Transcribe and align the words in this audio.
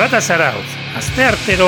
Zarata 0.00 0.20
zarauz, 0.22 0.68
azte 0.96 1.24
artero... 1.28 1.66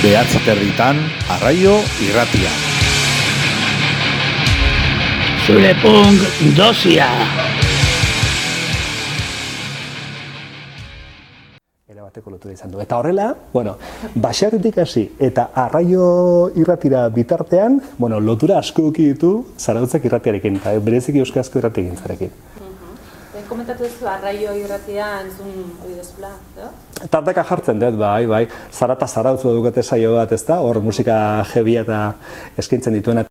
Behatzi 0.00 0.40
territan, 0.46 1.02
arraio 1.34 1.74
irratia. 2.06 2.48
Zure 5.44 5.74
punk 5.82 6.24
dosia. 6.56 7.10
Era 11.84 12.06
bateko 12.06 12.32
lotura 12.32 12.56
izan 12.56 12.72
du. 12.72 12.80
Eta 12.80 12.96
horrela, 12.96 13.34
bueno, 13.52 13.76
baserritik 14.14 14.80
hasi 14.86 15.04
eta 15.20 15.50
arraio 15.66 16.48
irratira 16.56 17.04
bitartean, 17.12 17.76
bueno, 17.98 18.24
lotura 18.24 18.56
asko 18.64 18.88
ditu 18.88 19.34
zarautzak 19.58 20.08
irratiarekin, 20.08 20.62
eta 20.62 20.78
bereziki 20.80 21.20
euskarazko 21.26 21.60
irratiekin 21.60 22.00
zarekin. 22.00 22.32
Komentatu 23.48 23.86
duzu 23.86 24.08
arraio 24.10 24.54
irratia 24.60 25.08
entzun 25.22 25.52
hori 25.82 25.96
dezula, 25.96 26.30
edo? 26.56 26.70
Tarteka 27.10 27.44
jartzen 27.48 27.80
dut, 27.82 27.96
bai, 28.00 28.26
bai, 28.30 28.44
zarata 28.72 29.08
zarautzu 29.08 29.54
dukete 29.56 29.82
saio 29.82 30.14
bat, 30.18 30.32
ezta? 30.36 30.60
Hor 30.64 30.82
musika 30.84 31.18
jebia 31.54 31.86
eta 31.86 32.02
eskaintzen 32.60 32.98
dituena. 32.98 33.24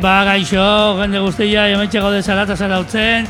Iepa, 0.00 0.24
gaixo, 0.24 0.96
jende 0.96 1.20
guztia, 1.20 1.66
jometxe 1.68 2.00
gaude 2.00 2.22
zarata 2.24 2.54
zarautzen. 2.56 3.26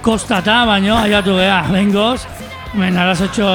Kostata, 0.00 0.62
baino, 0.64 0.94
aiatu 0.96 1.34
geha, 1.36 1.58
bengoz. 1.68 2.22
Men, 2.80 2.96
arazotxo... 2.96 3.48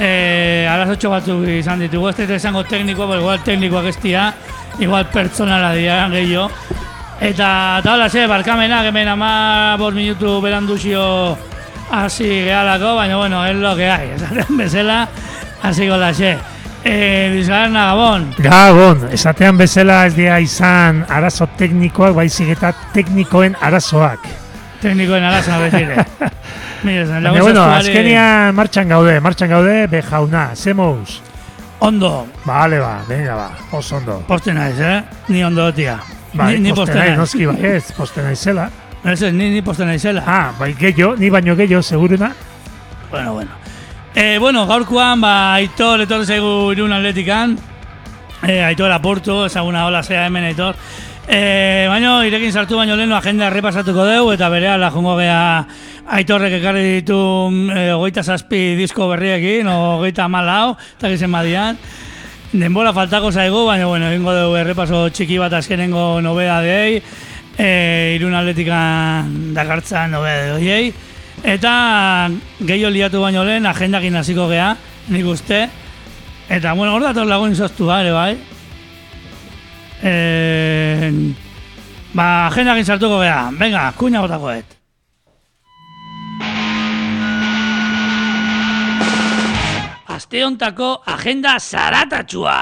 Eh, 0.00 0.64
arazotxo 0.64 1.10
batzuk 1.12 1.42
izan 1.44 1.84
ditugu, 1.84 2.08
ez 2.08 2.14
dut 2.22 2.32
esango 2.38 2.62
teknikoa, 2.64 3.10
pero 3.10 3.20
igual 3.20 3.42
teknikoak 3.44 3.90
ez 3.90 3.98
dira, 4.00 4.30
igual 4.80 5.04
pertsonala 5.12 5.74
dira, 5.76 6.06
gehiago. 6.14 6.46
Eta, 7.20 7.50
eta 7.82 7.92
hola, 7.92 8.06
ze, 8.08 8.24
barkamena, 8.30 8.80
hemen 8.88 9.10
ama 9.12 9.76
bos 9.76 9.92
minutu 9.92 10.38
beranduzio 10.40 11.02
hasi 11.90 12.30
gehalako, 12.46 12.94
baina, 12.96 13.20
bueno, 13.20 13.44
es 13.44 13.56
lo 13.56 13.76
que 13.76 13.90
hay, 13.90 14.08
esaten 14.16 14.56
bezala, 14.56 15.02
hasi 15.60 15.86
gola, 15.86 16.14
ze. 16.14 16.38
Eh, 16.84 17.30
Bizarna, 17.34 17.86
Gabon. 17.90 18.34
Gabon, 18.38 19.08
esatean 19.12 19.58
bezala 19.60 20.06
ez 20.08 20.14
dira 20.16 20.38
izan 20.40 21.02
arazo 21.12 21.46
teknikoak, 21.58 22.14
baizik 22.16 22.54
eta 22.56 22.72
teknikoen 22.94 23.56
arazoak. 23.60 24.24
Teknikoen 24.80 25.24
arazoa 25.28 25.58
betire. 25.66 26.06
Baina, 26.82 27.34
bueno, 27.36 27.64
azkenian 27.76 28.54
martxan 28.56 28.88
gaude, 28.88 29.18
martxan 29.20 29.50
gaude, 29.52 29.86
be 29.92 30.00
jauna, 30.02 30.50
zemous. 30.56 31.20
Ondo, 31.80 32.26
Vale, 32.44 32.78
ba, 32.80 33.02
venga, 33.08 33.34
ba, 33.36 33.50
oso 33.76 33.96
ondo. 33.96 34.18
poste 34.28 34.52
naiz, 34.52 34.80
eh? 34.80 35.02
Ni 35.28 35.44
ondo 35.44 35.64
dotia. 35.64 35.98
Bai, 36.32 36.54
ni, 36.54 36.68
ni 36.68 36.72
poste 36.76 36.96
naiz, 36.96 37.16
noski 37.18 37.46
bai, 37.46 37.56
ez, 37.76 37.92
poste 37.96 38.22
naizela. 38.24 38.70
Ez 39.04 39.22
ez, 39.22 39.32
ni, 39.32 39.50
ni 39.50 39.62
poste 39.62 39.84
naizela. 39.84 40.22
Ah, 40.26 40.52
bai, 40.58 40.74
gehiago, 40.76 41.14
ni 41.16 41.30
baino 41.30 41.56
gehiago, 41.56 41.82
seguruna. 41.82 42.32
Bueno, 43.10 43.32
bueno. 43.34 43.50
Eh, 44.14 44.38
bueno, 44.40 44.66
gaurkoan, 44.66 45.20
ba, 45.20 45.54
Aitor, 45.54 46.00
etorri 46.02 46.26
zaigu 46.26 46.72
irun 46.74 46.92
atletikan. 46.92 47.54
Eh, 48.42 48.58
Aitor 48.64 48.90
Aportu, 48.90 49.44
ezaguna 49.46 49.84
hola 49.86 50.02
zea 50.02 50.24
hemen 50.26 50.48
Aitor. 50.48 50.74
Eh, 51.28 51.86
baina, 51.86 52.16
irekin 52.26 52.50
sartu 52.50 52.74
baino 52.74 52.96
lehenu 52.98 53.14
agenda 53.14 53.46
errepasatuko 53.46 54.06
dugu, 54.08 54.32
eta 54.34 54.48
bere 54.50 54.66
ala 54.72 54.90
jongo 54.90 55.14
gea 55.20 55.64
Aitorrek 56.10 56.56
ekarri 56.58 56.82
ditu 56.96 57.20
eh, 57.70 57.92
hogeita 57.94 58.24
zazpi 58.24 58.74
disko 58.74 59.06
berriekin, 59.12 59.68
o 59.70 59.76
hogeita 60.00 60.26
malau, 60.26 60.74
eta 60.98 61.12
gizen 61.12 61.30
badian. 61.30 61.78
Denbora 62.50 62.90
faltako 62.92 63.30
zaigu, 63.30 63.62
baina, 63.68 63.86
bueno, 63.86 64.10
egingo 64.10 64.34
dugu 64.34 64.58
errepaso 64.58 65.04
txiki 65.14 65.38
bat 65.38 65.54
azkenengo 65.54 66.18
nobeda 66.20 66.58
dei, 66.66 66.98
eh, 67.58 68.16
irun 68.18 68.34
atletikan 68.34 69.54
dakartzan 69.54 70.10
nobeda 70.18 70.56
horiei. 70.56 70.90
Eta 71.40 72.28
gehiago 72.60 72.90
liatu 72.92 73.20
baino 73.22 73.44
lehen 73.44 73.66
agendakin 73.66 74.16
hasiko 74.20 74.48
gea, 74.50 74.74
nik 75.08 75.26
uste. 75.26 75.68
Eta, 76.50 76.74
bueno, 76.74 76.94
hor 76.94 77.06
dator 77.08 77.26
lagun 77.26 77.54
izoztu 77.54 77.88
ere, 77.94 78.12
bai. 78.12 78.36
E, 80.02 81.10
ba, 82.12 82.26
agendakin 82.48 82.84
sartuko 82.84 83.22
gea. 83.22 83.50
Venga, 83.56 83.88
kuña 83.96 84.20
botakoet. 84.20 84.76
Aste 90.10 90.44
hontako 90.44 91.00
agenda 91.06 91.56
zaratatxua. 91.58 92.60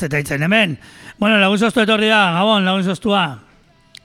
Ah, 0.00 0.06
claro, 0.06 0.06
que 0.06 0.06
este 0.06 0.08
taitzen 0.08 0.42
hemen. 0.42 0.78
Bueno, 1.18 1.38
lagun 1.38 1.58
zoztu 1.58 1.80
etorri 1.80 2.08
da, 2.08 2.32
Gabon, 2.32 2.64
lagun 2.64 2.84
zoztua. 2.84 3.38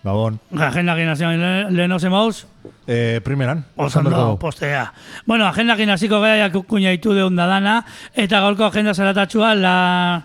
Gabon. 0.03 0.39
Agenda 0.59 0.95
gimnazioan 0.95 1.73
leheno 1.75 1.99
zemauz. 1.99 2.45
Eh, 2.87 3.21
primeran. 3.23 3.65
Osondoko. 3.75 4.37
postea. 4.37 4.93
Bueno, 5.25 5.47
agenda 5.47 5.73
hasiko 5.73 6.19
gara 6.19 6.51
kuña 6.51 6.93
itu 6.93 7.13
deunda 7.13 7.47
dana, 7.47 7.85
eta 8.13 8.39
gaurko 8.41 8.65
agenda 8.65 8.93
zaratatxua, 8.93 9.55
la, 9.55 10.23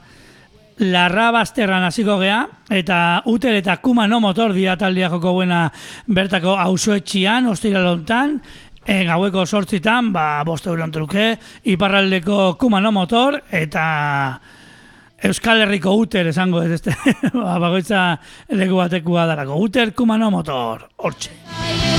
larra 0.80 1.30
bazterran 1.30 1.84
hasiko 1.84 2.18
gea, 2.18 2.48
eta 2.68 3.22
uter 3.26 3.54
eta 3.54 3.76
kuma 3.78 4.06
no 4.08 4.20
motor 4.20 4.52
dira 4.52 4.76
taldia 4.76 5.08
joko 5.08 5.32
buena 5.32 5.72
bertako 6.06 6.58
auzoetxian, 6.58 7.46
ostira 7.46 7.80
lontan, 7.80 8.40
e, 8.84 9.04
gaueko 9.04 9.46
sortzitan, 9.46 10.12
ba, 10.12 10.42
boste 10.44 10.68
euron 10.68 10.90
truke, 10.90 11.38
iparraldeko 11.64 12.56
kuma 12.58 12.80
no 12.80 12.92
motor, 12.92 13.42
eta 13.50 14.40
Euskal 15.28 15.60
Herriko 15.66 15.92
uter 16.00 16.30
esango 16.30 16.62
ez 16.64 16.70
este, 16.78 16.94
ba, 17.34 17.58
bagoitza 17.60 18.04
leku 18.56 18.80
batekua 18.80 19.26
darako. 19.28 19.60
Uter 19.68 19.92
kuma 19.92 20.16
no 20.18 20.30
motor, 20.32 20.88
hortxe. 20.96 21.89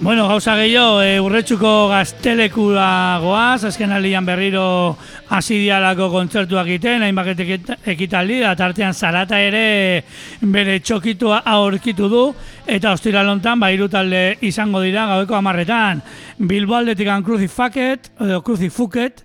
Gauza 0.00 0.54
gehiago, 0.56 1.00
e, 1.02 1.20
urretxuko 1.20 1.88
gaztelekura 1.88 3.18
goaz, 3.22 3.64
azken 3.64 3.92
alian 3.92 4.26
berriro 4.26 4.96
asidialako 5.30 6.10
kontzertuak 6.10 6.66
egiten, 6.66 7.02
hainbat 7.02 7.38
ekit- 7.38 7.76
ekitaldi, 7.86 8.40
da 8.40 8.54
tartean 8.54 8.92
zarata 8.92 9.40
ere 9.40 10.04
bere 10.42 10.80
txokitua 10.80 11.42
aurkitu 11.46 12.08
du, 12.08 12.34
eta 12.66 12.92
ostiralontan, 12.92 13.58
ba, 13.60 13.70
hiru 13.70 13.88
talde 13.88 14.36
izango 14.42 14.82
dira 14.82 15.06
gaueko 15.06 15.34
amarretan. 15.34 16.02
Bilbo 16.38 16.76
aldetikan 16.76 17.24
Crucifaket, 17.24 18.12
edo 18.20 18.42
Crucifuket, 18.42 19.24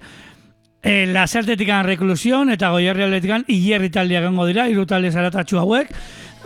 e, 0.82 1.06
Lasartetikan 1.08 1.86
Reklusion, 1.86 2.50
eta 2.50 2.72
Goierri 2.72 3.04
aldetikan 3.04 3.44
Ilerri 3.48 3.90
taldeak 3.90 4.24
egongo 4.24 4.48
dira, 4.48 4.70
hiru 4.72 4.86
talde 4.86 5.12
zaratatxu 5.12 5.60
hauek, 5.60 5.92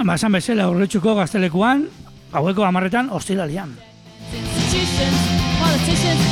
ba, 0.04 0.16
esan 0.16 0.32
bezala 0.32 0.68
urretxuko 0.68 1.14
gaztelekuan, 1.16 1.86
gaueko 2.34 2.66
amarretan 2.66 3.14
ostiralian. 3.14 3.95
Congratulations. 5.96 6.25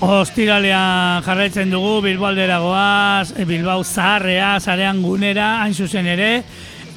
Ostiralean 0.00 1.22
jarraitzen 1.24 1.70
dugu 1.72 2.02
Bilbo 2.04 2.26
aldera 2.28 2.58
goaz, 2.60 3.32
Bilbao 3.48 3.82
zaharrea, 3.82 4.58
zarean 4.60 5.00
gunera, 5.02 5.62
hain 5.62 5.72
zuzen 5.72 6.06
ere, 6.12 6.42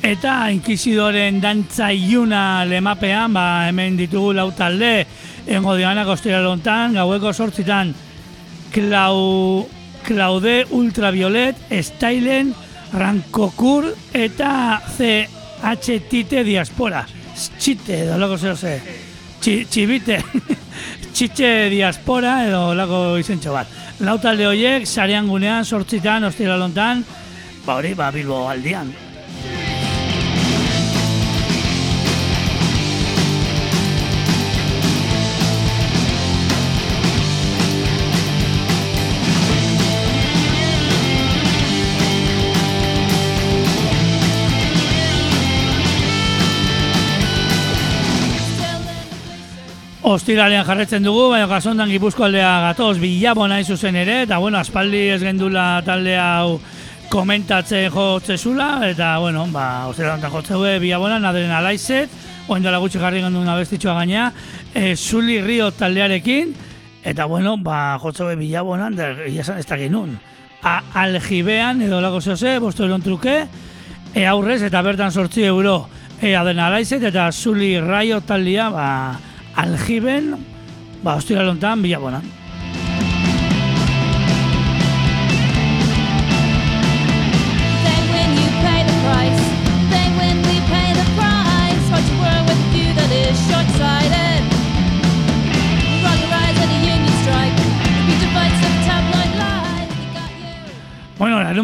eta 0.03 0.49
Inquisidoren 0.51 1.39
dantza 1.39 1.93
iluna 1.95 2.65
lemapean, 2.67 3.33
ba, 3.33 3.45
hemen 3.69 3.95
ditugu 3.95 4.33
lau 4.35 4.49
talde, 4.51 5.05
engo 5.47 5.77
dianak 5.79 6.11
ostiralontan, 6.11 6.99
gaueko 6.99 7.31
sortzitan, 7.33 7.95
Clau, 8.73 9.67
Claude 10.05 10.65
Ultraviolet, 10.69 11.55
Stylen, 11.81 12.53
Rankokur 12.93 13.87
eta 14.13 14.81
CH 14.97 16.01
Tite 16.09 16.43
Diaspora. 16.43 17.05
Txite, 17.39 18.03
edo 18.03 18.17
lako 18.19 18.37
zeo 18.37 18.55
ze. 18.57 18.75
Txi, 19.39 19.63
txibite. 19.71 20.19
Txitxe 21.19 21.67
Diaspora 21.67 22.45
edo 22.47 22.69
lako 22.79 22.99
izentxo 23.19 23.51
bat. 23.51 23.67
Lau 24.07 24.13
talde 24.23 24.45
horiek, 24.47 24.85
sarean 24.87 25.27
gunean, 25.27 25.67
sortzitan, 25.67 26.23
ostiralontan, 26.29 27.03
ba 27.65 27.75
hori, 27.75 27.91
ba 27.91 28.07
Bilbo 28.15 28.45
aldian. 28.47 28.93
Ostiralean 50.09 50.65
jarretzen 50.65 51.03
dugu, 51.05 51.27
baina 51.29 51.45
kasondan 51.45 51.91
Gipuzko 51.91 52.23
aldea 52.25 52.49
gatoz, 52.63 52.95
bilabona 52.97 53.59
hain 53.59 53.65
zuzen 53.67 53.93
ere, 53.99 54.23
eta 54.23 54.39
bueno, 54.41 54.57
aspaldi 54.57 55.03
ez 55.13 55.19
gendula 55.21 55.83
talde 55.85 56.15
hau 56.17 56.55
komentatzen 57.13 57.91
jotzezula, 57.93 58.87
eta 58.87 59.11
bueno, 59.21 59.43
ba, 59.53 59.85
ostiralean 59.91 60.33
jotzeue 60.33 60.79
bilabona, 60.81 61.19
naderen 61.21 61.53
alaizet, 61.53 62.09
oin 62.49 62.65
dela 62.65 62.81
gutxi 62.81 62.97
jarri 62.97 63.21
gendu 63.21 63.43
una 63.43 63.53
bestitxoa 63.59 63.99
gaina, 63.99 64.31
e, 64.73 64.95
Zuli 64.95 65.37
Rio 65.45 65.69
taldearekin, 65.77 66.55
eta 67.05 67.29
bueno, 67.29 67.59
ba, 67.61 67.99
jotzeue 68.01 68.33
bilabonan, 68.41 68.97
da, 68.97 69.13
ez 69.29 69.67
dakit 69.69 69.93
nun. 69.93 70.17
A, 70.65 70.79
aljibean, 71.05 71.85
edo 71.85 72.01
lako 72.01 72.25
zehose, 72.25 72.57
bostu 72.57 72.89
eron 72.89 73.05
truke, 73.05 73.43
e, 74.15 74.25
aurrez, 74.25 74.63
eta 74.65 74.81
bertan 74.81 75.13
sortzi 75.13 75.45
euro, 75.45 75.83
e, 76.17 76.33
adena 76.33 76.71
alaizet, 76.73 77.11
eta 77.13 77.29
Zuli 77.29 77.75
Raio 77.77 78.23
taldea, 78.25 78.71
ba, 78.73 78.91
aljiben, 79.61 80.35
ba, 81.03 81.15
ostiralontan, 81.19 81.81
bilabonan. 81.83 82.23
Then 82.23 82.38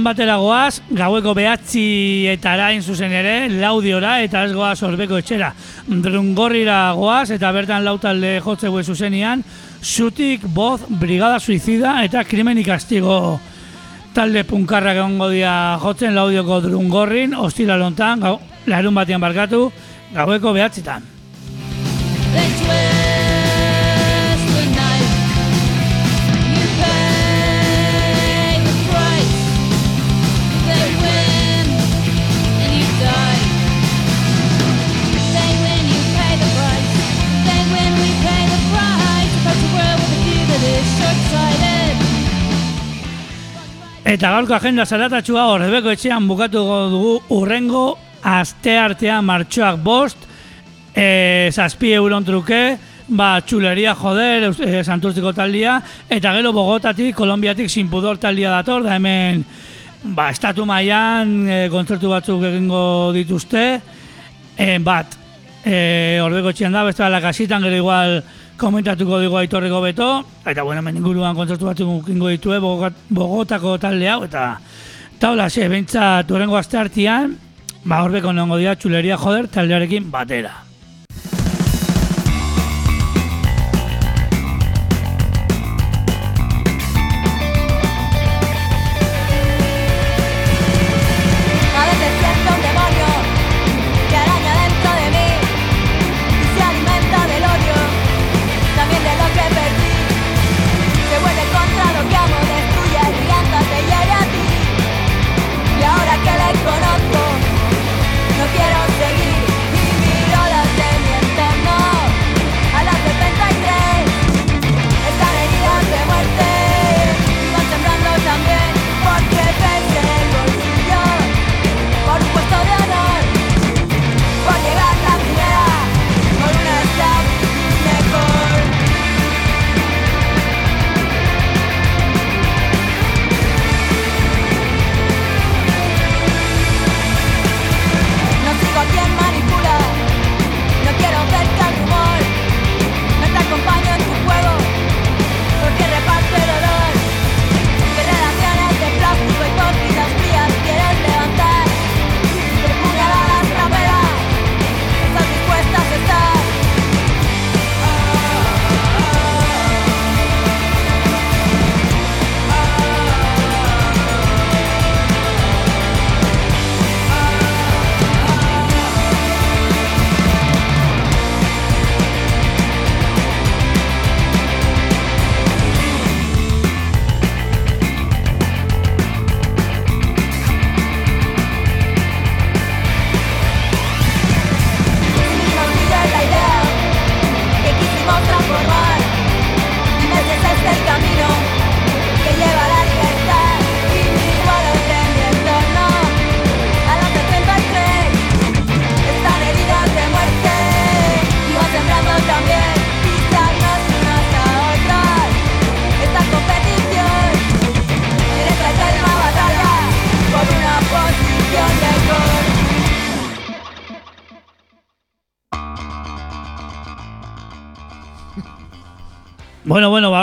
batera 0.06 0.38
goaz, 0.38 0.82
gaueko 0.94 1.34
behatzi 1.36 2.28
eta 2.30 2.54
arain 2.54 2.84
zuzen 2.84 3.12
ere, 3.12 3.36
laudiora 3.50 4.20
eta 4.24 4.44
ez 4.46 4.54
goaz 4.54 4.78
orbeko 4.86 5.18
etxera. 5.22 5.52
Drungorrira 5.88 6.80
goaz 6.98 7.32
eta 7.34 7.52
bertan 7.56 7.84
lautalde 7.86 8.38
jotze 8.46 8.70
gue 8.70 8.84
zuzenian, 8.84 9.44
Zutik, 9.86 10.46
Boz, 10.48 10.82
Brigada 10.90 11.40
Suizida 11.40 12.00
eta 12.06 12.24
Krimen 12.26 12.58
ikastigo 12.58 13.40
talde 14.16 14.46
punkarrak 14.48 15.02
egongo 15.02 15.28
dira 15.34 15.78
jotzen 15.84 16.16
laudioko 16.16 16.62
drungorrin, 16.64 17.36
ostiralontan, 17.36 18.24
gau, 18.24 18.38
larun 18.72 18.96
batean 18.96 19.22
barkatu, 19.22 19.68
gaueko 20.16 20.56
behatzitan. 20.56 21.12
Eta 44.06 44.30
gaurko 44.30 44.54
agenda 44.54 44.84
zaratatxua 44.86 45.48
horrebeko 45.50 45.90
etxean 45.96 46.28
bukatuko 46.30 46.76
dugu 46.92 47.14
urrengo 47.34 47.86
aste 48.22 48.76
artean 48.78 49.26
martxoak 49.26 49.80
bost, 49.82 50.28
e, 50.94 51.50
zazpi 51.50 51.96
euron 51.98 52.22
truke, 52.28 52.60
ba, 53.08 53.40
txuleria 53.42 53.96
joder, 53.98 54.52
e, 54.62 54.84
santurtziko 54.84 55.34
taldia, 55.34 55.80
eta 56.06 56.36
gero 56.38 56.54
Bogotatik, 56.54 57.16
Kolombiatik 57.18 57.74
sinpudor 57.74 58.22
taldia 58.22 58.54
dator, 58.54 58.86
da 58.86 59.00
hemen 59.00 59.42
ba, 60.14 60.30
estatu 60.30 60.70
mailan 60.70 61.36
e, 61.50 61.60
kontzertu 61.74 62.14
batzuk 62.14 62.46
egingo 62.52 62.86
dituzte, 63.18 63.68
e, 64.54 64.78
bat, 64.86 65.18
e, 65.66 66.22
orbeko 66.22 66.54
etxean 66.54 66.78
da, 66.78 66.86
beste 66.86 67.10
la 67.10 67.26
kasitan, 67.26 67.66
gero 67.66 67.82
igual 67.82 68.20
komentatuko 68.58 69.20
digo 69.20 69.38
aitorreko 69.38 69.82
beto, 69.82 70.10
eta 70.46 70.64
bueno, 70.64 70.80
hemen 70.80 70.98
inguruan 70.98 71.36
kontzertu 71.36 71.66
batzuk 71.68 72.10
ingo 72.10 72.28
ditue 72.30 72.60
Bogot- 72.60 72.98
Bogotako 73.10 73.78
talde 73.80 74.10
hau, 74.10 74.24
eta 74.24 74.60
taula, 75.20 75.50
xe, 75.50 75.68
bentsat 75.70 76.30
urrengo 76.32 76.58
aste 76.58 76.78
artean, 76.78 77.38
ba, 77.84 78.02
horbeko 78.04 78.34
nongo 78.34 78.58
dira 78.58 78.76
txuleria 78.76 79.18
joder 79.18 79.48
taldearekin 79.48 80.12
batera. 80.12 80.65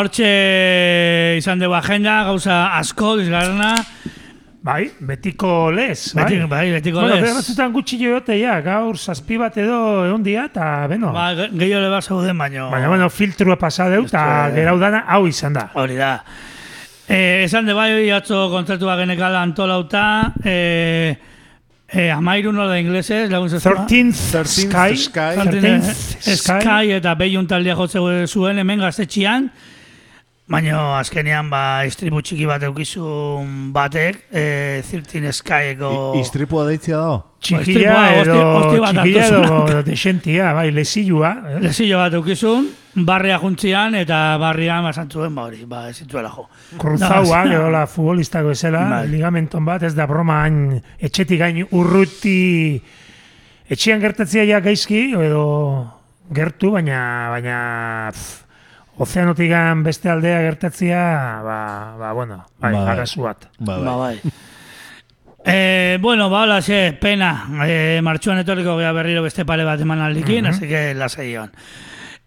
Hortxe 0.03 1.37
izan 1.39 1.61
dugu 1.63 1.75
agenda, 1.79 2.23
gauza 2.29 2.65
asko, 2.79 3.17
dizgarrena. 3.21 3.75
Bai, 4.63 4.85
betiko 5.03 5.73
lez, 5.75 6.13
bai. 6.15 6.23
Beti, 6.29 6.37
bai, 6.47 6.67
betiko 6.71 7.01
bueno, 7.01 7.17
lez. 7.17 7.23
Bueno, 7.25 7.41
batzutan 7.41 7.73
gutxi 7.75 7.97
jote, 7.99 8.37
ja, 8.39 8.61
gaur 8.63 8.95
zazpi 8.99 9.35
bat 9.41 9.57
edo 9.59 10.05
egon 10.07 10.23
dia, 10.23 10.45
eta, 10.53 10.69
beno. 10.91 11.11
Ba, 11.15 11.33
ge- 11.35 11.49
gehiago 11.51 11.81
leba 11.83 11.99
zauden 12.03 12.39
baino. 12.39 12.69
Baina, 12.71 12.87
bueno, 12.93 13.09
filtrua 13.11 13.57
pasa 13.59 13.89
deu, 13.91 14.05
eta 14.07 14.23
gerau 14.55 14.77
dana 14.79 15.01
hau 15.09 15.25
izan 15.27 15.59
da. 15.59 15.65
Hori 15.75 15.99
da. 15.99 16.13
Eh, 17.09 17.43
esan 17.49 17.67
de 17.67 17.75
bai, 17.75 17.91
atzo 18.15 18.45
kontzertua 18.55 18.95
genekala 19.03 19.43
antolauta, 19.43 20.05
eh, 20.45 21.17
eh, 21.91 22.07
amairu 22.15 22.53
nola 22.55 22.77
da 22.77 22.79
inglesez, 22.81 23.27
lagun 23.35 23.51
zezua. 23.51 23.75
13th 23.83 24.47
Sky, 24.47 24.97
Sky. 25.09 25.35
13th 25.43 25.91
Sky, 26.23 26.39
Sky, 26.39 26.95
eta 27.01 27.17
Beiun 27.19 27.51
taldea 27.51 27.75
jotze 27.75 27.99
zuen 28.31 28.63
hemen 28.63 28.79
gaztetxian, 28.87 29.51
baina 30.53 30.79
azkenean 30.99 31.49
ba 31.51 31.83
istripu 31.89 32.21
txiki 32.23 32.47
bat 32.47 32.63
eukizun 32.69 33.73
batek, 33.75 34.25
eh, 34.31 34.83
13 34.85 35.33
Skyeko... 35.33 35.93
Istripua 36.21 36.67
deitzia 36.69 37.01
dago? 37.01 37.21
txikia 37.43 37.95
edo, 38.21 38.37
txikia 38.87 39.25
edo 39.27 39.83
desentia, 39.87 40.53
bai, 40.55 40.69
lezilua. 40.75 41.33
Eh? 41.51 41.61
Lezillo 41.65 41.99
bat 41.99 42.15
eukizun, 42.19 42.69
barria 43.09 43.39
juntzian, 43.43 43.97
eta 43.99 44.21
barrian 44.41 44.85
basantzuen, 44.87 45.35
ba 45.35 45.49
hori, 45.49 45.65
ba 45.69 45.89
ez 45.91 45.97
zituela 46.05 46.31
jo. 46.31 46.47
Kruzauak, 46.79 47.49
Da, 47.49 47.57
edo 47.57 47.71
la 47.73 47.87
futbolistako 47.91 48.53
ezela, 48.55 48.85
Bai. 48.91 49.09
ligamenton 49.11 49.65
bat, 49.67 49.83
ez 49.83 49.95
da 49.99 50.07
broma 50.07 50.43
hain 50.45 50.79
etxetik 51.01 51.41
gain 51.43 51.65
urruti 51.71 52.81
etxean 53.73 54.01
gertatzea 54.03 54.47
ja 54.47 54.61
gaizki, 54.61 55.09
edo 55.19 55.45
gertu, 56.33 56.71
baina, 56.77 57.03
baina 57.35 57.59
pff, 58.13 58.39
ozeanotikan 58.99 59.83
beste 59.83 60.11
aldea 60.11 60.41
gertatzea, 60.41 61.41
ba, 61.43 61.59
ba 61.99 62.13
bueno, 62.13 62.45
bai, 62.61 62.73
Bai. 62.75 62.87
arazu 62.97 63.23
bat. 63.23 63.49
Ba, 63.59 63.79
Ba, 63.79 63.97
bai. 63.97 64.21
Eh, 65.45 65.99
bueno, 66.01 66.31
ba, 66.31 66.43
hola, 66.43 66.61
xe, 66.63 66.93
pena. 67.01 67.49
Eh, 67.67 68.01
martxuan 68.03 68.39
etorriko 68.39 68.77
gea 68.79 68.93
berriro 68.95 69.23
beste 69.25 69.45
pare 69.45 69.65
bat 69.67 69.81
eman 69.81 69.99
aldikin, 70.01 70.47
así 70.47 70.69
que 70.69 70.95
lasai 70.95 71.33
joan. 71.35 71.51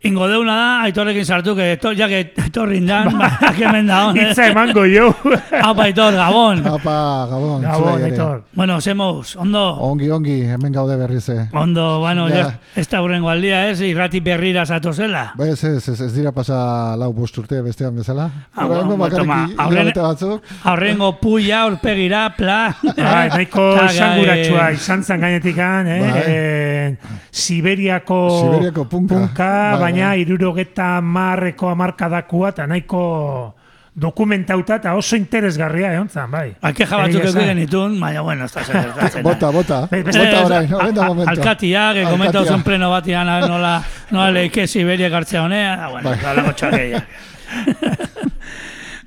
Ingo 0.06 0.28
deuna 0.30 0.54
da, 0.54 0.66
aitorrekin 0.86 1.26
sartu, 1.26 1.56
que 1.58 1.72
eto, 1.74 1.90
ja 1.98 2.06
que 2.12 2.20
etorri 2.46 2.78
indan, 2.78 3.08
ba, 3.18 3.30
hemen 3.58 3.88
da 3.90 4.04
hon, 4.06 4.20
Itza 4.22 4.46
emango 4.52 4.84
jo. 4.86 5.08
Apa, 5.70 5.88
aitor, 5.88 6.14
gabon. 6.14 6.62
Apa, 6.70 6.98
gabon. 7.32 7.64
Gabon. 7.64 8.04
Aitor. 8.06 8.44
Bueno, 8.54 8.78
zemous, 8.82 9.36
ondo, 9.42 9.64
Ongi, 9.82 10.12
ongi, 10.14 10.36
hemen 10.46 10.76
gaude 10.76 10.98
berriz, 11.00 11.24
eh. 11.30 11.48
ondo, 11.54 12.00
bueno, 12.04 12.28
Ja. 12.30 12.60
ez 12.76 12.88
da 12.90 13.02
hurrengo 13.02 13.30
aldia, 13.30 13.70
ez, 13.70 13.80
irrati 13.82 14.20
berrira 14.22 14.66
zatozela. 14.66 15.32
Ba, 15.40 15.48
ez, 15.48 15.64
ez, 15.64 15.88
ez, 15.90 16.00
ez 16.02 16.12
dira 16.14 16.32
pasa 16.36 16.96
lau 17.00 17.12
bost 17.14 17.38
urte 17.42 17.62
bestean 17.66 17.96
bezala. 17.96 18.30
Ah, 18.54 18.68
bueno, 18.68 18.98
bakarrik 18.98 19.56
hilabete 19.56 20.02
batzuk. 20.02 20.54
Aurrengo 20.70 21.16
puia, 21.22 21.64
aurpegira, 21.64 22.28
pla. 22.38 22.60
Bai, 22.84 23.28
nahiko 23.34 23.72
eh, 23.82 24.74
izan 24.76 25.04
zen 25.04 25.22
gainetikan, 25.22 25.88
eh? 25.88 26.00
Bai. 26.06 26.24
Eh, 26.28 26.98
Siberiako, 27.32 28.20
Siberiako 28.44 28.86
punka. 28.92 29.50
Bai, 29.80 29.80
baina 29.82 29.95
bai. 30.04 30.22
irurogeta 30.22 31.02
marreko 31.02 31.70
amarkadakua, 31.70 32.50
eta 32.50 32.68
nahiko 32.68 33.56
dokumentauta 33.96 34.76
eta 34.76 34.94
oso 34.96 35.16
interesgarria 35.16 35.94
egon 35.94 36.10
zen, 36.10 36.30
bai. 36.32 36.56
Alkeja 36.62 36.98
batzuk 36.98 37.16
Egia 37.22 37.30
euki 37.30 37.38
esan. 37.40 37.48
genitun, 37.48 38.00
baina, 38.00 38.22
bueno, 38.22 38.44
ez 38.46 38.52
da 38.52 38.64
zer. 38.64 39.24
Bota, 39.24 39.52
bota. 39.52 39.88
Bai, 39.92 40.02
Bota 40.04 40.20
Eh, 40.20 40.44
orain, 40.46 40.74
horren 40.74 40.96
da 40.96 41.02
a- 41.04 41.08
momento. 41.08 41.32
Alkatia, 41.32 41.94
que 41.94 42.04
komentau 42.04 42.42
Alkatia. 42.42 42.52
zen 42.58 42.64
pleno 42.64 42.90
batian, 42.92 43.26
nola, 43.48 43.82
nola 44.12 44.32
leike 44.32 44.68
Siberia 44.68 45.08
gartzea 45.10 45.44
honea, 45.44 45.86
ah, 45.86 45.90
bueno, 45.90 46.10
Bai. 46.10 46.20
bai. 46.22 46.32
alako 46.32 46.52
txakeia. 46.54 47.06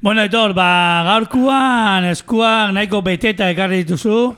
bueno, 0.01 0.21
Aitor, 0.23 0.55
ba, 0.55 1.03
gaurkuan 1.05 2.05
eskuak 2.13 2.73
nahiko 2.73 3.03
beteta 3.03 3.51
ekarri 3.51 3.83
dituzu, 3.85 4.37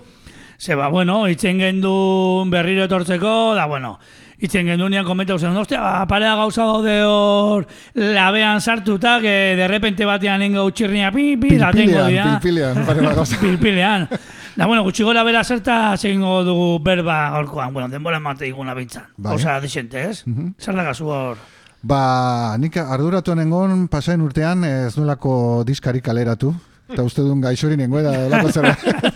ze, 0.58 0.74
ba, 0.74 0.88
bueno, 0.88 1.28
itzen 1.28 1.58
gendu 1.60 2.44
berriro 2.50 2.84
etortzeko, 2.88 3.54
da, 3.54 3.66
bueno, 3.66 3.98
itzen 4.40 4.66
gendu 4.66 4.88
nian 4.88 5.04
komentau 5.04 5.38
zen, 5.38 5.56
ostia, 5.56 5.80
ba, 5.80 6.06
parea 6.08 6.34
gauza 6.38 6.64
daude 6.64 6.96
hor 7.04 7.66
labean 7.94 8.60
sartuta, 8.60 9.18
que 9.20 9.54
de 9.56 9.68
repente 9.68 10.04
batean 10.08 10.42
ingo 10.42 10.64
utxirria 10.64 11.12
pipi, 11.12 11.56
da 11.58 11.70
tengo 11.72 12.06
dira. 12.06 12.24
pilpilean, 12.40 12.84
pare 12.88 13.00
gauza. 13.06 13.38
Pilpilean. 13.40 14.08
Da, 14.56 14.66
bueno, 14.66 14.82
gutxi 14.82 15.04
gora 15.06 15.22
bera 15.24 15.44
zerta 15.44 15.96
segingo 15.96 16.42
dugu 16.44 16.80
berba 16.84 17.30
gaurkoan. 17.30 17.72
Bueno, 17.72 17.88
denbora 17.88 18.16
emate 18.18 18.48
iguna 18.48 18.74
bintzan. 18.74 19.04
Bai. 19.16 19.36
Osa, 19.36 19.60
dixente, 19.60 20.02
ez? 20.10 20.24
Zer 20.58 20.74
da 20.74 20.82
gazu 20.84 21.06
hor? 21.06 21.38
Ba, 21.82 22.56
nik 22.60 22.76
arduratu 22.76 23.32
nengon 23.38 23.86
pasain 23.88 24.20
urtean 24.20 24.64
ez 24.68 24.96
nolako 24.98 25.62
diskari 25.64 26.02
kaleratu. 26.04 26.52
Eta 26.90 27.04
uste 27.06 27.22
duen 27.22 27.40
gaixori 27.40 27.76
nengo 27.78 28.02
da 28.02 28.26
olako 28.26 28.50
zerbait. 28.50 28.82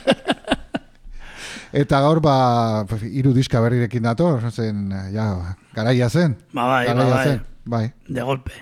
Eta 1.74 1.98
gaur, 2.04 2.20
ba, 2.22 2.34
hiru 3.02 3.32
diska 3.34 3.58
berrirekin 3.64 4.04
dator, 4.06 4.44
zen, 4.52 4.92
ja, 5.12 5.56
garaia 5.74 6.06
zen. 6.08 6.36
Ba, 6.54 6.68
bai, 6.70 6.86
ba, 6.86 6.92
garaia 6.94 7.14
bai. 7.16 7.24
zen, 7.26 7.40
bai. 7.64 7.92
De 8.06 8.22
golpe. 8.22 8.52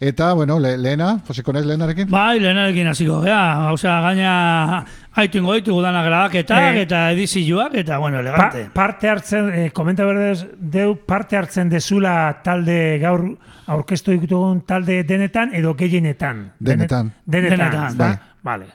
Eta, 0.00 0.32
bueno, 0.34 0.60
le, 0.62 0.76
lehena, 0.78 1.16
posiko 1.26 1.50
naiz 1.52 1.64
lehenarekin? 1.66 2.06
Bai, 2.12 2.38
lehenarekin 2.38 2.86
hasiko 2.86 3.16
gea. 3.24 3.40
Hauza, 3.66 3.96
gaina 4.04 4.84
haitu 5.18 5.40
ingo 5.42 5.56
ditu 5.58 5.74
gudana 5.74 6.04
grabaketak 6.06 6.76
Eh. 6.76 6.82
eta 6.84 7.00
edizioak 7.10 7.74
eta, 7.74 7.98
bueno, 7.98 8.18
Pa, 8.18 8.22
elegante. 8.22 8.70
parte 8.72 9.08
hartzen, 9.10 9.48
eh, 9.54 9.70
komenta 9.74 10.04
berdez, 10.06 10.46
deu 10.56 10.94
parte 11.04 11.36
hartzen 11.36 11.68
dezula 11.68 12.38
talde 12.44 13.00
gaur 13.02 13.24
aurkeztu 13.66 14.12
ditugun 14.14 14.60
talde 14.64 15.02
denetan 15.02 15.50
edo 15.52 15.74
gehienetan. 15.74 16.52
Denetan. 16.60 17.12
Denetan, 17.26 17.58
Denetan, 17.58 17.86
ezta? 17.90 18.04
bai. 18.06 18.18
Vale. 18.44 18.66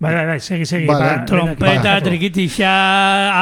Bai, 0.00 0.14
bai, 0.14 0.24
bai, 0.30 0.38
segi, 0.40 0.64
segi. 0.64 0.86
Vale. 0.88 1.04
ba, 1.04 1.24
Trompeta, 1.28 1.72
denetan. 1.74 2.02
trikitixa, 2.06 2.70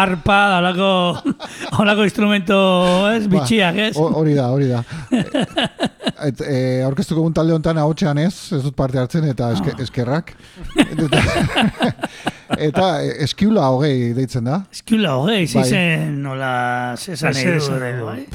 arpa, 0.00 0.38
holako, 0.59 0.88
holako 1.79 2.03
instrumento, 2.09 2.57
ez, 3.12 3.29
bitxiak, 3.31 3.77
ez? 3.79 3.93
Ba, 3.95 4.00
ho- 4.03 4.17
Hori 4.19 4.35
da, 4.35 4.49
hori 4.50 4.67
da. 4.73 4.81
Et, 6.27 6.41
e, 6.43 6.57
aurkeztuko 6.83 7.23
gun 7.23 7.35
talde 7.37 7.55
honetan 7.55 7.79
ahotsean 7.79 8.19
ez, 8.19 8.33
ez 8.57 8.62
dut 8.65 8.75
parte 8.75 8.99
hartzen 8.99 9.29
eta 9.31 9.53
eske, 9.55 9.71
Ah. 9.77 9.83
eskerrak. 9.85 10.33
eta, 10.99 11.21
eta 12.69 12.88
eskiula 13.29 13.69
hogei 13.71 14.11
deitzen 14.17 14.50
da. 14.50 14.65
Eskula 14.75 15.15
hogei, 15.21 15.45
Bai. 15.47 15.62
zizen, 15.62 16.17
nola, 16.25 16.97
zesan 16.99 17.35
Zer 17.38 17.53
nahi 17.53 17.55
du. 17.55 17.62
esan 17.62 17.79
nahi 17.85 17.99
du. 18.00 18.09
bai. 18.11 18.27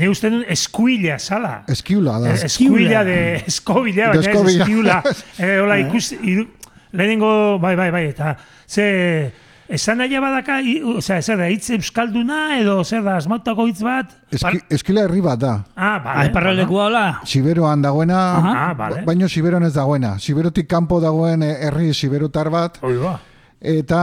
Ni 0.00 0.06
uste 0.08 0.30
duen 0.30 0.44
eskuila 0.54 1.16
sala. 1.18 1.64
Eskiula 1.68 2.20
da. 2.22 2.32
Eh, 2.32 2.44
Eskuila 2.46 3.00
de 3.04 3.18
eskobila, 3.50 4.12
De 4.14 4.20
baina 4.20 4.20
ez 4.22 4.26
eskobila. 4.30 4.64
eskiula. 4.64 5.02
Eh, 5.42 5.56
hola, 5.60 5.78
ikus, 5.82 6.12
iru, 6.22 6.44
lehenengo, 6.92 7.58
bai, 7.58 7.76
bai, 7.76 7.90
bai, 7.90 8.04
eta 8.10 8.36
ze, 8.68 9.32
esan 9.70 9.98
nahi 10.02 10.18
badaka, 10.18 10.60
i, 10.62 10.80
osea, 10.82 11.20
zer 11.22 11.38
da, 11.38 11.46
hitz 11.52 11.70
euskalduna, 11.70 12.58
edo 12.58 12.82
zer 12.84 13.02
da, 13.06 13.16
asmautako 13.20 13.66
hitz 13.68 13.82
bat? 13.86 14.10
Eski, 14.34 14.60
eskila 14.70 15.04
herri 15.06 15.20
bat 15.22 15.38
da. 15.38 15.52
Ah, 15.76 15.94
Ah, 15.94 15.98
bale. 16.04 16.26
Iparraldekua 16.30 16.84
hola? 16.88 17.04
Siberoan 17.24 17.82
dagoena, 17.82 18.20
Ah, 18.68 18.74
bale. 18.74 19.02
baino 19.06 19.28
Siberoan 19.28 19.62
ez 19.64 19.74
dagoena. 19.74 20.18
Siberotik 20.18 20.66
kanpo 20.68 21.00
dagoen 21.00 21.42
eh, 21.42 21.56
herri 21.66 21.94
siberotar 21.94 22.50
bat, 22.50 22.80
ba. 22.80 23.18
Eta 23.60 24.00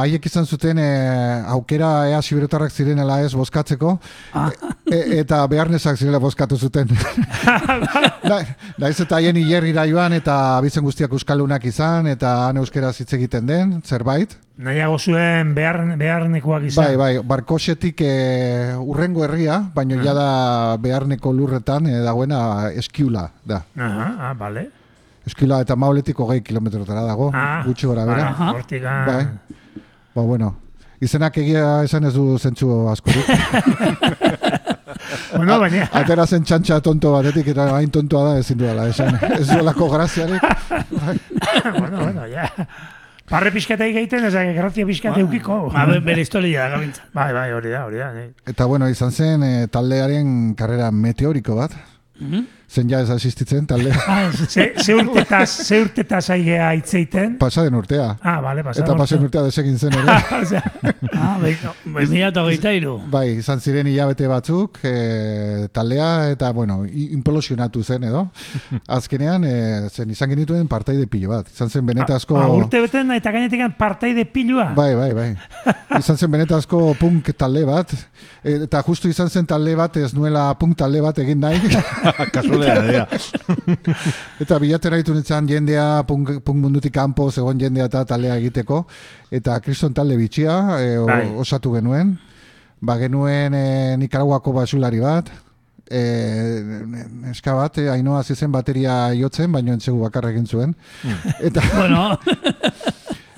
haiek 0.00 0.26
izan 0.26 0.46
zuten 0.46 0.78
eh, 0.78 1.42
aukera 1.50 2.08
ea 2.12 2.20
siberotarrak 2.22 2.70
zirenela 2.70 3.20
ez 3.24 3.32
bozkatzeko, 3.34 3.96
e, 4.86 5.00
eta 5.18 5.42
beharnezak 5.50 5.98
zirela 5.98 6.20
bozkatu 6.22 6.56
zuten. 6.56 6.88
Na, 8.30 8.38
naiz 8.78 8.94
eta 9.02 9.18
haien 9.18 9.36
hilerrira 9.36 9.86
joan, 9.90 10.14
eta 10.14 10.36
abizen 10.58 10.84
guztiak 10.86 11.12
euskaldunak 11.16 11.64
izan, 11.66 12.06
eta 12.06 12.36
han 12.46 12.62
euskeraz 12.62 12.94
hitz 13.00 13.12
egiten 13.18 13.50
den, 13.50 13.80
zerbait. 13.82 14.36
Nahiago 14.60 14.98
zuen 14.98 15.54
behar, 15.56 15.80
beharnekoak 15.98 16.68
izan. 16.68 16.84
Bai, 16.84 16.96
bai, 17.00 17.12
barkosetik 17.26 18.02
e, 18.06 18.12
urrengo 18.78 19.24
herria, 19.26 19.62
baino 19.74 19.98
ja 20.04 20.14
da 20.14 20.28
beharneko 20.82 21.32
lurretan 21.34 21.88
e, 21.90 21.96
dagoena 22.04 22.42
eskiula 22.76 23.30
da. 23.42 23.64
Aha, 23.74 24.12
ah, 24.30 24.34
bale. 24.38 24.68
Eskiula 25.26 25.60
eta 25.60 25.76
mauletik 25.76 26.18
hogei 26.18 26.40
kilometrotara 26.42 27.02
dago, 27.06 27.30
Ah, 27.34 27.62
gutxi 27.66 27.86
gora 27.86 28.04
bera. 28.08 28.34
Hortik, 28.54 28.84
ah. 28.84 29.04
Bai. 29.06 29.24
Ba, 30.14 30.22
bueno, 30.22 30.54
izenak 31.00 31.36
egia 31.38 31.82
esan 31.84 32.04
ez 32.04 32.14
du 32.14 32.38
zentzu 32.38 32.88
askorik. 32.88 33.26
Bueno, 35.34 35.58
baina, 35.62 35.86
Atera 35.96 36.26
zen 36.26 36.42
txantxa 36.44 36.80
tonto 36.84 37.12
batetik 37.14 37.46
eta 37.52 37.68
hain 37.76 37.90
tontoa 37.94 38.24
da 38.32 38.38
ezin 38.42 38.58
duela 38.58 38.88
esan. 38.90 39.14
Ez 39.38 39.46
duelako 39.48 39.88
graziarik. 39.88 40.42
bueno, 41.78 42.00
bueno, 42.02 42.26
ja. 42.28 42.48
Parre 43.30 43.52
pixkata 43.54 43.86
egiten, 43.86 44.24
ez 44.26 44.32
da, 44.34 44.42
grazia 44.52 44.84
pixkata 44.86 45.22
eukiko. 45.22 45.60
Ba, 45.72 45.86
be- 45.88 46.00
bere 46.04 46.20
historia 46.26 46.66
da 46.66 46.74
gabiltza. 46.74 47.06
Bai, 47.14 47.30
bai, 47.32 47.46
hori 47.54 47.70
da, 47.72 47.84
hori 47.86 48.02
da. 48.02 48.10
eh. 48.20 48.28
Eta 48.52 48.66
bueno, 48.66 48.88
izan 48.90 49.12
zen 49.14 49.42
e, 49.46 49.52
taldearen 49.72 50.54
karrera 50.58 50.90
meteoriko 50.90 51.56
bat. 51.62 51.76
Mhm. 52.18 52.44
Zen 52.70 52.88
ja 52.90 53.00
ez 53.02 53.10
asistitzen 53.10 53.66
talde. 53.66 53.90
Ah, 54.06 54.30
Ze, 54.48 54.72
ze 54.78 54.94
urtetaz, 54.94 55.48
ze 55.66 55.80
urtetaz 55.82 56.30
aigea 56.30 56.70
itzeiten? 56.78 57.36
Pasaden 57.38 57.74
urtea. 57.74 58.16
Ah, 58.22 58.38
bale, 58.42 58.62
pasa. 58.62 58.84
Eta 58.84 58.94
pasen 58.94 59.24
urtea 59.26 59.42
desegin 59.42 59.78
zen 59.78 59.96
ere. 59.98 60.18
Osea, 60.40 60.62
ah, 61.16 61.36
bai, 61.42 61.56
no, 61.64 61.72
bai, 61.96 62.04
mila 62.06 62.28
eta 62.30 62.44
hogeita 62.46 62.72
hiru. 62.76 62.94
Bai, 63.10 63.24
izan 63.40 63.60
ziren 63.60 63.88
hilabete 63.90 64.28
batzuk, 64.30 64.78
e, 64.86 65.66
taldea, 65.74 66.30
eta, 66.36 66.52
bueno, 66.54 66.84
implosionatu 66.86 67.82
zen 67.82 68.06
edo. 68.06 68.28
Azkenean, 68.98 69.44
e, 69.44 69.56
zen 69.90 70.14
izan 70.14 70.30
genituen 70.30 70.70
partaide 70.70 71.08
pilo 71.10 71.34
bat. 71.34 71.50
Izan 71.50 71.70
zen 71.74 71.86
benetazko... 71.90 72.38
ah, 72.38 72.46
urte 72.54 72.84
beten 72.86 73.10
eta 73.16 73.34
gainetik 73.34 73.66
partaide 73.80 74.26
pilua. 74.30 74.68
Bai, 74.78 74.92
bai, 74.94 75.10
bai. 75.16 75.28
Izan 75.98 76.16
zen 76.16 76.30
benetazko 76.30 76.94
punk 77.00 77.32
talde 77.34 77.66
bat, 77.66 77.96
e, 78.44 78.60
eta 78.68 78.84
justu 78.86 79.10
izan 79.10 79.28
zen 79.28 79.50
talde 79.50 79.74
bat 79.74 79.98
ez 79.98 80.12
nuela 80.14 80.46
punk 80.54 80.78
talde 80.78 81.02
bat 81.02 81.18
egin 81.26 81.42
nahi. 81.42 81.58
Dira. 82.60 83.06
eta 84.40 84.58
bilatera 84.62 84.96
ditu 85.00 85.14
nintzen 85.16 85.48
jendea 85.48 86.02
punk, 86.08 86.40
punk 86.44 86.62
mundutik 86.64 86.94
kanpo 86.94 87.30
zegoen 87.30 87.60
jendea 87.60 87.86
eta 87.90 88.04
taldea 88.04 88.36
egiteko. 88.40 88.84
Eta 89.30 89.58
kriston 89.60 89.94
talde 89.94 90.16
bitxia 90.20 90.56
e, 90.80 90.96
o- 90.98 91.06
Bai. 91.06 91.22
osatu 91.44 91.72
genuen. 91.76 92.16
Ba 92.80 92.96
genuen 92.98 93.54
e, 93.54 93.96
Nikaraguako 94.00 94.52
basulari 94.56 95.00
bat, 95.04 95.28
e, 95.90 96.00
neska 97.26 97.52
bat, 97.58 97.76
e, 97.78 97.88
hainoa 97.92 98.22
zizen 98.24 98.52
bateria 98.54 99.10
jotzen, 99.18 99.52
baino 99.52 99.74
entzegu 99.76 100.00
bakarra 100.00 100.30
egin 100.32 100.46
zuen. 100.46 100.72
Eta, 101.40 101.60
Bueno, 101.76 102.18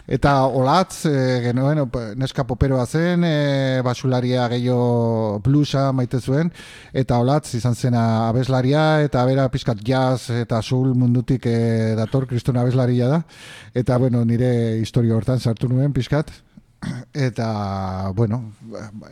Eta 0.06 0.46
olatz, 0.50 1.06
e, 1.06 1.40
genuen, 1.44 1.78
op- 1.84 1.96
neska 2.18 2.42
poperoa 2.44 2.86
zen, 2.86 3.22
e, 3.24 3.80
basularia 3.86 4.48
gehiago 4.50 5.38
bluesa 5.44 5.92
maite 5.92 6.20
zuen, 6.20 6.50
eta 6.92 7.18
olatz 7.22 7.54
izan 7.54 7.74
zena 7.74 8.28
abeslaria, 8.28 9.02
eta 9.02 9.24
bera 9.24 9.48
pizkat 9.48 9.78
jazz 9.86 10.30
eta 10.30 10.60
soul 10.62 10.94
mundutik 10.94 11.46
e, 11.46 11.94
dator, 11.94 12.26
kriston 12.26 12.56
abeslaria 12.58 13.08
da, 13.08 13.22
eta 13.74 13.98
bueno, 13.98 14.24
nire 14.24 14.80
historia 14.80 15.14
hortan 15.14 15.38
sartu 15.38 15.68
nuen 15.68 15.92
pizkat, 15.92 16.32
eta, 17.14 18.10
bueno, 18.16 18.42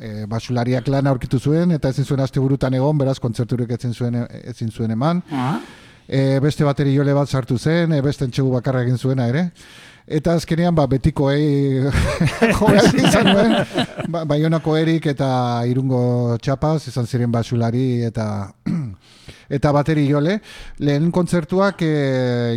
e, 0.00 0.26
basulariak 0.26 0.88
lan 0.88 1.07
aurkitu 1.07 1.38
zuen, 1.38 1.70
eta 1.70 1.94
ezin 1.94 2.05
zuen 2.05 2.24
asteburutan 2.24 2.74
egon, 2.74 2.98
beraz 2.98 3.20
kontzerturik 3.22 3.70
ezin 3.79 3.94
zuen, 3.94 4.24
ezin 4.42 4.74
zuen 4.74 4.90
eman, 4.90 5.22
ah, 5.31 5.61
e, 6.09 6.40
beste 6.42 6.66
bateri 6.66 6.96
jole 6.96 7.14
bat 7.14 7.31
sartu 7.31 7.59
zen, 7.59 7.94
e, 7.94 8.03
beste 8.03 8.26
entxegu 8.26 8.50
bakarra 8.50 8.83
egin 8.83 8.98
zuena 8.98 9.29
ere. 9.31 9.50
Eta 10.11 10.35
azkenean 10.35 10.75
ba, 10.75 10.88
betikoei 10.90 11.87
joera 12.59 12.83
izan 12.99 13.29
nuen, 13.31 13.53
ba, 14.11 14.25
Baionako 14.27 14.75
Erik 14.81 15.07
eta 15.12 15.29
Irungo 15.70 16.37
Txapaz 16.42 16.88
izan 16.90 17.07
ziren 17.07 17.31
basulari 17.31 18.03
eta 18.09 18.27
eta 19.57 19.73
bateri 19.75 20.09
jole. 20.09 20.40
Lehen 20.83 21.12
kontzertuak 21.14 21.85
e, 21.87 21.92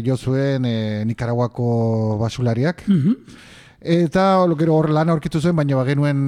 jo 0.05 0.17
zuen 0.17 0.65
e, 0.65 0.77
Nikaraguako 1.05 2.17
basulariak. 2.21 2.81
Eta 3.83 4.25
lo, 4.47 4.57
gero 4.57 4.79
hor 4.79 4.89
lan 4.95 5.13
aurkitu 5.13 5.41
zuen, 5.41 5.57
baina 5.59 5.77
ba, 5.77 5.85
genuen 5.85 6.25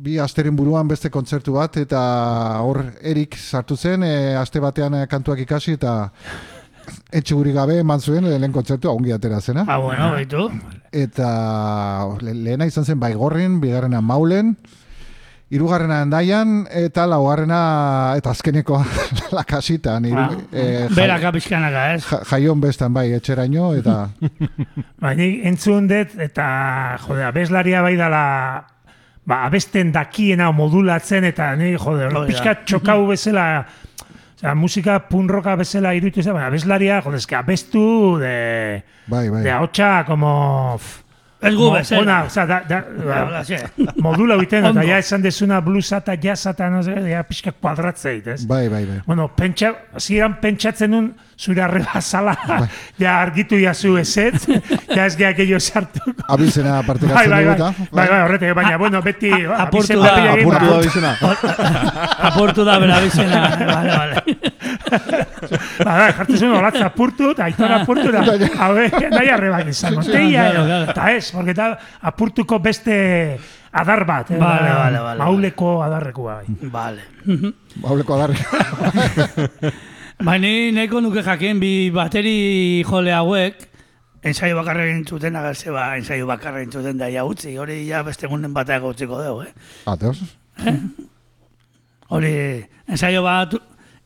bi 0.00 0.16
asteren 0.18 0.56
buruan 0.56 0.88
beste 0.88 1.10
kontzertu 1.12 1.54
bat, 1.54 1.76
eta 1.76 2.00
hor 2.64 2.82
Erik 3.04 3.36
sartu 3.36 3.76
zen, 3.76 4.02
e, 4.02 4.34
aste 4.40 4.58
batean 4.58 4.96
e, 5.02 5.06
kantuak 5.06 5.44
ikasi, 5.44 5.76
eta 5.78 5.94
etxeguri 7.12 7.52
gabe 7.52 7.78
eman 7.80 8.00
zuen 8.00 8.24
e, 8.26 8.38
lehen 8.38 8.52
kontzertua 8.52 8.92
ongi 8.92 9.12
atera 9.12 9.40
zena. 9.40 9.64
ah, 9.68 9.78
bueno, 9.78 10.10
baitu. 10.12 10.50
Eta 10.92 11.30
le, 12.20 12.34
lehena 12.34 12.66
izan 12.66 12.84
zen 12.84 12.98
baigorrin, 13.00 13.60
bigarrena 13.60 14.00
maulen, 14.00 14.56
hirugarrena 15.50 16.02
endaian, 16.04 16.66
eta 16.70 17.06
laugarrena, 17.10 18.14
eta 18.18 18.30
azkenekoa 18.30 18.84
lakasitan. 19.34 20.04
Iru, 20.10 20.18
Ah, 20.20 20.30
eh, 20.52 20.86
jai- 20.88 20.94
Beraka 20.94 21.32
pixkanaka, 21.34 21.84
ez? 21.94 22.04
ja- 22.06 22.20
jaion 22.30 22.60
bestan 22.62 22.92
bai, 22.94 23.08
etxeraino, 23.16 23.72
eta 23.74 24.10
Ba, 25.02 25.14
nik 25.18 25.40
entzun 25.50 25.88
dut, 25.90 26.14
eta, 26.22 26.98
jode, 27.06 27.24
abeslaria 27.26 27.82
bai 27.82 27.96
dala, 27.98 28.22
ba, 29.26 29.44
abesten 29.48 29.90
dakiena 29.92 30.52
modulatzen, 30.52 31.24
eta 31.24 31.54
ni, 31.56 31.72
jode, 31.78 32.10
pixka 32.30 32.54
txokau 32.64 33.06
bezala, 33.10 33.64
Osea, 34.40 34.54
musika 34.56 34.94
punroka 35.04 35.52
bezala 35.60 35.92
iruditu 35.92 36.22
zen, 36.24 36.32
baina 36.32 36.46
abeslaria, 36.48 37.02
jode, 37.04 37.18
eske 37.20 37.36
abestu 37.36 37.82
de, 38.22 38.82
bai, 39.06 39.26
bai. 39.28 39.42
de 39.44 39.50
ahotsa, 39.52 40.04
como... 40.08 40.78
f- 40.80 41.02
Ez 41.42 41.54
gu 41.56 41.64
mo- 41.70 41.72
bezala. 41.72 42.00
Ona, 42.02 42.16
osea, 42.28 42.44
da, 42.46 42.58
da, 42.68 42.80
Ba, 43.06 43.20
ba, 43.30 43.92
modula 44.04 44.34
egiten, 44.36 44.64
Ondo. 44.68 44.80
eta 44.82 44.88
ja 44.90 44.98
esan 45.00 45.22
dezuna 45.24 45.60
bluesa 45.64 45.96
eta 46.02 46.14
jazza 46.20 46.50
eta 46.52 46.68
no 46.70 46.82
sé, 46.84 46.92
ja 47.08 47.22
pixka 47.24 47.52
kuadratzeit, 47.52 48.26
ez? 48.34 48.44
Bai, 48.46 48.68
bai, 48.68 48.84
bai. 48.84 48.98
Bueno, 49.06 49.28
pentsa, 49.36 49.70
ziren 49.98 50.34
pentsatzen 50.42 50.90
nun, 50.92 51.08
zure 51.40 51.62
arreba 51.64 52.02
zala, 52.02 52.34
ja 53.00 53.16
argitu 53.22 53.56
jazu 53.56 53.96
eset, 53.96 54.36
ja 54.96 55.06
ez 55.06 55.16
gehiago 55.16 55.38
gehiago 55.40 55.60
sartu. 55.60 56.12
Abizena 56.28 56.76
Bai, 56.82 56.86
partekatzen 56.90 57.30
bai, 57.30 57.44
dugu 57.44 57.48
bai, 57.48 57.56
eta. 57.56 57.88
bai, 57.90 58.08
bai, 58.12 58.20
horretik, 58.26 58.54
baina, 58.60 58.76
bueno, 58.84 59.02
beti, 59.02 59.32
A- 59.32 59.62
abizen 59.64 59.96
apurtu 59.96 60.02
da, 60.04 60.14
Apurtu 60.36 60.66
ba, 60.66 60.70
da 60.70 60.80
bizena. 60.84 61.16
Aportu 62.30 62.64
da 62.68 62.78
bera 62.84 63.00
bizena. 63.00 64.49
Vale, 64.90 65.26
vale. 65.40 65.60
ba, 65.84 65.94
bai, 66.00 66.10
jartzen 66.18 66.38
zuen 66.38 66.56
olatza 66.58 66.84
apurtu, 66.90 67.30
eta 67.34 67.46
aitora 67.46 67.80
apurtu, 67.82 68.10
da, 68.12 68.24
hau, 68.66 68.74
nahi 69.14 69.32
arreba 69.36 69.62
izango, 69.70 70.02
teia, 70.06 70.48
eta 70.82 71.08
ez, 71.14 71.30
porque 71.32 71.54
eta 71.54 71.70
apurtuko 72.10 72.58
beste 72.64 72.96
adar 73.72 74.04
bat, 74.04 74.30
eh, 74.30 74.38
Vale, 74.38 74.68
ba, 74.68 74.76
vale, 74.84 74.98
vale, 75.06 75.18
mauleko 75.22 75.82
adarrekoa, 75.86 76.40
bai. 76.42 76.70
Vale. 76.72 77.06
Bauleko 77.86 78.18
adarri. 78.18 78.38
Ba, 80.20 80.34
ni 80.36 80.68
nahiko 80.76 81.00
nuke 81.00 81.22
jakin 81.24 81.56
bi 81.62 81.88
bateri 81.88 82.82
jole 82.84 83.12
hauek, 83.16 83.62
ensaio 84.20 84.58
bakarra 84.58 84.84
egin 84.84 85.06
zuten, 85.08 85.36
agertze 85.40 85.72
ba, 85.72 85.86
ensaio 85.96 86.26
bakarra 86.28 86.60
egin 86.60 86.74
zuten 86.76 86.98
da 87.00 87.08
ja 87.08 87.24
utzi, 87.24 87.54
hori 87.56 87.78
ja 87.88 88.02
beste 88.04 88.28
egunen 88.28 88.52
bateak 88.52 88.84
utziko 88.84 89.16
dugu, 89.22 89.46
eh? 89.48 89.54
Ateos. 89.88 90.18
Hori, 92.12 92.34
ensaio 92.90 93.22
bat 93.24 93.56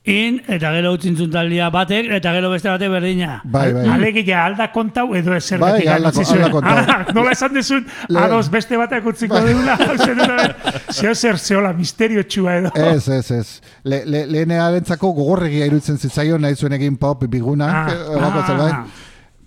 in, 0.04 0.42
eta 0.52 0.68
gero 0.74 0.90
utzin 0.92 1.16
zuntaldia 1.16 1.70
batek, 1.72 2.10
eta 2.18 2.32
gero 2.36 2.50
beste 2.52 2.68
batek 2.68 2.90
berdina. 2.92 3.38
Bai, 3.44 3.72
bai. 3.72 3.86
Alegia 3.88 4.42
alda 4.44 4.66
kontau 4.72 5.14
edo 5.16 5.32
ezer 5.34 5.58
Bai, 5.58 5.86
alda- 5.86 6.12
alda 6.12 6.50
kontau. 6.52 6.74
Ah, 6.76 7.06
nola 7.16 7.32
esan 7.32 7.54
dezun, 7.56 7.86
ados 8.14 8.50
beste 8.52 8.76
batek 8.76 9.06
utziko 9.06 9.34
Bai. 9.40 9.54
deula, 9.54 9.78
zeo 10.92 11.14
zer 11.22 11.38
zeola 11.38 11.72
misterio 11.72 12.22
txua 12.22 12.58
edo. 12.60 12.74
Ez, 12.74 13.08
ez, 13.08 13.30
ez. 13.30 13.60
Le, 13.84 14.02
le, 14.04 14.26
lehenarentzako 14.26 15.14
gogorregia 15.16 15.66
irutzen 15.72 15.96
zitzaion 15.98 16.42
nahi 16.44 16.54
zuen 16.54 16.76
egin 16.76 16.96
pop 17.00 17.24
biguna. 17.24 17.72
Ah. 17.72 17.90
eh, 17.90 18.46
zerbait. 18.46 19.02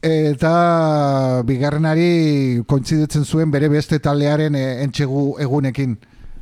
Eta 0.08 1.42
bigarrenari 1.46 2.62
kointziditzen 2.70 3.26
zuen 3.26 3.50
bere 3.52 3.68
beste 3.70 3.98
taldearen 4.00 4.56
e, 4.56 4.66
entxegu 4.86 5.36
egunekin. 5.42 5.98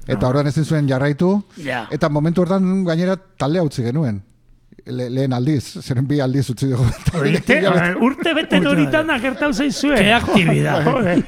Eta 0.07 0.29
orduan 0.29 0.47
ezin 0.47 0.65
zuen 0.65 0.87
jarraitu. 0.89 1.33
Ja. 1.63 1.85
Eta 1.91 2.09
momentu 2.09 2.45
hortan 2.45 2.83
gainera 2.85 3.17
taldea 3.17 3.65
utzi 3.65 3.85
genuen. 3.85 4.21
Le, 4.85 5.07
lehen 5.09 5.33
aldiz, 5.33 5.79
zeren 5.81 6.05
bi 6.05 6.19
aldiz 6.21 6.43
utzi 6.51 6.67
dugu. 6.69 6.83
Urte, 7.17 7.55
urte 8.07 8.33
bete 8.37 8.59
horitan 8.69 9.09
agertau 9.09 9.49
zaizue. 9.53 9.95
Ke 9.97 10.11
aktibidad. 10.13 10.85
Joder. 10.89 11.23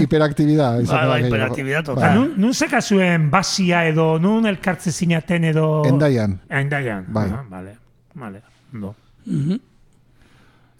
Hiperaktibidad. 0.00 0.78
bai, 0.78 0.86
gehiago. 0.86 1.18
hiperaktividad 1.26 1.82
Ba, 1.84 1.90
total. 1.90 2.16
nun, 2.16 2.32
nun 2.40 2.54
zeka 2.54 2.80
zuen 2.80 3.28
basia 3.30 3.84
edo, 3.90 4.16
nun 4.22 4.48
elkartze 4.48 4.92
zinaten 4.92 5.44
edo... 5.52 5.66
Endaian. 5.90 6.38
Endaian. 6.48 7.04
Bai. 7.12 7.28
Ah, 7.28 7.44
vale, 7.50 7.76
vale. 8.14 8.40
No. 8.72 8.94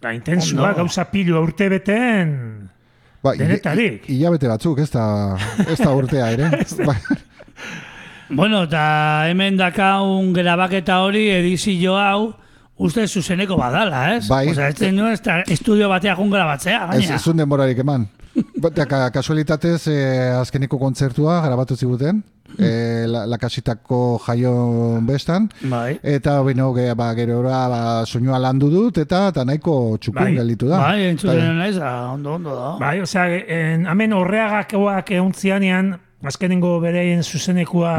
Da, 0.03 0.15
intensua, 0.17 0.73
gauza 0.73 1.05
pilua 1.13 1.45
urte 1.45 1.69
beten... 1.69 2.39
Ba, 3.23 3.35
Denetarik. 3.39 4.09
Hilabete 4.11 4.49
batzuk, 4.51 4.79
ez 4.83 4.91
da, 4.91 5.05
ez 5.69 5.79
da 5.79 5.93
urtea 5.95 6.31
ere. 6.35 6.49
Ba, 6.89 6.97
Bueno, 8.33 8.63
eta 8.65 8.83
hemen 9.29 9.59
dakaun 9.61 10.31
grabaketa 10.33 11.03
hori 11.05 11.27
edizio 11.35 11.99
hau, 12.01 12.31
uste 12.81 13.05
zuzeneko 13.07 13.59
badala, 13.61 14.15
ez? 14.17 14.23
Bai. 14.31 14.47
Osa, 14.55 14.71
ez 14.73 14.79
zen 14.81 14.97
nuen, 14.97 15.13
ez 15.13 15.21
da 15.21 15.43
estudio 15.53 15.91
bateak 15.93 16.19
un 16.23 16.31
grabatzea, 16.33 16.79
Ez, 16.95 17.03
gaina. 17.03 17.19
ez 17.19 17.23
zuen 17.23 17.43
denborarik 17.43 17.83
eman. 17.85 18.07
Eta 18.65 18.87
ka, 18.89 19.03
kasualitatez, 19.13 19.83
eh, 19.93 20.33
azkeneko 20.41 20.79
kontzertua 20.81 21.43
grabatu 21.45 21.77
ziguten, 21.77 22.23
eh, 22.59 23.05
la, 23.09 23.25
lakasitako 23.27 24.19
jaion 24.27 25.07
bestan, 25.07 25.49
Bai. 25.63 25.99
eta 26.03 26.41
bueno, 26.41 26.73
ge, 26.75 26.93
ba, 26.95 27.15
gero 27.15 27.43
ba, 27.43 28.05
soinua 28.07 28.39
landu 28.39 28.71
dut, 28.71 28.99
eta, 28.99 29.29
eta 29.29 29.45
nahiko 29.45 29.97
txukun 30.01 30.23
Bai. 30.23 30.35
gelditu 30.37 30.69
da. 30.69 30.79
Bai, 30.79 31.09
entzuten 31.11 31.59
naiz, 31.59 31.77
ah, 31.79 32.13
ondo, 32.13 32.35
ondo 32.35 32.55
da. 32.57 32.77
Bai, 32.81 33.01
osea, 33.01 33.27
en, 33.47 33.87
hemen 33.87 34.13
horreagakoak 34.13 35.11
euntzianean, 35.19 35.97
azkenengo 36.23 36.79
bereien 36.81 37.23
zuzenekua 37.23 37.95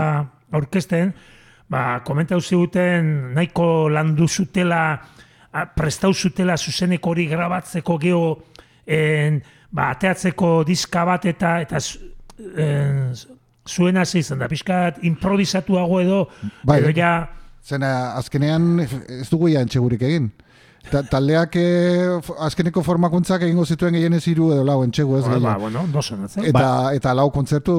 aurkezten, 0.52 1.14
ba, 1.70 2.02
komentau 2.06 2.42
ziguten 2.42 3.34
nahiko 3.36 3.90
landu 3.90 4.28
zutela, 4.28 5.02
prestau 5.76 6.14
zutela 6.14 6.58
zuzeneko 6.58 7.14
hori 7.14 7.28
grabatzeko 7.30 7.98
geho, 8.02 8.28
en, 8.86 9.42
ba, 9.74 9.92
ateatzeko 9.94 10.64
diska 10.68 11.06
bat 11.10 11.26
eta 11.30 11.60
eta 11.64 11.82
en, 12.58 13.14
zuen 13.70 13.98
hasi 13.98 14.20
izan 14.20 14.40
da, 14.40 14.48
pixkat 14.52 15.00
improvisatuago 15.04 16.02
edo, 16.02 16.20
Bai. 16.64 16.82
edo 16.82 16.94
ja 16.96 17.14
Zena, 17.64 18.18
azkenean 18.20 18.82
ez 18.84 19.30
dugu 19.32 19.48
ia 19.48 19.62
entxegurik 19.64 20.02
egin. 20.04 20.26
Ta, 20.92 21.00
taldeak 21.10 21.56
eh, 21.58 22.20
azkeneko 22.46 22.84
formakuntzak 22.86 23.42
egingo 23.48 23.64
zituen 23.66 23.96
gehienez 23.96 24.22
hiru 24.28 24.50
edo 24.54 24.64
lau 24.68 24.84
entxegu 24.84 25.16
ez 25.18 25.24
Ba, 25.42 25.56
bueno, 25.58 25.82
ondo 25.88 26.02
sonatzen. 26.02 26.44
Eta, 26.46 26.92
eta 26.94 27.14
lau 27.18 27.30
kontzertu 27.32 27.76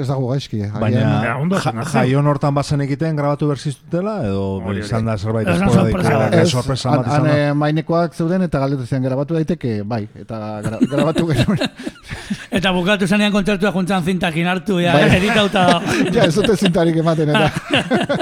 ez 0.00 0.08
dago 0.08 0.28
gaizki. 0.32 0.60
eh. 0.66 0.70
Baina, 0.74 1.36
jaion 1.92 2.26
hortan 2.26 2.54
bazen 2.54 2.80
egiten 2.84 3.16
grabatu 3.16 3.48
berziztutela, 3.48 4.18
edo 4.26 4.60
izan 4.74 5.06
da 5.06 5.16
zerbait 5.16 5.48
sorpresa 5.48 6.18
bat. 6.18 6.34
eh, 6.34 6.44
sorpresa 6.46 6.96
bat 6.96 7.06
izan 7.06 7.24
da. 7.30 7.54
mainekoak 7.54 8.14
zeuden 8.14 8.42
eta 8.42 8.58
galdetu 8.58 8.86
zen 8.86 9.02
grabatu 9.02 9.34
daiteke, 9.38 9.82
bai, 9.84 10.08
eta 10.18 10.60
gra, 10.66 10.78
grabatu 10.90 11.26
genuen. 11.32 11.58
Eta 12.58 12.70
bukatu 12.72 13.06
zanean 13.06 13.30
kontzertua 13.32 13.70
juntzan 13.72 14.02
zintakin 14.04 14.46
hartu, 14.48 14.78
ja, 14.80 14.94
Bai. 14.96 15.16
editauta 15.18 15.66
ja, 16.14 16.24
ez 16.24 16.34
dute 16.34 16.56
zintarik 16.56 16.96
ematen, 16.96 17.28
eta. 17.28 17.50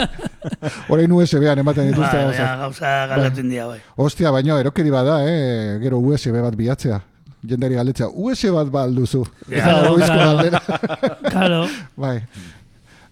Orain 0.92 1.12
USB-an 1.12 1.58
ematen 1.62 1.90
dituzte. 1.90 2.12
Bai, 2.16 2.24
gauzak. 2.24 2.40
ja, 2.40 2.56
gauza 2.62 2.94
galdetzen 3.10 3.50
dira, 3.50 3.66
bai. 3.70 3.78
Ostia, 3.96 4.30
baino, 4.34 4.58
erokeri 4.62 4.90
bada, 4.94 5.20
eh? 5.26 5.78
gero 5.82 6.00
USB 6.00 6.36
bat 6.42 6.56
bilatzea. 6.58 7.00
Jendari 7.46 7.78
galdetzea, 7.78 8.08
USB 8.10 8.52
bat 8.54 8.70
ba 8.74 8.82
alduzu. 8.88 9.22
Ja, 9.52 9.76
Eta 9.86 10.60
claro, 11.32 11.66
bai, 11.96 12.20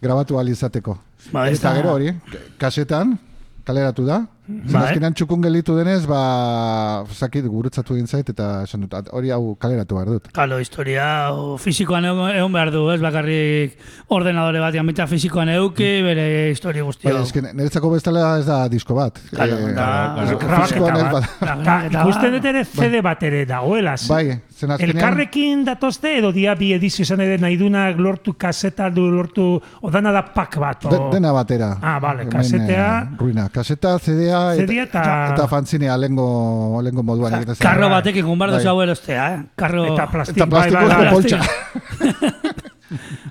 grabatu 0.02 0.38
ahal 0.38 0.48
izateko. 0.50 0.96
Ba, 1.32 1.48
Eta 1.50 1.74
gero 1.78 1.94
hori, 1.94 2.12
kasetan, 2.58 3.16
kaleratu 3.64 4.06
da. 4.06 4.24
Zen 4.46 4.72
Bai. 4.74 4.82
azkenean 4.90 5.14
txukun 5.16 5.40
gelditu 5.40 5.72
denez, 5.78 6.02
ba, 6.04 7.04
zakit, 7.16 7.46
gurutzatu 7.48 7.94
egin 7.96 8.06
zait, 8.06 8.28
eta 8.28 8.62
esan 8.66 8.82
dut, 8.84 8.92
"At- 8.98 9.08
hori 9.10 9.30
hau 9.32 9.54
kaleratu 9.56 9.94
behar 9.96 10.08
dut. 10.10 10.26
Kalo, 10.36 10.58
historia 10.60 11.32
o, 11.32 11.56
fisikoan 11.56 12.04
egon, 12.04 12.30
egon 12.30 12.52
behar 12.52 12.70
du, 12.70 12.82
ez 12.92 13.00
bakarrik 13.00 13.78
ordenadore 14.12 14.60
batean, 14.60 14.84
baita 14.86 15.06
fisikoan 15.08 15.48
euki, 15.48 16.02
bere 16.04 16.50
historia 16.50 16.82
guztia. 16.84 17.14
Bai, 17.14 17.22
eske 17.22 17.40
niretzako 17.40 17.90
bestela 17.94 18.38
ez 18.38 18.44
da 18.44 18.68
disko 18.68 18.94
bat. 18.98 19.18
Claro, 19.30 19.56
Eh, 19.56 19.72
da- 19.74 20.24
ez 20.24 20.30
bat. 20.32 20.92
bada. 21.12 21.20
La 21.40 21.46
Ta, 21.46 21.56
grabaketa 21.62 22.02
ikusten 22.02 22.22
bat. 22.22 22.32
dut 22.36 22.44
ere 22.52 22.64
CD 22.64 23.00
bat 23.02 23.22
ere 23.22 23.46
dagoela. 23.46 23.94
Bai, 24.08 24.24
zen 24.52 24.70
azkenean... 24.72 24.96
Elkarrekin 24.96 25.64
datozte 25.64 26.18
edo 26.18 26.32
dia 26.32 26.54
bi 26.54 26.72
edizio 26.74 27.02
izan 27.02 27.20
ere 27.20 27.38
nahi 27.38 27.56
dunak 27.56 27.96
lortu 27.98 28.34
kaseta 28.36 28.90
du 28.90 29.08
lortu 29.10 29.48
odana 29.80 30.12
da 30.12 30.22
pak 30.34 30.58
bat. 30.58 30.84
O... 30.84 30.90
De, 30.90 31.00
dena 31.16 31.32
batera. 31.32 31.78
Ah, 31.80 31.98
bale, 31.98 32.26
kasetea- 32.28 33.02
eh, 33.04 33.16
ruina. 33.18 33.48
Kaseta, 33.48 33.98
CD-a, 33.98 34.33
CD-a 34.58 34.82
eta- 34.88 35.34
eta 35.34 35.46
fanzinea 35.48 35.96
lengo, 35.98 36.80
lengo 36.82 37.02
moduan. 37.02 37.34
egiten 37.40 37.54
zen. 37.56 37.64
Karro 37.66 37.88
batekin 37.92 38.26
gumbardo 38.26 38.56
Bai. 38.56 38.64
zau 38.64 38.76
erostea, 38.82 39.26
eh? 39.34 39.42
Karro... 39.56 39.84
Eta 39.92 40.06
plastik, 40.12 40.36
Eta 40.36 40.46
bai, 40.46 40.70
bai, 40.70 40.70
plastikozko 40.70 41.02
bai, 41.02 41.12
poltsa. 41.14 42.44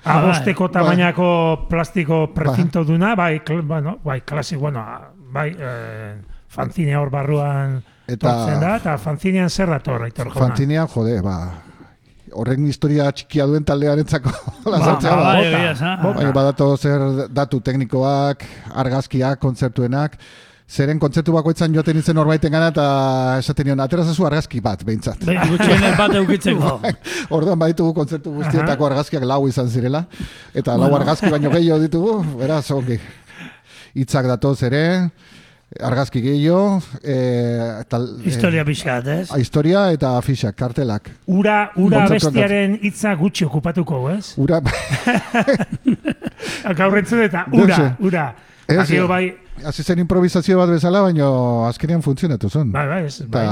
Abosteko 0.04 0.68
Bai. 0.68 0.72
tamainako 0.72 1.66
plastiko 1.68 2.22
precinto 2.34 2.84
duna, 2.84 3.14
bai, 3.14 3.40
kl, 3.40 3.62
bueno, 3.62 3.98
bai, 4.04 4.20
klasik, 4.22 4.58
bueno, 4.58 4.84
bai, 5.32 5.54
eh, 5.58 6.14
fanzine 6.48 6.96
hor 6.96 7.10
barruan 7.10 7.82
Eta- 8.06 8.28
tortzen 8.28 8.60
da, 8.60 8.76
eta 8.76 8.98
fanzinean 8.98 9.48
zer 9.50 9.70
dator, 9.72 10.02
aitor 10.04 10.28
jauna. 10.30 10.40
Fanzinean, 10.48 10.88
jode, 10.92 11.20
ba, 11.24 11.38
horren 12.34 12.66
historia 12.66 13.06
txikia 13.14 13.44
duen 13.46 13.64
taldearentzako 13.64 14.30
Ba, 14.64 14.70
lasartzea 14.74 15.14
ba, 15.14 15.22
ba. 15.22 15.32
bai. 16.02 16.14
Bai, 16.18 16.32
badato 16.34 16.76
zer 16.76 17.04
datu 17.30 17.60
teknikoak, 17.64 18.44
argazkiak, 18.74 19.38
kontzertuenak, 19.40 20.18
zeren 20.74 20.98
kontzertu 20.98 21.32
bakoitzan 21.36 21.74
joaten 21.74 21.98
itzen 22.00 22.16
norbaiten 22.18 22.50
gana 22.52 22.70
eta 22.72 22.84
esaten 23.38 23.68
nion, 23.68 23.82
aterazazu 23.84 24.26
argazki 24.26 24.60
bat, 24.64 24.82
behintzat. 24.86 25.22
Be, 25.26 25.36
gutxienez 25.52 25.92
bat 25.98 26.16
eukitzeko. 26.18 26.72
Orduan 27.36 27.60
baditugu 27.60 27.92
kontzertu 27.94 28.32
guztietako 28.40 28.88
argazkiak 28.90 29.26
lau 29.28 29.44
izan 29.50 29.70
zirela, 29.70 30.04
eta 30.54 30.74
lau 30.80 30.90
argazki 30.98 31.30
baino 31.30 31.52
gehiago 31.54 31.78
ditugu, 31.84 32.16
beraz, 32.40 32.64
ongi. 32.74 32.98
Hitzak 33.94 34.26
datoz 34.26 34.56
ere, 34.66 34.82
argazki 35.78 36.22
gehiago, 36.24 36.80
e, 37.02 37.18
tal, 37.90 38.08
Historia 38.26 38.64
pixkat, 38.66 39.06
ez? 39.14 39.28
e, 39.30 39.38
historia 39.42 39.84
eta 39.94 40.16
afixak, 40.18 40.56
kartelak. 40.58 41.12
Ura, 41.30 41.68
ura 41.78 42.08
bestiaren 42.10 42.80
hitza 42.82 43.14
gutxi 43.20 43.46
okupatuko, 43.46 44.08
ez? 44.10 44.34
Ura, 44.42 44.58
Gaur 46.80 46.98
entzun 46.98 47.22
eta 47.28 47.46
ura, 47.52 47.70
Dexe. 47.70 47.88
ura. 48.10 48.26
Ez, 48.66 48.78
Akio 48.80 49.06
bai, 49.06 49.34
hasi 49.68 49.82
zen 49.84 49.98
improvisazio 50.00 50.56
bat 50.58 50.70
bezala, 50.72 51.02
baino 51.04 51.66
azkenean 51.68 52.00
funtzionatu 52.02 52.48
zen. 52.48 52.70
bai, 52.72 52.86
bai, 52.88 53.00
ez, 53.10 53.18
bai, 53.28 53.44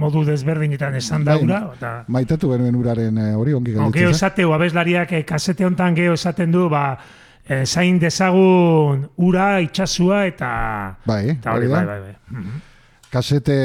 modu 0.00 0.22
desberdinetan 0.24 0.94
esan 0.96 1.24
da 1.24 1.34
Bai. 1.36 1.44
ura, 1.44 1.58
eta... 1.76 1.90
Maitatu 2.08 2.50
genuen 2.54 2.74
uraren 2.80 3.18
eh, 3.18 3.34
hori 3.36 3.52
ongi 3.52 3.72
No, 3.74 3.90
geho 3.90 3.92
gelditzen. 3.92 4.08
zen. 4.08 4.16
esateu, 4.16 4.54
abeslariak 4.56 5.12
eh, 5.12 5.24
kasete 5.28 5.66
hontan 5.68 5.94
geho 5.94 6.14
esaten 6.16 6.50
du, 6.52 6.68
ba, 6.72 6.96
eh, 7.46 7.66
zain 7.66 7.98
dezagun 8.00 9.04
ura, 9.16 9.60
itxasua 9.60 10.24
eta... 10.32 10.50
Bai, 11.04 11.22
eta 11.36 11.52
hori 11.52 11.68
bai, 11.68 11.84
bai, 11.84 12.00
bai. 12.00 12.14
Mhm. 12.30 12.60
Kasete 13.12 13.56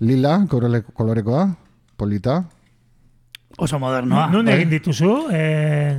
lila, 0.00 0.46
korole, 0.48 0.82
kolorekoa, 0.82 1.46
polita. 1.96 2.42
Oso 3.56 3.78
modernoa. 3.78 4.28
Nun 4.30 4.44
bai. 4.46 4.54
egin 4.60 4.70
dituzu, 4.70 5.14
eh, 5.32 5.96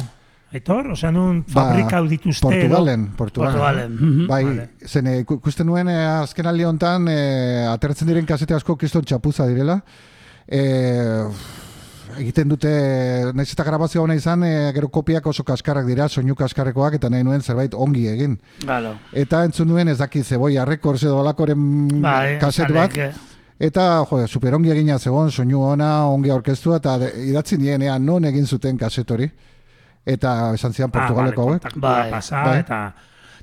Aitor? 0.53 0.91
Osea, 0.93 1.09
nun 1.11 1.41
Ba, 1.47 1.63
fabrikau 1.71 2.03
dituzte 2.07 2.45
edo? 2.45 2.67
Portugalen, 2.75 3.07
Portugalen. 3.17 3.53
Portugalen. 3.57 3.95
Mhm. 3.95 4.27
Bai, 4.29 4.43
Vale. 4.45 4.69
zen 4.85 5.07
iku- 5.23 5.39
ikusten 5.39 5.65
nuen 5.65 5.89
eh, 5.89 6.21
azken 6.21 6.45
aldi 6.45 6.63
honetan 6.63 7.07
eh, 7.09 7.65
atertzen 7.71 8.07
diren 8.07 8.25
kasete 8.25 8.53
asko 8.53 8.75
kiston 8.77 9.03
txapuza 9.03 9.47
direla. 9.49 9.79
Eh, 10.47 11.23
egiten 12.19 12.47
dute, 12.51 12.69
naiz 13.33 13.47
eta 13.51 13.63
grabazio 13.65 14.03
hona 14.03 14.13
izan, 14.15 14.43
eh, 14.45 14.71
gero 14.75 14.89
kopiak 14.93 15.25
oso 15.25 15.43
kaskarrak 15.43 15.87
dira, 15.87 16.05
soinu 16.07 16.35
kaskarrekoak, 16.35 16.99
eta 16.99 17.09
nahi 17.09 17.23
nuen 17.23 17.41
zerbait 17.41 17.73
ongi 17.73 18.05
egin. 18.11 18.35
Claro. 18.61 18.93
Eta 19.11 19.43
entzun 19.45 19.67
nuen 19.67 19.87
ez 19.87 19.97
daki 19.97 20.21
zeboia 20.23 20.65
rekords 20.65 21.01
edo 21.03 21.19
alakoren 21.23 22.01
Bai, 22.01 22.37
kaset 22.39 22.69
bat. 22.71 22.93
Eta, 23.59 24.03
jo, 24.09 24.27
super 24.27 24.53
ongi 24.53 24.69
egina 24.69 24.99
zegoen, 24.99 25.31
soinu 25.31 25.61
ona, 25.63 26.05
ongi 26.05 26.29
aurkeztua, 26.29 26.77
eta 26.77 26.97
idatzi 27.23 27.57
nienean 27.57 28.05
non 28.05 28.25
egin 28.25 28.45
zuten 28.45 28.77
kaset 28.77 29.09
hori. 29.09 29.31
Eta 30.05 30.53
esan 30.53 30.73
zian 30.73 30.91
Portugaleko 30.91 31.41
ah, 31.41 31.45
vale, 31.45 31.51
hauek. 31.57 31.61
kontaktua 31.63 31.89
Bai, 32.01 32.11
pasa, 32.11 32.43
bai. 32.43 32.59
eta... 32.59 32.93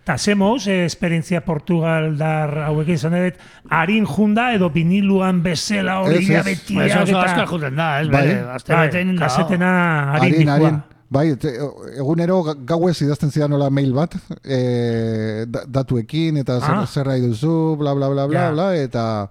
Eta 0.00 0.14
zemoz, 0.16 0.66
eh, 0.66 0.86
esperientzia 0.86 1.42
Portugaldar 1.44 2.54
hauekin 2.64 2.94
izan 2.96 3.14
edet, 3.18 3.36
harin 3.68 4.06
junda 4.08 4.46
edo 4.56 4.70
viniluan 4.72 5.42
bezala 5.44 5.98
hori 6.00 6.22
Ez, 6.24 6.30
Eso 6.30 7.02
oso 7.02 7.12
eta... 7.12 7.20
askar 7.22 7.46
juten 7.50 7.76
da, 7.76 8.00
ez 8.00 8.08
Bai. 8.08 8.22
bere, 8.26 8.38
azte 8.54 8.72
Bai, 8.72 8.86
bete 8.88 9.00
egin 9.02 9.16
da. 9.16 9.26
kasetena 9.26 9.72
harin 10.14 10.48
Harin. 10.48 10.78
Bai, 11.10 11.36
te, 11.36 11.52
egunero 11.98 12.42
ga- 12.46 12.54
gauez 12.72 12.96
idazten 13.02 13.30
zidan 13.30 13.50
nola 13.50 13.68
mail 13.70 13.92
bat, 13.92 14.14
e, 14.42 15.44
da- 15.46 15.64
datuekin, 15.68 16.36
eta 16.38 16.60
zer, 16.60 16.74
Ah. 16.80 16.86
zer 16.86 17.06
nahi 17.06 17.20
duzu, 17.20 17.76
bla, 17.76 17.92
bla, 17.94 18.08
bla, 18.08 18.26
bla, 18.26 18.40
Ja. 18.46 18.50
bla, 18.52 18.74
eta... 18.76 19.28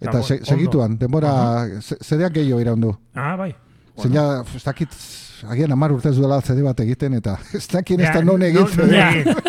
Eta 0.00 0.22
segituan, 0.22 0.96
denbora, 0.98 1.66
ze- 1.80 1.96
zedeak 2.02 2.32
gehiago 2.32 2.60
iraundu. 2.60 2.96
Ah, 3.14 3.36
bai. 3.36 3.54
Zeina, 4.00 4.42
ez 4.56 4.64
dakit, 4.64 4.88
agian 5.48 5.72
amar 5.72 5.92
urtez 5.92 6.14
duela 6.16 6.40
CD 6.42 6.62
bat 6.62 6.80
egiten, 6.80 7.14
eta 7.14 7.38
ez 7.58 7.66
dakien 7.68 8.00
ez 8.00 8.12
da 8.14 8.22
non 8.24 8.42
egin 8.42 8.66
CD. 8.66 8.92
egin. 8.92 9.34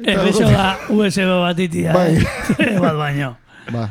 Errexo 0.10 0.46
da 0.48 0.78
USB 0.88 1.26
batitia, 1.42 1.92
Bai. 1.92 2.16
eh? 2.58 2.78
bat 2.80 2.96
baino. 2.96 3.36
Ba, 3.72 3.88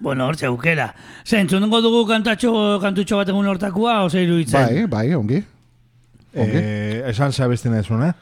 Bueno, 0.00 0.24
hortxe 0.30 0.46
aukera. 0.48 0.86
Zer, 1.28 1.42
entzunengo 1.42 1.82
dugu 1.84 2.06
kantatxo, 2.08 2.78
kantutxo 2.80 3.18
bat 3.20 3.28
egun 3.28 3.46
hortakoa, 3.50 3.98
ose 4.06 4.22
iruditzen? 4.24 4.56
bai, 4.56 4.86
bai, 4.88 5.14
ongi. 5.14 5.42
Ongi. 6.32 6.56
Eh, 6.56 7.02
esan 7.10 7.34
zea 7.36 7.46
beste 7.52 7.68
nahi 7.68 7.84
zuen, 7.84 8.06
eh? 8.06 8.12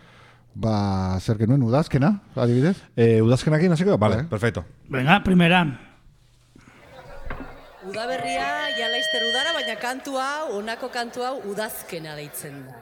Ba, 0.59 1.20
zer 1.22 1.38
genuen 1.38 1.62
udazkena, 1.62 2.11
adibidez. 2.35 2.74
Eh, 2.96 3.20
udazkenakin 3.22 3.77
hasiko? 3.77 3.94
Vale, 3.96 4.24
Bai. 4.24 4.27
perfecto. 4.33 4.64
Venga, 4.90 5.20
primera. 5.22 5.62
Udaberria 7.88 8.68
ja 8.77 8.90
laizter 8.92 9.24
udara, 9.31 9.55
baina 9.57 9.77
kantu 9.81 10.18
hau, 10.20 10.53
honako 10.59 10.90
kantu 10.92 11.24
hau 11.24 11.37
udazkena 11.53 12.18
deitzen 12.20 12.61
da. 12.68 12.77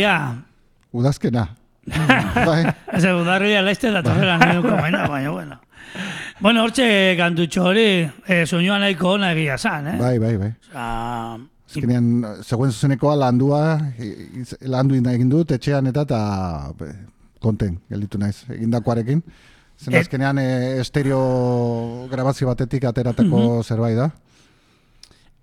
Udaberria. 0.00 0.44
Udazkena. 0.92 1.48
bai. 2.46 2.64
Ez 2.92 3.04
udaberria 3.04 3.62
laizte 3.62 3.90
da 3.90 4.02
torrela 4.02 4.38
nahi 4.38 4.56
duko 4.56 4.74
baina, 4.76 5.06
baina, 5.08 5.30
bueno. 5.30 5.58
Bueno, 6.40 6.62
hortxe 6.64 7.16
kantutxo 7.18 7.64
hori, 7.68 7.86
eh, 8.26 8.44
soinua 8.46 8.78
nahiko 8.78 9.14
ona 9.16 9.32
egia 9.32 9.58
zan, 9.58 9.86
eh? 9.88 9.96
Bai, 9.98 10.18
bai, 10.18 10.36
bai. 10.38 10.50
Osea, 10.70 11.38
Azkenean, 11.70 12.06
zegoen 12.42 12.72
zuzenekoa 12.72 13.14
landua, 13.16 13.78
landu 14.66 14.96
egin 14.96 15.28
dut, 15.30 15.52
etxean 15.52 15.86
eta 15.86 16.02
eta 16.02 16.20
konten, 17.40 17.78
gelditu 17.88 18.18
naiz, 18.18 18.44
egindakoarekin. 18.50 19.22
Zen 19.80 19.94
Et- 19.94 20.00
azkenean 20.00 20.38
e, 20.38 20.80
estereo 20.80 22.06
grabazio 22.10 22.48
batetik 22.48 22.84
ateratako 22.84 23.62
zerbait 23.62 23.96
da. 23.96 24.10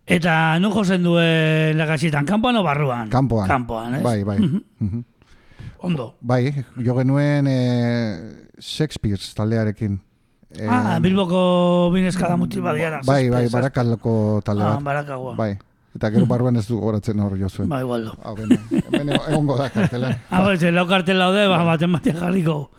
Eta 0.07 0.57
nu 0.63 0.69
jozen 0.71 1.03
duen 1.03 1.77
lagasitan, 1.77 2.25
kanpoan 2.25 2.55
o 2.55 2.63
barruan? 2.63 3.09
Kanpoan. 3.11 3.47
Kanpoan, 3.49 3.95
ez? 3.99 4.03
Bai, 4.03 4.23
bai. 4.23 4.37
Mhm. 4.39 4.61
Mhm. 4.79 5.03
Ondo. 5.83 6.15
Bai, 6.21 6.53
jo 6.83 6.95
genuen 6.97 7.47
e, 7.47 7.57
Shakespeare 8.59 9.19
taldearekin. 9.35 9.99
E, 10.57 10.65
Ah, 10.67 10.97
Bilboko 11.03 11.91
binezkada 11.93 12.37
mutil 12.39 12.61
badiara. 12.63 13.01
Bai, 13.05 13.29
bai, 13.29 13.47
barakaloko 13.51 14.41
talde 14.45 14.63
Ah, 14.63 14.75
bat. 14.75 14.83
barakagua. 14.83 15.35
Bai. 15.35 15.57
Eta 15.97 16.09
gero 16.13 16.25
barruan 16.29 16.55
ez 16.55 16.67
du 16.67 16.77
goratzen 16.79 17.19
hor 17.19 17.35
jo 17.37 17.49
zuen. 17.49 17.69
Bai, 17.69 17.81
igualdo. 17.83 18.15
Hau, 18.23 18.35
bene, 18.35 18.57
bene, 18.91 19.15
egongo 19.27 19.57
da 19.57 19.69
kartelan. 19.69 20.15
Ah, 20.31 20.43
pues, 20.43 20.61
lau 20.71 20.87
kartel 20.87 21.17
laude, 21.19 21.47
ba, 21.47 21.63
baten 21.65 21.91
batean 21.91 22.17
jarriko. 22.17 22.71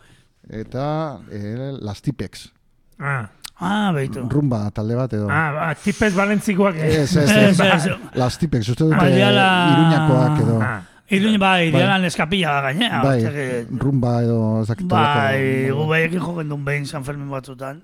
Eta 0.49 1.19
e, 1.31 1.73
Las 1.83 2.01
Tipex. 2.01 2.53
Ah, 2.99 3.29
Ah, 3.61 3.91
behitu. 3.93 4.23
Rumba 4.31 4.71
talde 4.71 4.95
bat 4.95 5.13
edo. 5.13 5.27
ah, 5.31 5.51
ba, 5.53 5.75
tipez 5.75 6.15
balentzikoak. 6.15 6.77
eh. 6.77 7.03
Ez, 7.03 7.17
ez, 7.17 7.31
Ez, 7.31 7.61
ez. 7.75 7.89
Las 8.15 8.39
Tipex, 8.39 8.69
uste 8.69 8.85
dute 8.85 8.97
Badiala- 8.97 9.73
iruñakoak 9.75 10.41
edo. 10.45 10.61
Ah, 10.63 10.83
Iruñ, 11.11 11.39
bai, 11.41 11.71
dialan 11.73 12.05
eskapilla 12.05 12.61
gainea. 12.61 13.03
Bai, 13.03 13.23
que- 13.25 13.67
rumba 13.81 14.23
edo 14.23 14.61
ezakitolako. 14.63 15.19
Bai, 15.19 15.71
gu 15.73 15.87
behekin 15.89 16.21
joken 16.21 16.49
duen 16.53 16.65
behin 16.65 16.87
San 16.87 17.03
Fermin 17.05 17.31
batzutan. 17.31 17.81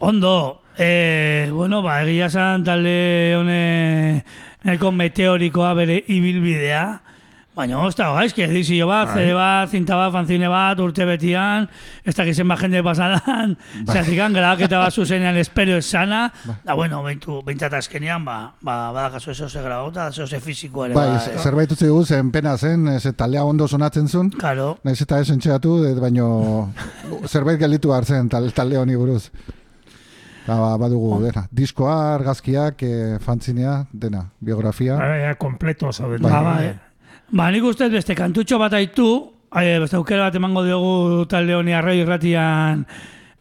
Ondo, 0.00 0.62
eh, 0.76 1.48
bueno, 1.52 1.80
ba, 1.82 2.02
egia 2.02 2.28
zan 2.28 2.64
talde 2.64 3.36
hone 3.38 4.24
nahiko 4.64 4.90
meteorikoa 4.92 5.74
bere 5.78 6.02
ibilbidea, 6.08 7.00
baina 7.52 7.82
ozta, 7.84 8.06
gaizki, 8.16 8.44
edizio 8.46 8.86
bat, 8.88 9.10
CD 9.12 9.34
bat, 9.36 9.68
zinta 9.68 9.96
bat, 9.98 10.12
fanzine 10.14 10.48
bat, 10.48 10.78
urte 10.80 11.04
betian, 11.04 11.66
ez 12.04 12.14
dakit 12.16 12.38
zenbat 12.40 12.62
jende 12.64 12.80
pasadan, 12.84 13.56
zertikan, 13.84 14.32
grabaketa 14.32 14.80
bat 14.80 14.96
zuzenean 14.96 15.36
espero 15.36 15.76
esana, 15.76 16.22
da, 16.64 16.74
bueno, 16.78 17.02
beintu, 17.04 17.42
beintzat 17.44 17.76
azkenean, 17.76 18.24
ba, 18.24 18.38
ba, 18.64 18.76
badakazu 18.96 19.34
eso 19.34 19.48
ze 19.48 19.62
grabauta, 19.62 20.08
eso 20.08 20.26
ze 20.26 20.40
fiziko 20.40 20.86
ere, 20.86 20.96
Bai, 20.96 21.08
ba, 21.12 21.42
zerbait 21.42 21.72
utzi 21.72 21.90
dugu 21.90 22.06
zen 22.06 22.30
pena 22.32 22.56
zen, 22.56 22.88
ez 22.88 23.04
taldea 23.16 23.44
ondo 23.44 23.68
sonatzen 23.68 24.08
zuen. 24.08 24.30
Claro, 24.38 24.78
Naiz 24.84 25.00
eta 25.04 25.20
ez 25.20 25.28
entxeatu, 25.30 25.80
baino 26.00 26.28
zerbait 27.26 27.60
gelditu 27.60 27.92
hartzen 27.92 28.32
tal, 28.32 28.48
talde 28.56 28.80
honi 28.80 28.96
buruz. 28.96 29.26
Eta 30.42 30.56
ba, 30.58 30.72
badugu, 30.80 31.20
dena. 31.22 31.44
Diskoa, 31.54 32.14
argazkiak, 32.16 32.80
e, 32.82 33.18
fanzinea, 33.22 33.76
dena, 33.92 34.24
biografia. 34.40 34.96
Ba, 34.98 35.18
ja, 35.20 35.36
kompleto 35.38 35.92
zauden. 35.92 36.24
Ba, 36.24 36.40
bai. 36.42 36.72
Ba, 37.32 37.48
nik 37.50 37.64
uste 37.64 37.88
beste 37.92 38.14
kantutxo 38.18 38.58
bat 38.60 38.74
aitu, 38.76 39.08
eh, 39.56 39.78
beste 39.80 39.96
aukera 39.96 40.28
bat 40.28 40.34
emango 40.36 40.64
diogu 40.66 41.24
talde 41.32 41.54
honi 41.56 41.72
arroi 41.72 41.98
irratian 42.02 42.84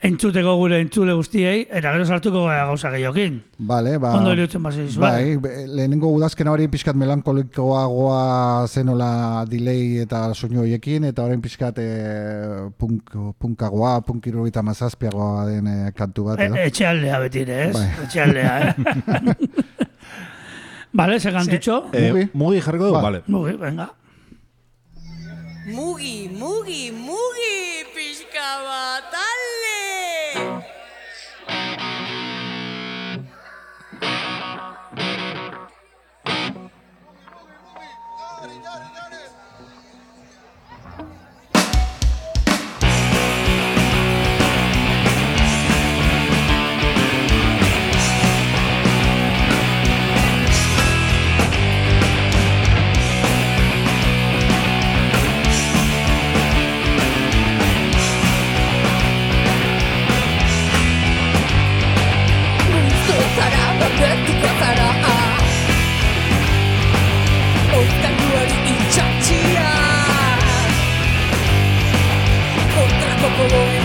entzuteko 0.01 0.56
gure 0.58 0.80
entzule 0.82 1.13
guztiei, 1.13 1.67
eta 1.69 1.91
gero 1.93 2.06
sartuko 2.08 2.45
gara 2.47 2.63
gauza 2.65 2.89
gehiokin. 2.89 3.36
Bale, 3.60 3.97
ba... 4.01 4.15
Ondo 4.17 4.32
irutzen 4.34 4.63
basi 4.65 4.88
dizu, 4.88 4.99
Bai, 5.04 5.36
be- 5.38 5.67
lehenengo 5.67 6.10
udazkena 6.15 6.49
hori 6.56 6.65
pixkat 6.73 6.97
melankolikoagoa 6.97 8.65
zenola 8.67 9.12
delay 9.45 9.99
eta 10.01 10.23
soinu 10.34 10.63
horiekin, 10.63 11.06
eta 11.12 11.27
orain 11.27 11.43
pixkat 11.43 11.77
e, 11.84 11.89
punk, 12.82 13.13
punkagoa, 13.38 13.99
punk 14.08 14.25
irurita 14.32 14.63
mazazpiagoa 14.65 15.45
den 15.51 15.67
e, 15.69 15.77
kantu 15.93 16.23
bat, 16.32 16.39
E, 16.41 16.47
edo? 16.49 16.56
etxealdea 16.63 17.19
betire, 17.27 17.60
ez? 17.67 17.75
Bai. 17.77 17.86
Etxealdea, 18.08 18.58
eh? 18.58 18.73
Bale, 20.93 21.19
ze 21.19 21.32
kantutxo? 21.32 21.89
Eh, 21.93 22.12
Mugi. 22.12 22.30
mugi 22.34 22.60
jarriko 22.62 22.86
dugu, 22.89 23.01
vale. 23.01 23.21
Mugi, 23.27 23.54
venga. 23.58 23.88
Mugi, 25.71 26.30
mugi, 26.30 26.91
mugi, 26.91 27.56
pixka 27.95 28.47
bat, 28.67 29.13
the 73.49 73.80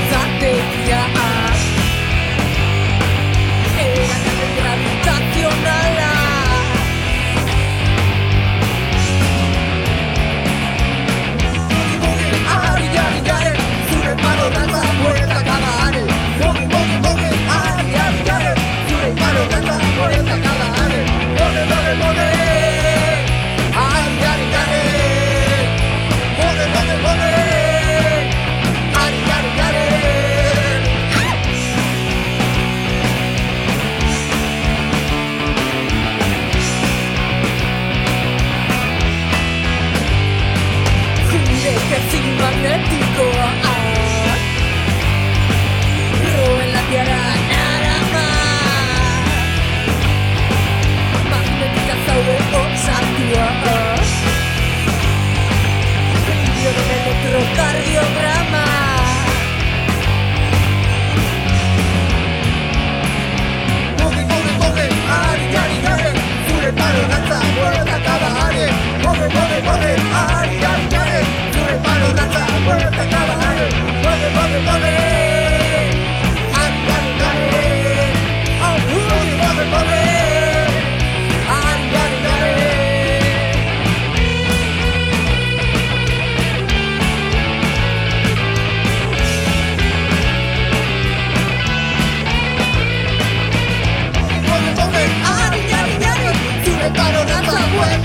kardiograma 57.56 58.64
Mugi, 64.00 64.22
mugi, 64.30 64.52
mugi, 64.60 64.86
ari, 65.18 65.46
ari, 65.92 66.10
Zure 66.48 66.70
pare 66.78 67.02
datza, 67.12 67.38
bueltaka 67.56 68.14
da 68.22 68.30
ari 68.46 68.66
Mugi, 69.04 69.26
mugi, 69.34 69.58
mugi, 69.68 69.92
ari, 70.22 70.56
ari, 71.02 71.20
Zure 71.54 71.76
pare 71.84 72.08
datza, 72.18 72.42
bueltaka 72.64 73.20
da 73.28 73.34
ari 73.48 73.66
Mugi, 74.04 74.28
mugi, 74.36 74.58
mugi, 74.68 75.25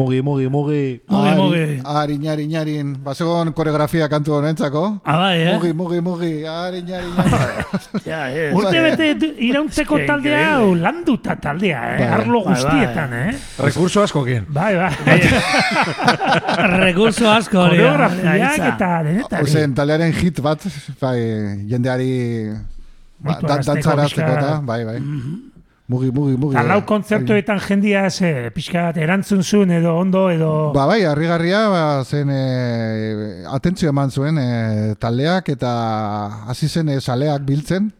Mugi, 0.00 0.22
mugi, 0.24 0.46
mugi. 0.48 0.84
Mugi, 1.12 1.32
mugi. 1.36 1.64
Arin, 1.84 2.22
arin, 2.32 2.52
arin. 2.56 2.92
Basegon 3.04 3.52
koreografia 3.52 4.08
kantu 4.08 4.32
honentzako. 4.38 4.84
Ah, 5.04 5.16
bai, 5.20 5.42
eh? 5.42 5.52
Mugi, 5.52 5.72
mugi, 5.76 6.00
mugi. 6.00 6.30
Arin, 6.48 6.88
arin, 6.88 7.12
arin. 7.20 7.58
Ja, 8.08 8.20
ez. 8.32 8.54
Urte 8.56 8.80
bete 8.80 9.10
irauntzeko 9.44 9.98
taldea, 10.08 10.38
hau, 10.54 10.70
landuta 10.80 11.36
taldea, 11.36 11.82
eh? 11.92 11.98
Bai. 12.00 12.08
Arlo 12.16 12.40
Bai, 12.40 12.54
bai. 12.54 12.56
guztietan, 12.56 13.12
eh? 13.12 13.36
Rekurso 13.66 14.06
askokin. 14.06 14.48
Bai, 14.48 14.72
bai. 14.80 15.20
Recurso 16.86 17.28
asko. 17.34 17.66
Koreografiak 17.68 18.40
Aitza. 18.40 18.72
eta 18.72 18.90
denetari. 19.04 19.44
Ozen, 19.50 19.76
taldearen 19.76 20.16
hit 20.16 20.40
bat, 20.40 20.64
bai, 21.02 21.18
jendeari 21.68 22.10
ba, 23.20 23.36
dan, 23.44 23.68
dantzarazteko 23.68 24.32
eta, 24.32 24.58
bai, 24.64 24.80
bai. 24.88 24.98
Mugi, 25.90 26.12
mugi, 26.14 26.36
mugi. 26.38 26.54
Eta 26.54 26.62
lau 26.68 26.84
kontzertuetan 26.86 27.58
jendia 27.64 28.04
ze, 28.14 28.50
pixkat 28.54 28.98
erantzun 29.02 29.40
zuen 29.42 29.72
edo 29.74 29.96
ondo 29.98 30.28
edo... 30.30 30.50
Ba, 30.74 30.84
bai, 30.86 31.00
harrigarria, 31.08 31.64
ba, 31.72 31.80
zen 32.06 32.30
e, 32.30 32.42
atentzio 33.50 33.90
eman 33.90 34.12
zuen 34.14 34.38
e, 34.38 34.94
taldeak 35.02 35.50
eta 35.56 35.72
hasi 36.52 36.68
zen 36.70 36.92
e, 36.94 37.00
saleak 37.00 37.42
biltzen. 37.48 37.90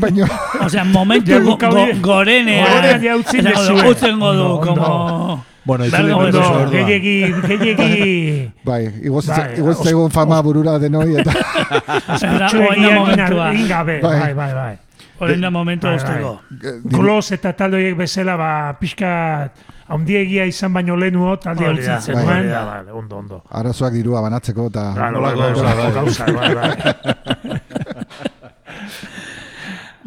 Baina, 0.00 0.28
Osea, 0.64 0.84
momentu 0.84 1.42
go, 1.44 1.58
go, 1.60 1.84
gorenean. 2.04 2.64
Gorenean 2.64 3.04
ja 3.04 3.18
utzi 3.20 3.40
Esango 3.40 3.52
du, 3.52 3.76
dezue. 3.76 3.92
Utzengo 3.92 4.32
du, 4.32 4.48
Ondo, 4.48 4.64
como... 4.64 5.44
Bueno, 5.66 5.84
itzuli 5.90 6.12
Ondo, 6.14 6.40
berriz 6.40 6.56
ordua. 6.56 6.86
gehiegi, 6.88 7.14
gehiegi... 7.50 8.50
bai, 8.68 8.82
Bai, 8.88 9.52
igoztzegun 9.60 10.12
fama 10.14 10.40
burura 10.46 10.78
denoi 10.80 11.20
eta... 11.20 11.36
Era, 11.36 12.48
Txue 12.48 12.64
oain 12.64 12.80
da 12.80 12.88
egin 12.88 13.00
momentua. 13.02 13.52
gabe, 13.68 14.00
Bai. 14.00 14.18
bai, 14.22 14.52
bai, 14.54 14.74
bai. 15.18 15.30
Oain 15.30 15.40
da 15.40 15.50
momentu 15.50 15.86
Bai, 15.86 15.96
usteko. 15.96 16.40
Glos 16.84 17.32
eta 17.32 17.52
talde 17.56 17.76
horiek 17.80 17.96
bezala, 17.98 18.36
ba, 18.36 18.50
pixkat, 18.80 19.56
handiegia 19.88 20.44
izan 20.46 20.72
baino 20.74 20.96
lehenuo 20.96 21.36
talde 21.38 21.66
Hori 21.68 21.82
da, 21.84 21.98
hori 22.00 22.14
bai. 22.14 22.22
zenuen, 22.24 22.38
hori 22.38 22.48
da. 22.50 22.94
ondo, 22.94 23.16
ondo. 23.18 23.42
Arazoak 23.50 23.92
dirua 23.94 24.20
banatzeko 24.22 24.66
eta... 24.72 24.92
Bai, 24.96 25.10
Nolako 25.12 25.38
bai, 25.38 25.52
gauza, 25.92 26.24
bai, 26.26 26.54
bai, 26.54 26.54
bai. 26.54 27.60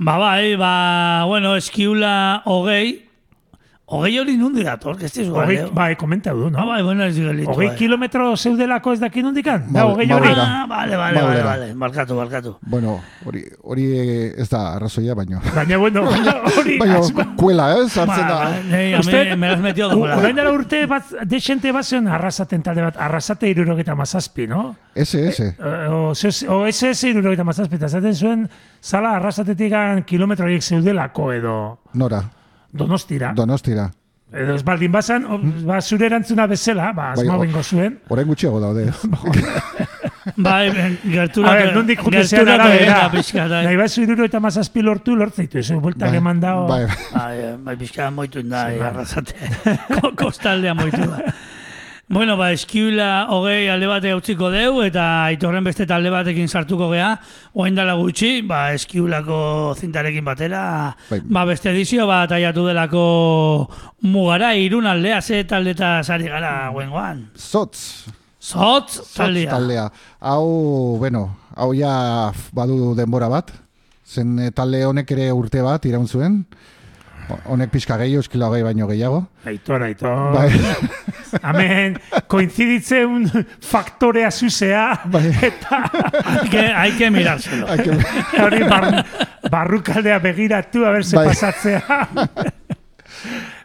Ba, 0.02 0.18
bai, 0.18 0.56
ba, 0.56 1.26
bueno, 1.28 1.58
eskiula 1.58 2.42
hogei, 2.46 3.09
hogei 3.92 4.20
hori 4.20 4.36
nundi 4.38 4.64
dator, 4.64 4.96
ez 5.04 5.12
dizu 5.14 5.34
Hogei, 5.36 5.58
gale. 5.58 5.72
bai, 5.74 5.96
komenta 5.96 6.32
du, 6.34 6.50
no? 6.50 6.60
Ah, 6.62 6.66
bai, 6.66 6.82
bueno, 6.84 7.04
ez 7.04 7.16
digelitu. 7.16 7.50
Hogei 7.52 7.72
kilometro 7.76 8.36
zeudelako 8.38 8.94
ez 8.94 9.00
daki 9.00 9.24
nondikan? 9.24 9.66
Da, 9.74 9.84
Mal- 9.84 9.92
hogei 9.94 10.12
hori. 10.12 10.30
Ah, 10.36 10.66
vale, 10.70 10.96
vale, 10.96 10.98
vale, 10.98 11.22
Maurera. 11.22 11.46
vale, 11.46 11.74
barkatu, 11.74 12.16
barkatu. 12.16 12.56
Bueno, 12.62 13.00
hori, 13.26 13.44
hori 13.64 13.86
ez 14.38 14.48
da 14.50 14.76
arrazoia, 14.76 15.16
baino. 15.16 15.42
Baina, 15.56 15.78
bueno, 15.78 16.04
hori... 16.60 16.78
Baina, 16.80 17.00
kuela, 17.36 17.72
ez? 17.80 17.98
Hartzen 17.98 18.28
da. 18.28 18.38
Ba, 18.40 18.52
nei, 18.70 18.94
a 18.94 19.00
Uste- 19.00 19.24
me, 19.32 19.36
me 19.38 19.50
has 19.50 19.60
metido 19.60 19.88
U- 19.90 20.00
dola. 20.00 20.18
Orain 20.18 20.36
dela 20.36 20.52
urte 20.54 20.86
bat, 20.86 21.04
desente 21.26 21.72
bat 21.72 21.84
zen 21.86 22.08
arrasaten 22.08 22.62
talde 22.64 22.82
bat, 22.86 22.98
arrasate 22.98 23.50
irurogeta 23.50 23.96
mazazpi, 23.96 24.48
no? 24.48 24.76
Ese, 24.96 25.28
ese. 25.30 25.56
Eh, 25.60 25.88
O, 25.90 26.12
o 26.14 26.66
SS 26.68 27.10
irurogeta 27.10 27.44
mazazpi, 27.44 27.76
eta 27.76 27.88
zaten 27.90 28.14
zuen, 28.16 28.50
zala 28.82 29.16
arrasatetik 29.18 29.74
kilometro 30.06 30.46
horiek 30.46 30.62
zeudelako 30.64 31.32
edo 31.34 31.54
Nora, 31.94 32.22
donostira. 32.72 33.34
donostira. 33.34 33.92
edo 34.32 34.54
ez 34.54 34.64
baldin 34.64 34.92
bazan, 34.92 35.24
o, 35.26 35.40
ba, 35.66 35.82
zure 35.82 36.06
erantzuna 36.06 36.46
bezala, 36.46 36.92
ba, 36.94 37.14
Bai, 37.18 37.28
o- 37.28 37.40
bengo 37.40 37.64
zuen. 37.64 38.00
Orain 38.10 38.28
gutxiago 38.28 38.60
daude. 38.62 38.92
Bai, 40.38 40.70
gertura, 41.04 41.50
A 41.52 41.56
ver, 41.56 41.74
nondik 41.76 42.00
jute 42.04 42.24
zean 42.28 42.48
arabera. 42.48 43.10
pixka, 43.10 43.48
bai. 43.50 43.64
Nahi 43.66 43.78
bat 43.80 43.96
iruro 43.98 44.26
eta 44.28 44.40
mazazpi 44.40 44.84
lortu, 44.86 45.16
lortzeitu, 45.16 45.58
ez 45.58 45.72
bultak 45.72 46.10
Bai, 46.12 46.18
eman 46.22 46.40
dao. 46.40 46.68
Bai, 46.68 46.86
Bai, 47.14 47.38
bai, 47.58 47.76
pixka 47.80 48.12
moitu 48.12 48.44
da, 48.44 48.68
Sí, 48.68 48.74
sí, 48.76 48.80
bai. 48.80 48.88
arrasate. 48.90 49.34
Ko- 50.02 50.14
Kostaldea 50.16 50.76
moitu 50.76 50.98
da. 51.10 51.34
Bueno, 52.10 52.38
ba, 52.38 52.48
eskiula 52.52 53.28
hogei 53.30 53.68
alde 53.70 53.86
bate 53.86 54.16
utziko 54.18 54.48
deu, 54.50 54.80
eta 54.82 55.04
aitorren 55.28 55.62
beste 55.64 55.86
talde 55.86 56.10
batekin 56.10 56.48
sartuko 56.50 56.88
gea, 56.90 57.12
oain 57.54 57.76
dala 57.78 57.94
gutxi, 58.00 58.42
ba, 58.50 58.72
eskiulako 58.74 59.76
zintarekin 59.78 60.26
batera, 60.26 60.64
Bai. 61.12 61.20
ba, 61.30 61.44
beste 61.46 61.70
edizio 61.70 62.08
bat 62.10 62.32
aiatu 62.34 62.66
delako 62.66 63.04
mugara, 64.10 64.56
irun 64.58 64.90
aldea, 64.90 65.22
ze 65.22 65.44
talde 65.46 65.76
eta 65.78 66.00
sari 66.04 66.26
gara 66.34 66.72
guengoan. 66.74 67.28
Zotz. 67.38 68.08
Zotz 68.42 68.96
Zotz 69.04 69.14
taldea. 69.14 69.52
taldea. 69.52 69.86
Hau, 70.20 70.98
bueno, 70.98 71.28
hau 71.56 71.74
ja 71.78 72.32
badu 72.58 72.96
denbora 72.98 73.30
bat. 73.30 73.54
Zen 74.10 74.40
eh, 74.40 74.50
talde 74.50 74.82
honek 74.88 75.12
ere 75.14 75.30
urte 75.32 75.62
bat 75.62 75.86
iraun 75.86 76.08
zuen. 76.10 76.42
Ho- 77.30 77.40
Honek 77.54 77.70
pixka 77.70 77.98
gehiago, 78.02 78.24
eskilo 78.26 78.48
hogei 78.50 78.64
baino 78.66 78.88
gehiago. 78.90 79.20
Aitor, 79.46 79.84
aitor. 79.86 80.34
Bai. 80.34 80.50
Hemen, 81.46 81.98
koinziditzen 82.28 83.28
faktorea 83.62 84.32
zuzea, 84.32 85.02
Bai. 85.14 85.28
eta 85.46 85.84
que, 86.50 86.64
hay 86.74 86.92
que 86.98 87.12
mirárselo. 87.12 87.68
Hay 87.70 87.80
que- 87.86 87.98
hori 88.44 88.64
bar, 88.64 89.06
barrukaldea 89.52 90.18
begiratu, 90.20 90.86
a 90.86 90.92
ber, 90.92 91.06
ze 91.06 91.16
Bai. 91.16 91.28
pasatzea. 91.28 91.84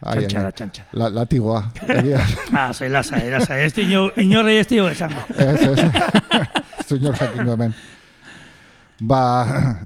Txantxara, 0.05 0.49
ai. 0.49 0.53
txantxara. 0.57 0.87
La, 0.99 1.07
latigoa. 1.09 1.61
Ah, 2.53 2.71
zai, 2.73 2.89
lasai, 2.91 3.29
lasai. 3.31 3.61
Ez 3.65 3.73
dino, 3.73 4.09
inorrei 4.21 4.57
ez 4.61 4.67
dio 4.67 4.87
esango. 4.91 5.21
Ez, 5.31 5.61
ez. 5.71 5.85
Zunor 6.85 7.15
jakingo 7.17 7.53
hemen. 7.55 7.73
Ba, 9.01 9.21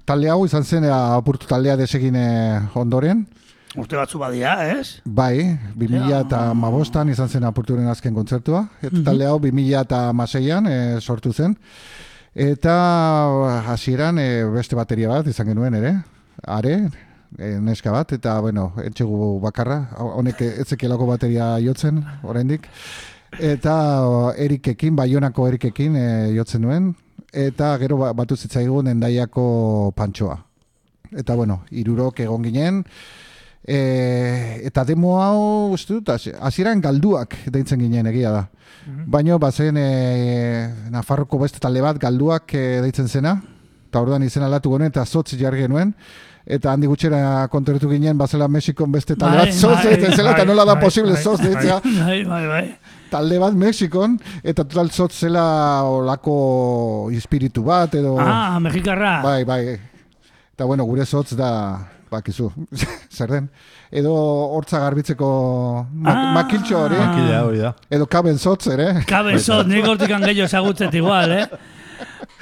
talde 0.06 0.30
hau 0.30 0.44
izan 0.46 0.64
zen 0.66 0.84
eh, 0.86 0.92
apurtu 0.94 1.48
taldea 1.50 1.76
desegin 1.80 2.16
eh, 2.20 2.60
ondoren. 2.78 3.24
Urte 3.78 3.96
batzu 4.00 4.18
badia, 4.18 4.56
ez? 4.74 5.00
Bai, 5.06 5.58
2000 5.78 6.24
eta 6.24 6.40
mabostan 6.58 7.10
izan 7.14 7.30
zen 7.30 7.44
apurturen 7.46 7.86
azken 7.92 8.16
kontzertua. 8.16 8.64
Eta 8.82 9.04
talde 9.06 9.28
hau 9.30 9.38
2000 9.40 9.84
eta 9.84 10.00
maseian 10.14 10.66
eh, 10.68 10.98
sortu 11.00 11.34
zen. 11.34 11.54
Eta 12.34 12.74
hasieran 13.70 14.18
eh, 14.18 14.44
beste 14.54 14.76
bateria 14.76 15.10
bat 15.12 15.28
izan 15.30 15.52
genuen 15.52 15.78
ere. 15.78 15.94
Are, 16.48 16.74
eh, 17.38 17.60
neska 17.62 17.92
bat, 17.94 18.12
eta 18.18 18.40
bueno, 18.42 18.72
etxegu 18.84 19.40
bakarra. 19.44 19.84
Honek 20.02 20.42
etzekelako 20.50 21.06
bateria 21.12 21.52
jotzen, 21.62 22.02
oraindik. 22.24 22.66
Eta 23.38 23.76
Erikekin, 24.38 24.96
Baionako 24.98 25.48
Erikekin 25.52 25.96
eh, 25.96 26.34
jotzen 26.34 26.66
nuen. 26.66 26.96
Eta 27.30 27.76
gero 27.78 27.98
ba- 28.02 28.14
batu 28.18 28.36
zitzaigun 28.36 28.88
endaiako 28.90 29.94
pantxoa. 29.96 30.40
Eta 31.14 31.36
bueno, 31.38 31.62
irurok 31.70 32.20
egon 32.26 32.42
ginen. 32.50 32.84
E, 33.68 34.62
eta 34.66 34.84
demo 34.88 35.18
hau, 35.22 35.72
uste 35.76 35.94
dut, 36.00 36.10
hasi- 36.10 36.34
hasieran 36.40 36.80
galduak 36.82 37.36
deitzen 37.52 37.80
ginen 37.80 38.08
egia 38.08 38.32
da. 38.32 38.46
Baina, 39.06 39.38
bazen 39.38 39.78
e, 39.78 40.70
Nafarroko 40.90 41.38
beste 41.44 41.60
talde 41.62 41.82
bat 41.84 42.00
galduak 42.02 42.54
e, 42.58 42.80
deitzen 42.82 43.08
zena, 43.08 43.36
eta 43.90 44.02
orduan 44.02 44.24
izena 44.24 44.48
aldatu 44.48 44.72
genen, 44.74 44.90
eta 44.90 45.04
zotz 45.06 45.36
jarri 45.38 45.62
genuen, 45.68 45.92
eta 46.50 46.72
handi 46.72 46.88
gutxera 46.90 47.48
konturatu 47.52 47.90
ginen, 47.92 48.18
bazela 48.18 48.48
Mexikon 48.48 48.92
beste 48.92 49.16
talde 49.16 49.38
Bai, 49.38 49.46
bat 49.52 49.54
zotz 49.54 49.84
bai, 49.84 49.92
deitzen 49.94 50.16
zela, 50.16 50.32
eta 50.32 50.46
bai, 50.46 50.48
nola 50.50 50.66
da 50.66 50.74
bai, 50.80 50.84
posible 50.88 51.14
bai, 51.14 51.22
zotz 51.22 51.42
deitzea, 51.44 51.78
Bai, 51.84 52.24
bai, 52.26 52.42
bai. 52.48 52.64
talde 53.12 53.38
bat 53.44 53.54
Mexikon, 53.54 54.18
eta 54.42 54.64
total 54.64 54.90
zotz 54.90 55.20
zela 55.28 55.84
olako 55.84 57.10
espiritu 57.14 57.64
bat, 57.68 57.94
edo... 58.00 58.16
Ah, 58.20 58.58
mexikarra. 58.60 59.20
Bai, 59.22 59.44
bai. 59.44 59.62
Eta 60.56 60.66
bueno, 60.66 60.86
gure 60.90 61.06
zotz 61.06 61.36
da, 61.38 61.52
bakizu, 62.12 62.50
zer 63.16 63.28
den. 63.32 63.50
Edo 63.92 64.14
hortza 64.56 64.80
garbitzeko 64.84 65.30
mak 65.94 66.16
Ah. 66.16 66.34
makiltxo 66.36 66.78
hori. 66.84 66.96
Makila 67.00 67.42
hori 67.48 67.60
da. 67.64 67.74
Edo 67.90 68.06
kaben 68.06 68.38
zotz 68.38 68.68
ere. 68.68 69.04
Kabezot, 69.08 69.68
nik 69.68 69.86
hortikan 69.86 70.22
gehiago 70.22 70.46
ezagutzet 70.50 70.94
igual, 70.94 71.32
eh? 71.32 71.46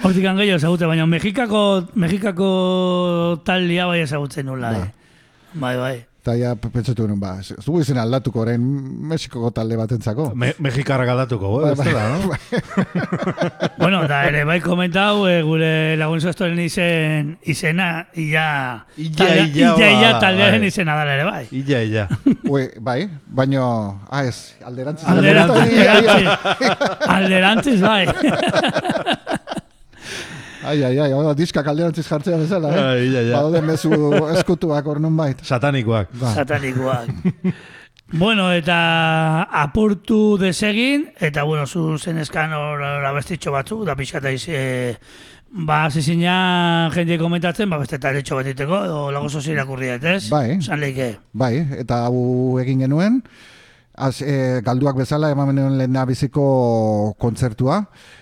Hortikan 0.04 0.38
gehiago 0.38 0.58
ezagutzen, 0.62 0.88
baina 0.88 1.06
Mexikako, 1.10 1.64
Mexikako 1.96 2.50
taldia 3.46 3.86
bai 3.88 4.02
ezagutzen 4.02 4.46
nula, 4.46 4.72
eh? 4.78 4.88
Bai, 5.54 5.76
bai. 5.78 5.96
Eta 6.28 6.34
ja 6.36 6.50
pentsatu 6.60 7.06
nuen, 7.08 7.22
ba, 7.24 7.38
ez 7.40 7.54
dugu 7.64 7.80
izen 7.80 7.96
aldatuko 8.02 8.42
orain 8.42 8.60
Mexikoko 9.08 9.48
talde 9.56 9.78
batentzako. 9.80 10.26
Me, 10.36 10.50
Mexikarra 10.60 11.06
galdatuko, 11.08 11.52
eh? 11.64 11.70
Bai, 11.72 11.72
ez 11.72 11.80
dela, 11.88 12.02
no? 12.12 12.36
Bueno, 13.80 14.02
da 14.12 14.26
ere, 14.28 14.42
bai 14.44 14.58
komentau, 14.60 15.24
eh, 15.32 15.38
gure 15.48 15.96
lagun 15.96 16.20
zostoren 16.20 16.60
izen, 16.60 17.38
izena, 17.48 17.88
ia... 18.20 18.44
Illa, 19.00 19.16
taldea- 19.22 19.48
illa, 19.48 19.72
illa, 19.72 19.90
illa 19.94 20.12
ba, 20.18 20.20
taldearen 20.26 20.68
bai. 20.68 20.74
izena 20.74 21.00
dala 21.00 21.16
ere, 21.16 21.30
bai. 21.32 21.44
Illa, 21.62 21.80
illa. 21.88 22.06
Ue, 22.44 22.66
bai, 22.84 23.00
baino, 23.40 23.64
ah 24.12 24.26
ez, 24.28 24.58
alderantziz. 24.68 25.08
Alderantziz, 25.08 25.64
Ai, 25.64 25.88
ai, 25.88 26.28
alderantziz, 27.08 27.80
alderantziz, 27.80 27.82
bai. 27.88 29.38
Ai, 30.68 30.84
ai, 30.84 30.98
ai, 31.00 31.12
hau 31.16 31.22
da, 31.24 31.32
diskak 31.38 31.68
alderantziz 31.72 32.04
jartzea 32.10 32.38
bezala, 32.42 32.74
eh? 32.76 32.84
Ai, 32.84 33.06
ia, 33.08 33.22
ia. 33.24 33.38
Badaude 33.38 33.62
mezu 33.64 33.92
eskutuak 34.34 34.90
hor 34.92 35.00
nun 35.00 35.16
bait. 35.16 35.40
Satanikoak. 35.48 36.12
Ba. 36.20 36.34
Satanikoak. 36.42 37.54
bueno, 38.24 38.50
eta 38.52 38.80
apurtu 39.64 40.36
desegin, 40.42 41.08
eta 41.24 41.48
bueno, 41.48 41.64
zu 41.68 41.96
zen 41.98 42.20
eskan 42.20 42.52
hor 42.58 42.84
abestitxo 43.14 43.56
batzu, 43.56 43.80
da 43.88 43.96
pixata 43.96 44.34
ize, 44.36 44.60
ba, 45.70 45.86
zizina 45.88 46.38
jende 46.96 47.16
komentatzen, 47.22 47.72
ba, 47.72 47.80
beste 47.80 48.02
taletxo 48.04 48.42
bat 48.42 48.52
iteko, 48.52 48.84
edo 48.90 49.04
lago 49.16 49.32
zozi 49.32 49.56
irakurri 49.56 49.94
dut, 49.94 50.10
ez? 50.18 50.24
Bai. 50.34 50.60
San 50.66 50.84
leike. 50.84 51.14
Bai, 51.32 51.54
eta 51.80 52.04
hau 52.10 52.60
egin 52.60 52.84
genuen, 52.84 53.22
Az, 53.98 54.22
e, 54.22 54.62
galduak 54.62 54.96
bezala 55.00 55.32
eman 55.34 55.48
genuen 55.50 55.78
lehen 55.80 55.96
biziko 56.06 57.16
kontzertua. 57.18 57.80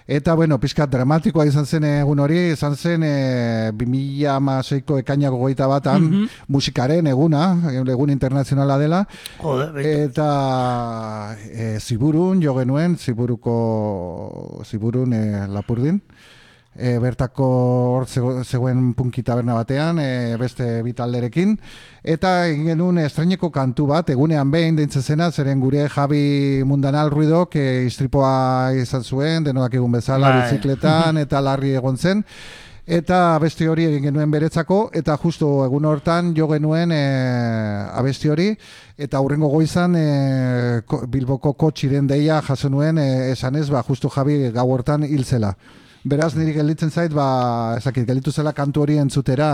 Eta, 0.08 0.34
bueno, 0.34 0.56
pixka 0.60 0.86
dramatikoa 0.88 1.46
izan 1.50 1.66
zen 1.66 1.84
egun 1.84 2.20
hori, 2.24 2.38
izan 2.54 2.76
zen 2.80 3.04
e, 3.04 3.72
2006ko 3.76 5.00
ekainako 5.02 5.38
goita 5.42 5.68
batan 5.68 6.02
Mhm. 6.06 6.28
musikaren 6.48 7.08
eguna, 7.08 7.58
egun 7.74 8.10
internazionala 8.10 8.78
dela. 8.78 9.06
Jode, 9.42 9.72
beto. 9.74 9.90
Eta 9.90 11.36
e, 11.52 11.80
ziburun 11.80 12.42
jo 12.42 12.56
genuen, 12.56 12.96
ziburuko, 12.98 14.62
ziburun 14.66 15.14
e, 15.14 15.48
lapurdin. 15.48 16.02
E, 16.78 16.98
bertako 17.00 17.46
hor 17.96 18.06
zego- 18.06 18.44
zegoen 18.44 18.94
punki 18.94 19.24
taberna 19.24 19.54
batean, 19.56 19.98
e, 20.00 20.36
beste 20.36 20.82
bitalderekin. 20.84 21.54
Eta 22.04 22.48
egin 22.50 22.66
genuen 22.68 22.98
estraineko 23.00 23.48
kantu 23.50 23.86
bat, 23.88 24.10
egunean 24.12 24.52
behin 24.52 24.76
deintzen 24.76 25.02
zena, 25.02 25.30
zeren 25.32 25.62
gure 25.64 25.88
Javi 25.88 26.64
Mundanal 26.68 27.10
Ruidok 27.14 27.56
e, 27.56 27.86
istripoa 27.88 28.74
izan 28.76 29.04
zuen, 29.08 29.44
denoak 29.48 29.74
egun 29.80 29.92
bezala 29.96 30.30
Bai. 30.34 30.42
bizikletan, 30.50 31.18
eta 31.24 31.40
larri 31.42 31.72
egon 31.80 31.96
zen. 31.98 32.26
Eta 32.86 33.22
abesti 33.38 33.66
hori 33.66 33.88
egin 33.88 34.04
genuen 34.12 34.30
beretzako, 34.30 34.92
eta 34.94 35.16
justo 35.18 35.64
egun 35.66 35.86
hortan 35.90 36.34
jo 36.38 36.46
genuen 36.52 36.92
e, 36.92 37.00
abesti 37.98 38.30
hori, 38.30 38.50
eta 38.98 39.24
hurrengo 39.24 39.48
goizan 39.50 39.96
e, 39.98 40.06
ko- 40.86 41.02
Bilboko 41.08 41.54
kotxiren 41.54 42.06
deia 42.12 42.42
jaso 42.46 42.70
nuen 42.70 43.00
e, 43.00 43.32
esanez, 43.32 43.70
ba, 43.72 43.82
justo 43.88 44.10
Javi 44.10 44.52
gau 44.52 44.68
hortan 44.76 45.08
hil 45.08 45.24
zela. 45.26 45.56
Beraz, 46.06 46.36
niri 46.38 46.52
gelditzen 46.54 46.92
zait, 46.94 47.10
ba, 47.18 47.74
ezakit, 47.80 48.04
gelditu 48.06 48.30
zela 48.30 48.52
kantu 48.54 48.84
hori 48.84 49.00
entzutera 49.02 49.48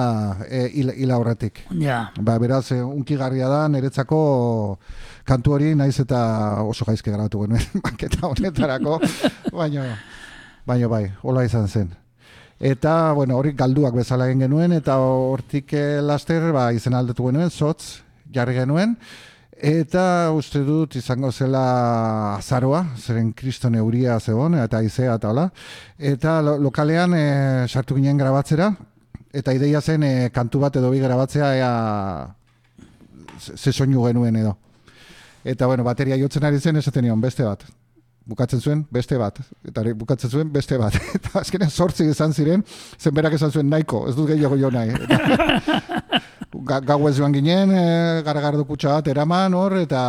e, 0.50 0.66
hil, 0.82 0.90
hil 1.00 1.14
aurretik. 1.16 1.62
Ja. 1.80 2.02
Ba, 2.20 2.36
beraz, 2.44 2.66
e, 2.76 2.82
unkigarria 2.84 3.48
da, 3.48 3.62
niretzako 3.72 4.20
kantu 5.24 5.56
hori 5.56 5.72
naiz 5.80 5.96
eta 6.04 6.20
oso 6.68 6.84
gaizke 6.90 7.14
grabatu 7.14 7.46
genuen 7.46 7.64
maketa 7.86 8.28
honetarako, 8.28 9.00
baino, 9.62 9.86
baino 10.68 10.92
bai, 10.92 11.06
hola 11.24 11.48
izan 11.48 11.72
zen. 11.72 11.88
Eta, 12.60 13.14
bueno, 13.16 13.40
hori 13.40 13.56
galduak 13.56 13.96
bezala 13.96 14.28
egin 14.28 14.44
genuen, 14.44 14.76
eta 14.76 15.00
hortik 15.00 15.72
eh, 15.72 16.02
laster, 16.04 16.52
ba, 16.52 16.68
izen 16.76 17.00
aldatu 17.00 17.32
genuen, 17.32 17.48
zotz, 17.48 18.04
jarri 18.28 18.60
genuen, 18.60 18.98
eta 19.62 20.32
uste 20.34 20.64
dut 20.66 20.96
izango 20.98 21.30
zela 21.32 22.36
azaroa, 22.36 22.82
zeren 22.98 23.32
kriston 23.38 23.76
euria 23.78 24.20
zegoen, 24.20 24.58
eta 24.58 24.82
izea 24.82 25.16
eta 25.20 25.30
hola, 25.30 25.48
eta 25.98 26.40
lo, 26.42 26.58
lokalean 26.58 27.14
eh, 27.14 27.68
sartu 27.70 27.96
ginen 28.00 28.18
grabatzera, 28.18 28.72
eta 29.32 29.54
ideia 29.54 29.82
zen 29.82 30.04
eh, 30.04 30.30
kantu 30.34 30.60
bat 30.66 30.76
edo 30.82 30.90
bi 30.90 31.00
grabatzea 31.00 31.54
ea 31.56 31.72
ze 33.40 33.72
soinu 33.72 34.08
genuen 34.08 34.36
edo. 34.36 34.58
Eta 35.44 35.68
bueno, 35.68 35.84
bateria 35.84 36.18
jotzen 36.18 36.44
ari 36.46 36.60
zen 36.60 36.78
esaten 36.78 37.06
nion 37.06 37.22
beste 37.22 37.44
bat. 37.44 37.64
Bukatzen 38.26 38.62
zuen 38.62 38.84
beste 38.94 39.18
bat. 39.18 39.40
Eta 39.68 39.82
bukatzen 39.98 40.30
zuen 40.30 40.52
beste 40.54 40.78
bat. 40.78 40.94
Eta 41.18 41.40
azkenean 41.42 41.72
sortzi 41.72 42.06
izan 42.10 42.34
ziren, 42.34 42.64
zen 43.00 43.14
berak 43.18 43.34
esan 43.34 43.52
zuen 43.52 43.70
nahiko, 43.70 44.04
ez 44.10 44.16
dut 44.16 44.28
gehiago 44.30 44.58
jo 44.62 44.70
nahi. 44.72 44.94
Ga, 46.68 46.78
gau 46.86 47.08
ez 47.10 47.16
joan 47.18 47.32
ginen, 47.34 47.72
e, 47.74 48.22
garagardo 48.28 48.66
kutsa 48.68 48.98
bat 48.98 49.08
eraman 49.08 49.54
hor, 49.58 49.74
eta, 49.80 50.02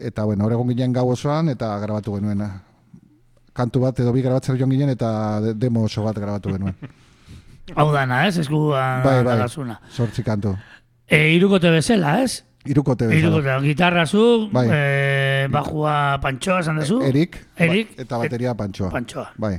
eta 0.00 0.24
bueno, 0.24 0.46
hor 0.46 0.54
egon 0.54 0.68
ginen 0.70 0.92
gau 0.94 1.08
osoan, 1.12 1.50
eta 1.52 1.72
grabatu 1.82 2.14
genuen. 2.14 2.44
Kantu 3.58 3.82
bat 3.82 3.98
edo 4.00 4.12
bi 4.14 4.22
grabatzen 4.24 4.56
joan 4.56 4.70
ginen, 4.70 4.92
eta 4.94 5.10
de- 5.44 5.54
demo 5.58 5.82
oso 5.84 6.04
bat 6.06 6.16
grabatu 6.16 6.54
genuen. 6.54 6.76
Hau 7.74 7.88
dana, 7.92 8.22
ez? 8.28 8.38
Eskua 8.40 9.02
bai, 9.04 9.16
bai, 9.18 9.24
dagasuna. 9.34 9.80
sortzi 9.92 10.22
kantu. 10.24 10.54
E, 11.10 11.34
irukote 11.34 11.70
bezala, 11.74 12.22
ez? 12.22 12.44
Irukote 12.68 13.06
bezala. 13.08 13.38
Irukote, 13.38 13.54
gitarra 13.66 14.04
zu, 14.06 14.48
Bai. 14.52 14.66
e, 14.70 15.48
bajua 15.52 16.18
pantxoa 16.22 16.60
esan 16.60 16.76
dezu. 16.82 17.00
Erik, 17.02 17.40
Erik. 17.56 17.96
ba- 17.96 18.02
eta 18.04 18.18
bateria 18.18 18.54
pantxoa. 18.54 18.90
Pantxoa. 18.92 19.30
Bai. 19.36 19.56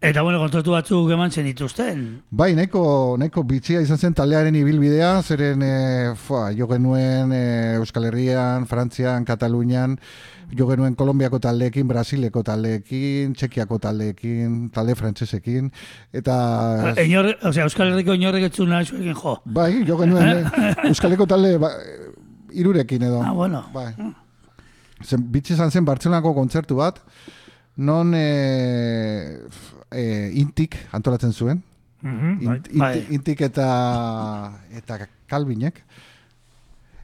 Eta 0.00 0.22
bueno, 0.22 0.38
kontratu 0.38 0.70
batzuk 0.76 1.08
eman 1.10 1.32
zen 1.34 1.48
dituzten. 1.48 2.02
Bai, 2.30 2.52
nahiko, 2.54 3.16
nahiko 3.18 3.42
bitxia 3.42 3.80
izan 3.82 3.98
zen 3.98 4.14
taldearen 4.14 4.54
ibilbidea, 4.54 5.08
zeren 5.26 5.62
e, 5.66 5.72
fua, 6.14 6.52
jo 6.54 6.68
genuen 6.70 7.32
e, 7.34 7.40
Euskal 7.80 8.06
Herrian, 8.06 8.68
Frantzian, 8.70 9.24
Katalunian, 9.26 9.98
jo 10.56 10.66
genuen 10.68 10.94
Kolombiako 10.96 11.38
taldeekin, 11.44 11.88
Brasileko 11.88 12.42
taldeekin, 12.46 13.34
Txekiako 13.36 13.78
taldeekin, 13.82 14.68
talde 14.74 14.94
frantsesekin, 14.98 15.70
eta... 16.12 16.36
Inor, 17.04 17.34
o 17.42 17.52
sea, 17.52 17.66
Euskal 17.68 17.92
Herriko 17.92 18.16
inorrek 18.16 18.48
etzuna 18.48 18.80
zuekin 18.84 19.16
jo. 19.18 19.36
Bai, 19.44 19.84
jo 19.88 19.98
genuen 20.00 20.46
eh, 20.46 20.72
Euskaleko 20.88 21.26
talde 21.28 21.56
ba, 21.60 21.72
irurekin 22.52 23.04
edo. 23.10 23.22
Ah, 23.24 23.34
bueno. 23.36 23.64
Bai. 23.74 23.92
Zen, 25.04 25.26
bitxi 25.32 25.54
izan 25.54 25.70
zen 25.70 25.86
Bartzelonako 25.86 26.34
kontzertu 26.34 26.78
bat, 26.80 27.02
non 27.78 28.14
e, 28.16 28.26
e, 29.92 30.04
intik 30.40 30.78
antolatzen 30.96 31.32
zuen. 31.32 31.62
Mhm, 32.02 32.34
bai. 32.44 32.56
Int, 32.56 32.68
Bai. 32.78 33.06
intik 33.14 33.40
eta 33.46 33.68
eta 34.74 35.02
kalbinek. 35.30 35.82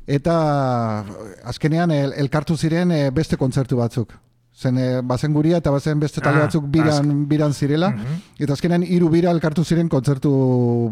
Eta 0.07 1.05
azkenean 1.49 1.91
el, 1.91 2.13
elkartu 2.21 2.57
ziren 2.57 2.93
eh, 2.93 3.11
beste 3.11 3.39
kontzertu 3.41 3.79
batzuk. 3.81 4.13
Zen 4.55 4.79
e, 4.79 4.89
bazen 5.03 5.33
guria 5.35 5.59
eta 5.59 5.73
bazen 5.75 5.99
beste 5.99 6.21
talde 6.23 6.39
Ah, 6.39 6.47
batzuk 6.47 6.69
biran, 6.71 7.25
biran 7.29 7.53
zirela. 7.53 7.91
Eta 8.39 8.53
azkenean 8.55 8.85
hiru 8.87 9.09
bira 9.11 9.33
elkartu 9.35 9.65
ziren 9.65 9.89
kontzertu. 9.89 10.31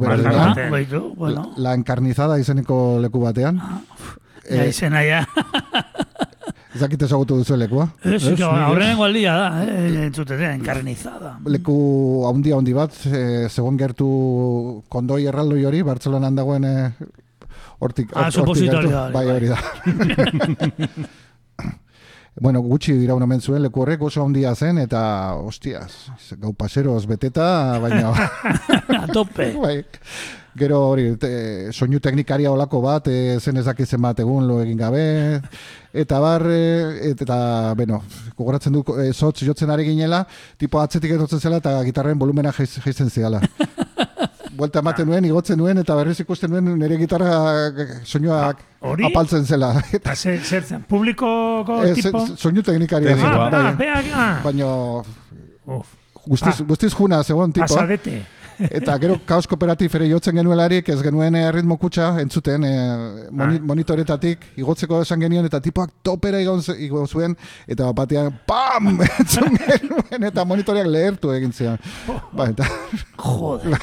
Ah, 0.03 0.55
baitu, 0.71 1.15
bueno. 1.15 1.53
La 1.57 1.75
encarnizada 1.79 2.39
izeneko 2.43 2.99
leku 3.01 3.21
batean. 3.23 3.61
Ja, 4.51 4.65
izena 4.67 5.05
ja. 5.07 5.23
Ez 6.73 6.81
dakit 6.81 7.03
ezagutu 7.05 7.37
duzu 7.37 7.57
lekua. 7.61 7.85
Ez, 8.03 8.23
jo, 8.33 8.49
aurrenengo 8.49 9.05
aldia 9.05 9.35
da, 9.37 9.49
eh, 9.69 10.07
entzutete, 10.07 10.49
encarnizada. 10.57 11.35
Leku 11.53 11.75
haundi 12.27 12.55
haundi 12.57 12.73
bat, 12.73 12.97
e, 13.07 13.49
zegoen 13.51 13.77
gertu 13.77 14.09
kondoi 14.89 15.27
erraldoi 15.29 15.67
hori, 15.69 15.83
Bartzelonan 15.85 16.39
dagoen 16.41 16.65
e, 16.65 16.77
hortik, 17.83 18.13
Ah, 18.15 18.29
hort- 18.29 18.39
hortik 18.39 18.41
supositorio 18.41 18.89
gertu. 18.89 19.03
hori, 19.03 19.13
Bai, 19.13 19.27
hori 19.37 19.49
da. 19.53 19.59
bueno, 22.41 22.61
gutxi 22.65 22.95
dira 22.97 23.15
omen 23.15 23.41
zuen 23.45 23.63
leku 23.63 23.83
horrek 23.85 24.03
oso 24.09 24.23
handia 24.25 24.55
zen, 24.57 24.79
eta, 24.81 25.35
hostias, 25.37 26.07
gau 26.41 26.55
paseroz 26.57 27.05
beteta, 27.07 27.79
baina... 27.83 28.13
A 29.03 29.07
tope. 29.13 29.53
bai. 29.63 29.83
Gero 30.57 30.79
hori, 30.91 31.05
te, 31.17 31.29
soinu 31.73 31.97
teknikaria 32.05 32.51
olako 32.53 32.83
bat, 32.85 33.07
e, 33.09 33.39
zen 33.41 33.57
ez 33.57 33.65
dakit 33.65 33.89
zenbat 33.89 34.19
egun 34.21 34.45
lo 34.49 34.59
egin 34.61 34.77
gabe, 34.77 35.05
eta 35.97 36.19
bar, 36.21 36.45
e, 36.53 37.13
eta, 37.15 37.39
bueno, 37.79 38.03
gogoratzen 38.37 38.77
du, 38.77 38.83
e, 39.01 39.13
zotz 39.17 39.47
jotzen 39.49 39.73
ari 39.73 39.87
ginela, 39.89 40.27
tipo 40.61 40.81
atzetik 40.83 41.15
etortzen 41.17 41.41
zela 41.41 41.57
eta 41.63 41.79
gitarren 41.89 42.21
volumena 42.21 42.53
jaisten 42.53 43.09
ziala. 43.09 43.41
Buelta 44.53 44.81
ematen 44.83 45.07
nuen, 45.09 45.25
igotzen 45.25 45.57
nuen, 45.57 45.79
eta 45.81 45.95
berriz 45.97 46.19
ikusten 46.21 46.51
nuen 46.53 46.67
nire 46.79 46.97
gitarra 47.01 47.31
soinuak 48.05 48.59
hori? 48.85 49.07
apaltzen 49.09 49.47
zela. 49.49 49.71
Eta 49.97 50.15
zer, 50.15 50.41
zer 50.45 50.63
zen, 50.69 50.83
publikoko 50.89 51.79
E, 51.87 51.95
tipo? 51.97 52.27
ze- 52.27 52.37
soinu 52.37 52.63
teknikaria. 52.63 53.17
zen, 53.17 53.25
Ah, 53.25 53.49
ah, 53.49 54.03
ah. 54.15 54.41
Baina 54.45 54.67
guztiz, 56.27 56.61
Ah. 56.61 56.65
guztiz 56.69 56.93
juna 56.95 57.23
zegoen 57.25 57.53
tipo. 57.53 57.65
asadete. 57.65 58.23
Eta 58.71 58.99
gero 59.03 59.17
kaos 59.27 59.47
kooperatif 59.51 59.95
ere 59.99 60.09
jotzen 60.11 60.37
genuelarik, 60.39 60.89
ez 60.93 61.01
genuen 61.03 61.35
eh, 61.39 61.51
ritmo 61.53 61.77
kutsa 61.81 62.13
entzuten 62.23 62.65
eh, 62.65 63.29
moni, 63.31 63.57
Ah. 63.59 63.67
monitoretatik 63.73 64.45
igotzeko 64.61 65.03
esan 65.03 65.21
genion, 65.21 65.45
eta 65.49 65.61
tipoak 65.61 65.91
topera 66.03 66.41
igon, 66.41 66.63
igo 66.79 67.07
zuen, 67.07 67.37
eta 67.67 67.85
bat 67.91 68.03
batean 68.03 68.33
PAM! 68.47 69.01
entzun 69.19 69.57
genuen, 69.59 70.29
eta 70.31 70.45
monitoreak 70.45 70.87
lehertu 70.87 71.33
egin 71.33 71.53
zian. 71.53 71.79
Ba, 72.37 72.51
eta 72.51 72.67
Joder. 73.19 73.79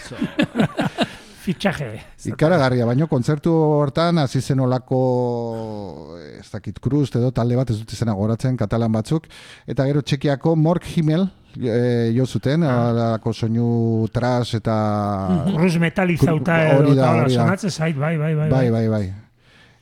Fitxaje. 1.39 2.01
ikaragarria, 2.29 2.85
baino 2.85 3.07
kontzertu 3.07 3.49
hortan 3.49 4.19
hasi 4.21 4.41
zen 4.41 4.59
olako 4.59 6.17
ez 6.37 6.45
dakit 6.51 6.77
kruz 6.83 7.07
edo 7.15 7.31
talde 7.31 7.55
bat 7.57 7.71
ez 7.71 7.77
dut 7.79 7.93
izena 7.95 8.13
goratzen 8.13 8.57
katalan 8.59 8.91
batzuk 8.91 9.25
eta 9.65 9.85
gero 9.87 10.03
txekiako 10.03 10.55
Mork 10.59 10.83
Himmel 10.91 11.29
e, 11.57 12.11
jo 12.15 12.25
zuten, 12.25 12.63
alako 12.63 13.33
soinu 13.33 14.07
tras 14.13 14.53
eta 14.53 14.75
Rus 15.55 15.77
metalizauta 15.79 16.59
Hori 16.77 16.93
edo 16.93 16.95
da, 16.95 17.01
eta 17.01 17.09
hola, 17.11 17.23
hori 17.23 17.35
da. 17.35 17.41
sonatzen 17.43 17.71
zait, 17.71 17.97
bai, 17.97 18.17
bai, 18.17 18.35
bai. 18.35 18.49
Bai, 18.49 18.69
bai, 18.69 18.87
bai. 18.87 19.03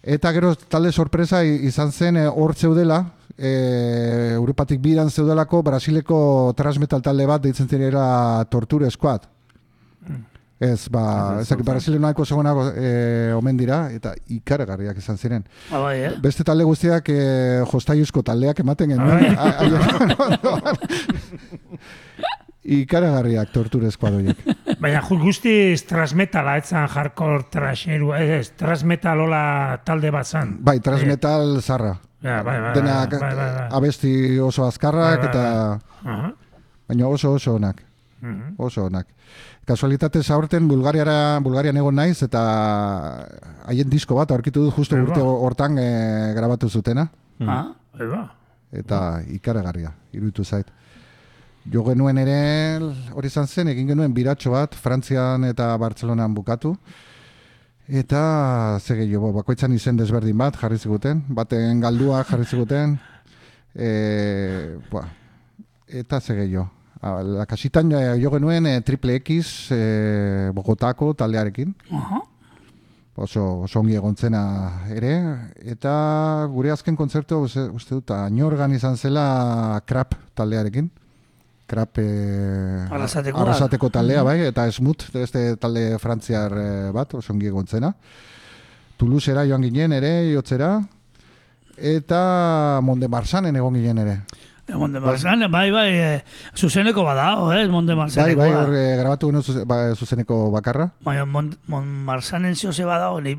Eta 0.04 0.32
gero 0.32 0.54
talde 0.56 0.92
sorpresa 0.92 1.44
izan 1.44 1.92
zen 1.92 2.18
eh, 2.18 2.28
hor 2.28 2.56
zeudela, 2.56 3.02
e, 3.38 4.34
Europatik 4.36 4.80
bidan 4.82 5.10
zeudelako 5.12 5.62
Brasileko 5.64 6.20
transmetal 6.58 7.02
talde 7.02 7.26
bat 7.28 7.44
deitzen 7.44 7.68
zirela 7.68 8.46
Torture 8.50 8.90
Squad. 8.92 9.28
Ez, 10.60 10.88
ba, 10.90 11.38
ezak 11.42 11.60
Brasilen 11.62 12.02
nahiko 12.02 12.26
segonako 12.26 12.64
e, 12.74 13.32
omen 13.38 13.58
dira, 13.60 13.92
eta 13.94 14.16
ikaragarriak 14.34 14.98
izan 14.98 15.18
ziren. 15.22 15.44
Ah, 15.70 15.78
bai, 15.84 16.00
eh? 16.08 16.12
Beste 16.22 16.44
talde 16.44 16.66
guztiak 16.66 17.10
e, 17.14 17.18
jostaiuzko 17.70 18.24
taldeak 18.26 18.64
ematen 18.66 18.90
genuen. 18.96 19.22
Bai. 19.22 19.36
A- 19.38 19.52
haien 19.60 20.16
ondoan. 20.18 20.80
ikaragarriak 22.68 23.52
Torture 23.54 23.92
Squad 23.92 24.18
horiek. 24.18 24.42
Baina 24.84 25.02
ju- 25.06 25.20
guztiz 25.22 25.84
transmetala, 25.88 26.58
etzan 26.60 26.88
hardcore 26.92 27.46
trasheru, 27.54 28.12
ez, 28.18 28.28
ez, 28.42 28.50
transmetalola 28.60 29.44
talde 29.88 30.12
bat 30.12 30.28
zan. 30.28 30.58
Bai, 30.66 30.80
transmetal 30.84 31.60
zarra. 31.62 31.94
Ja, 32.26 32.42
bai, 32.44 32.58
bai, 32.60 32.72
denak 32.74 33.12
bai, 33.14 33.30
bai, 33.38 33.50
bai. 33.60 33.68
abesti 33.78 34.12
oso 34.42 34.66
azkarrak 34.66 35.20
Bai, 35.22 35.28
bai, 35.28 35.30
eta 35.30 36.10
Aha. 36.16 36.32
baina 36.90 37.08
oso 37.14 37.36
oso 37.38 37.54
onak. 37.60 37.84
Mhm. 38.26 38.56
Oso 38.58 38.88
onak. 38.90 39.06
Kasualitatez 39.68 40.30
aurten 40.32 40.68
Bulgariara, 40.68 41.40
Bulgarian 41.44 41.76
egon 41.76 41.98
naiz 42.00 42.22
eta 42.24 42.42
haien 43.68 43.90
disko 43.92 44.16
bat 44.16 44.32
aurkitu 44.32 44.64
dut 44.64 44.78
justo 44.78 44.96
Eba. 44.96 45.10
urte 45.10 45.20
hortan 45.20 45.76
e, 45.82 45.88
grabatu 46.38 46.70
zutena. 46.70 47.10
Ah, 47.44 47.74
Eba. 48.00 48.22
Eta 48.72 49.00
ikaragarria, 49.28 49.92
iruditu 50.16 50.46
zait. 50.46 50.72
Jo 51.68 51.84
genuen 51.84 52.18
ere, 52.22 52.38
hori 53.12 53.28
izan 53.28 53.48
zen, 53.48 53.68
egin 53.74 53.92
genuen 53.92 54.14
biratxo 54.16 54.54
bat, 54.56 54.76
Frantzian 54.76 55.44
eta 55.50 55.74
Bartzelonan 55.76 56.32
bukatu. 56.34 56.72
Eta, 57.88 58.80
ze 58.80 58.96
gehiago, 59.02 59.34
bakoitzan 59.36 59.76
izen 59.76 60.00
desberdin 60.00 60.38
bat 60.38 60.56
jarri 60.62 60.80
ziguten, 60.80 61.26
baten 61.28 61.84
galdua 61.84 62.24
jarri 62.24 62.48
ziguten, 62.48 62.96
e, 63.76 63.92
ba, 64.92 65.04
eta 65.88 66.22
ze 66.22 66.40
gehiago. 66.40 66.70
Ah, 67.02 67.22
La 67.22 67.46
kasitan 67.46 67.92
eh, 67.94 68.18
jo 68.22 68.32
genuen 68.34 68.66
e, 68.66 68.82
Triple 68.82 69.20
X 69.22 69.72
e, 69.72 70.50
Bogotako 70.54 71.12
taldearekin, 71.14 71.74
aha. 71.94 72.22
oso, 73.16 73.44
oso 73.68 73.80
ongi 73.80 73.98
egontzena 74.00 74.42
ere, 74.94 75.12
eta 75.62 76.48
gure 76.50 76.74
azken 76.74 76.98
kontzertu, 76.98 77.44
uste, 77.46 77.68
uste 77.70 78.00
dut, 78.00 78.16
añorgan 78.16 78.74
izan 78.74 78.98
zela 78.98 79.82
Krap 79.86 80.16
taldearekin. 80.34 80.90
Krap 81.68 82.00
e, 82.00 82.08
arrasateko 82.90 83.92
taldea, 83.94 84.24
bai, 84.24 84.40
eta 84.48 84.66
Smooth, 84.72 85.12
beste 85.14 85.44
talde 85.62 86.00
frantziar 86.02 86.56
bat, 86.96 87.14
oso 87.20 87.34
ongi 87.34 87.52
egontzena. 87.52 87.92
Toulousera 88.98 89.44
joan 89.46 89.68
ginen 89.68 89.94
ere, 89.94 90.32
jotzera, 90.32 90.80
eta 91.78 92.80
Monde 92.82 93.06
egon 93.06 93.74
ginen 93.76 93.98
ere. 93.98 94.22
Monde 94.76 95.00
Marsan, 95.00 95.50
bai, 95.50 95.72
bai, 95.72 95.90
eh, 95.94 96.24
zuzeneko 96.56 97.04
badao, 97.04 97.54
eh, 97.54 97.68
Monde 97.70 97.94
Bai, 97.94 98.04
Marsaneko. 98.04 98.40
bai, 98.40 98.52
hor 98.54 98.74
e, 98.76 98.98
grabatu 98.98 99.28
genuen 99.28 99.44
zuze- 99.44 99.66
ba, 99.66 99.96
zuzeneko 99.96 100.52
bakarra. 100.52 100.92
Baina 101.04 101.26
Mon, 101.26 101.56
Mon 101.68 101.86
Marsanen 101.88 102.56
zioze 102.56 102.84
badao, 102.84 103.22
ni 103.22 103.38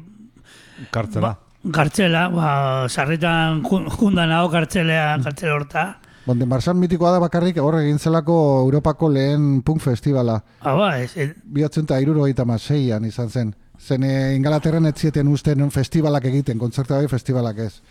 Kartzela. 0.90 1.38
kartzela, 1.70 2.28
ba, 2.28 2.88
sarritan 2.88 3.62
jun- 3.62 3.90
jundan 3.90 4.30
hau 4.32 4.48
kartzelea, 4.50 5.18
kartzela 5.22 5.54
horta. 5.54 5.98
Monde 6.26 6.46
Marsan 6.46 6.76
mitikoa 6.78 7.12
da 7.12 7.18
bakarrik, 7.18 7.56
hor 7.58 7.78
egin 7.80 7.98
zelako 7.98 8.60
Europako 8.64 9.08
lehen 9.10 9.62
punk 9.62 9.80
festivala. 9.80 10.42
Ah, 10.60 10.74
ba, 10.74 10.98
ez, 11.00 11.16
ez, 11.16 11.30
Bihatzen 11.44 11.86
eta 12.28 12.44
maseian 12.44 13.04
izan 13.04 13.28
zen. 13.30 13.54
Zen 13.78 14.02
e, 14.02 14.34
Ingalaterran 14.34 14.86
ez 14.86 14.94
zieten 14.96 15.28
usten 15.28 15.70
festivalak 15.70 16.24
egiten, 16.24 16.58
kontzertu 16.58 16.94
bai 16.94 17.06
festivalak 17.08 17.58
ez. 17.58 17.82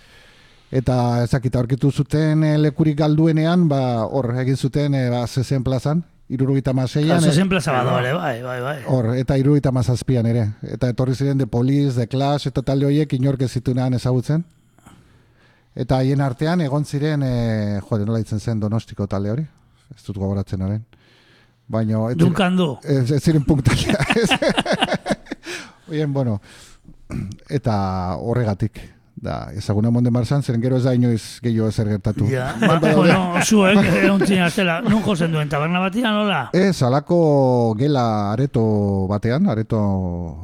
Eta 0.72 1.24
ezakita 1.24 1.62
aurkitu 1.62 1.92
zuten 1.92 2.44
e, 2.44 2.58
lekurik 2.60 2.98
galduenean, 3.00 3.68
ba, 3.72 4.04
hor 4.04 4.34
egin 4.42 4.58
zuten 4.58 4.96
e, 5.00 5.06
ba, 5.10 5.22
zezen 5.28 5.64
plazan, 5.64 6.02
irurogeita 6.28 6.74
maseian. 6.76 7.22
Kaso 7.22 7.32
zen 7.32 7.48
plaza 7.50 7.72
badao 7.72 8.00
ere, 8.02 8.12
bai, 8.14 8.42
bai, 8.44 8.58
bai. 8.62 8.76
Hor, 8.92 9.14
eta 9.16 9.38
irurogeita 9.40 9.72
mazazpian 9.72 10.28
ere. 10.28 10.44
Eta 10.68 10.90
etorri 10.92 11.16
ziren 11.16 11.40
The 11.40 11.48
Police, 11.48 11.96
The 11.96 12.08
Clash, 12.12 12.50
eta 12.52 12.66
talde 12.68 12.90
horiek 12.90 13.16
inork 13.16 13.46
ez 13.48 13.52
zituenan 13.56 13.96
ezagutzen. 13.96 14.44
Eta 15.78 16.02
haien 16.02 16.22
artean 16.26 16.62
egon 16.66 16.84
ziren, 16.84 17.24
e, 17.24 17.80
jode, 17.88 18.04
nola 18.10 18.20
itzen 18.20 18.44
zen 18.44 18.60
donostiko 18.60 19.08
talde 19.08 19.32
hori? 19.32 19.48
Ez 19.96 20.04
dut 20.04 20.20
gogoratzen 20.20 20.68
horren. 20.68 20.84
Baina... 21.68 22.04
Dunkan 22.16 22.60
du. 22.60 22.74
Ez, 22.84 23.06
ez 23.12 23.24
ziren 23.24 23.48
punktalea. 23.48 24.04
Oien, 25.92 26.12
bueno, 26.12 26.42
eta 27.48 27.78
horregatik. 28.20 28.97
Da, 29.18 29.48
ezaguna 29.58 29.90
monde 29.90 30.12
marzan, 30.14 30.44
zeren 30.46 30.62
gero 30.62 30.78
ez 30.78 30.84
da 30.86 30.94
inoiz 30.94 31.40
gehiago 31.42 31.72
ezer 31.72 31.88
gertatu. 31.90 32.28
Ja, 32.30 32.52
ba, 32.62 32.78
bueno, 32.82 33.40
zuek, 33.42 33.80
egon 34.04 34.22
zela, 34.52 34.78
nun 34.86 35.02
jozen 35.02 35.34
duen, 35.34 35.50
taberna 35.50 35.82
batian, 35.82 36.14
nola? 36.14 36.50
Ez, 36.54 36.84
alako 36.86 37.74
gela 37.80 38.34
areto 38.34 39.08
batean, 39.10 39.50
areto 39.50 39.80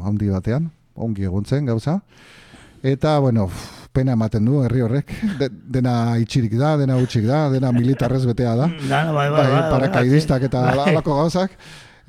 handi 0.03 0.29
batean, 0.33 0.71
ongi 0.95 1.29
egon 1.29 1.45
zen 1.45 1.69
gauza. 1.69 1.99
Eta, 2.81 3.19
bueno, 3.19 3.45
pena 3.93 4.17
ematen 4.17 4.45
du 4.45 4.63
herri 4.65 4.81
horrek. 4.81 5.13
De, 5.39 5.47
dena 5.77 6.17
itxirik 6.19 6.57
da, 6.57 6.73
dena 6.81 6.97
utxik 6.97 7.27
da, 7.29 7.45
dena 7.53 7.71
militarrez 7.71 8.23
betea 8.25 8.55
da. 8.57 8.67
Da, 8.89 9.03
bai, 9.13 9.29
bai, 9.29 9.45
bai, 9.53 9.61
parakaidistak 9.69 10.49
eta 10.49 10.65
bai. 10.65 10.89
alako 10.95 11.21
gauzak. 11.21 11.53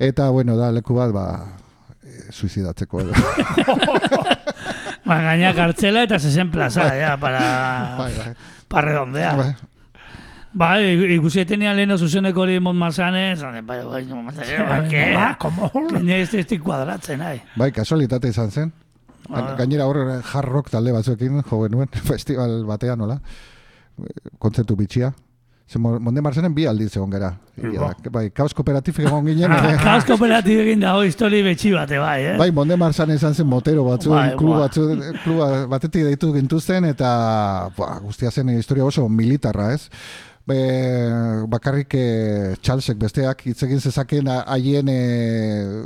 Eta, 0.01 0.31
bueno, 0.33 0.57
da, 0.57 0.73
leku 0.75 0.97
bat, 0.97 1.13
ba, 1.15 1.27
eh, 2.01 2.25
suizidatzeko 2.33 3.05
edo. 3.05 3.13
Ba, 5.05 5.19
gaina 5.21 5.53
kartzela 5.53 6.03
eta 6.07 6.17
zezen 6.19 6.49
plaza, 6.51 6.87
ja, 6.97 7.15
para, 7.21 7.41
Bai, 7.97 8.11
bai. 8.17 8.33
para 8.67 8.87
redondea. 8.89 9.33
Bai. 9.37 9.51
Ba, 10.55 10.69
ikusi 10.79 11.41
etenean 11.43 11.75
leheno 11.75 11.97
zuzeneko 11.97 12.41
hori 12.45 12.59
Montmarsane, 12.63 13.35
zane, 13.35 13.61
bai, 13.61 13.81
bai, 13.85 14.03
Montmarsane, 14.05 14.63
ba, 14.63 14.79
que, 14.89 15.03
Ba, 15.13 15.27
como? 15.37 15.69
Gaina 15.91 16.17
ez 16.17 16.33
ez 16.33 16.47
kuadratzen, 16.63 17.19
nahi. 17.19 17.41
Bai, 17.55 17.71
kasualitate 17.75 18.31
izan 18.33 18.51
zen. 18.51 18.71
Ah. 19.29 19.55
Gainera 19.57 19.85
hor 19.89 19.97
hard 20.21 20.49
rock 20.49 20.69
talde 20.69 20.91
batzuekin 20.93 21.41
jo 21.43 21.61
genuen 21.63 21.89
festival 22.11 22.63
batean, 22.65 22.99
nola? 22.99 23.19
Kontzertu 24.39 24.75
bitxia. 24.75 25.11
Ze 25.67 25.79
Mo- 25.79 25.99
Monde 25.99 26.21
Marsanen 26.21 26.53
bi 26.53 26.67
aldiz 26.69 26.91
egon 26.95 27.09
gara. 27.09 27.31
Bai, 28.13 28.27
kaos 28.29 28.53
kooperatifik 28.53 29.07
egon 29.07 29.25
ginen. 29.25 29.51
ere. 29.51 29.71
Kaos 29.81 30.05
kooperatibo 30.05 30.61
egin 30.61 30.83
dago 30.83 31.01
histori 31.07 31.39
betxi 31.41 31.71
bate, 31.73 31.97
bai, 31.97 32.19
eh? 32.21 32.35
Bai, 32.37 32.51
Monde 32.53 32.77
Marsan 32.77 33.09
izan 33.15 33.33
zen 33.33 33.47
motero 33.49 33.83
batzu, 33.87 34.11
Bai, 34.13 34.35
klub 34.37 34.59
batzu, 34.61 34.85
kluba 35.23 35.47
batetik 35.71 36.05
deitu 36.05 36.29
gintuzten, 36.35 36.85
eta 36.85 37.09
ba, 37.77 37.87
guztia 38.03 38.29
zen 38.31 38.49
historia 38.53 38.85
oso 38.85 39.07
militarra, 39.09 39.71
ez? 39.73 39.89
Be, 40.45 40.57
bakarrik 41.49 41.93
eh, 41.97 42.53
Charlesek 42.61 42.99
besteak 43.01 43.39
hitz 43.49 43.63
egin 43.65 43.79
zezaken 43.81 44.27
a- 44.29 44.43
haien 44.53 44.89
eh, 44.93 45.81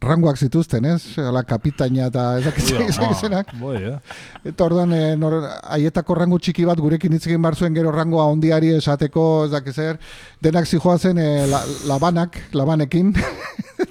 rangoak 0.00 0.38
zituzten, 0.40 0.84
ez? 0.88 1.02
Hala 1.20 1.42
kapitaina 1.44 2.06
eta 2.08 2.22
ezak 2.40 2.56
izenak. 3.12 3.52
Bai, 3.60 3.76
eh? 3.90 3.98
Eta 4.48 4.64
orduan, 4.64 4.92
e, 4.96 5.14
nor, 5.16 5.38
haietako 5.74 6.16
rango 6.22 6.38
txiki 6.38 6.64
bat 6.68 6.80
gurekin 6.80 7.12
hitz 7.16 7.26
egin 7.26 7.42
behar 7.44 7.56
zuen 7.56 7.76
gero 7.76 7.92
rangoa 7.92 8.26
ondiari 8.32 8.72
esateko, 8.78 9.26
ez 9.46 9.52
dakiz 9.56 9.74
zer, 9.76 10.00
denak 10.44 10.68
zijoazen 10.68 11.18
e, 11.20 11.28
la, 11.50 11.62
labanak, 11.88 12.40
labanekin. 12.56 13.12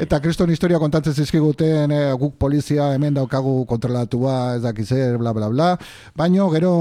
Eta 0.00 0.18
kriston 0.22 0.50
historia 0.50 0.80
kontatzen 0.82 1.14
zizkiguten, 1.14 1.92
e, 1.94 2.00
guk 2.18 2.34
polizia 2.40 2.90
hemen 2.94 3.14
daukagu 3.14 3.64
kontrolatua, 3.70 4.56
ez 4.56 4.62
dakiz 4.64 4.88
zer, 4.88 5.18
bla, 5.18 5.32
bla, 5.36 5.50
bla. 5.52 5.68
Baino, 6.18 6.48
gero 6.54 6.72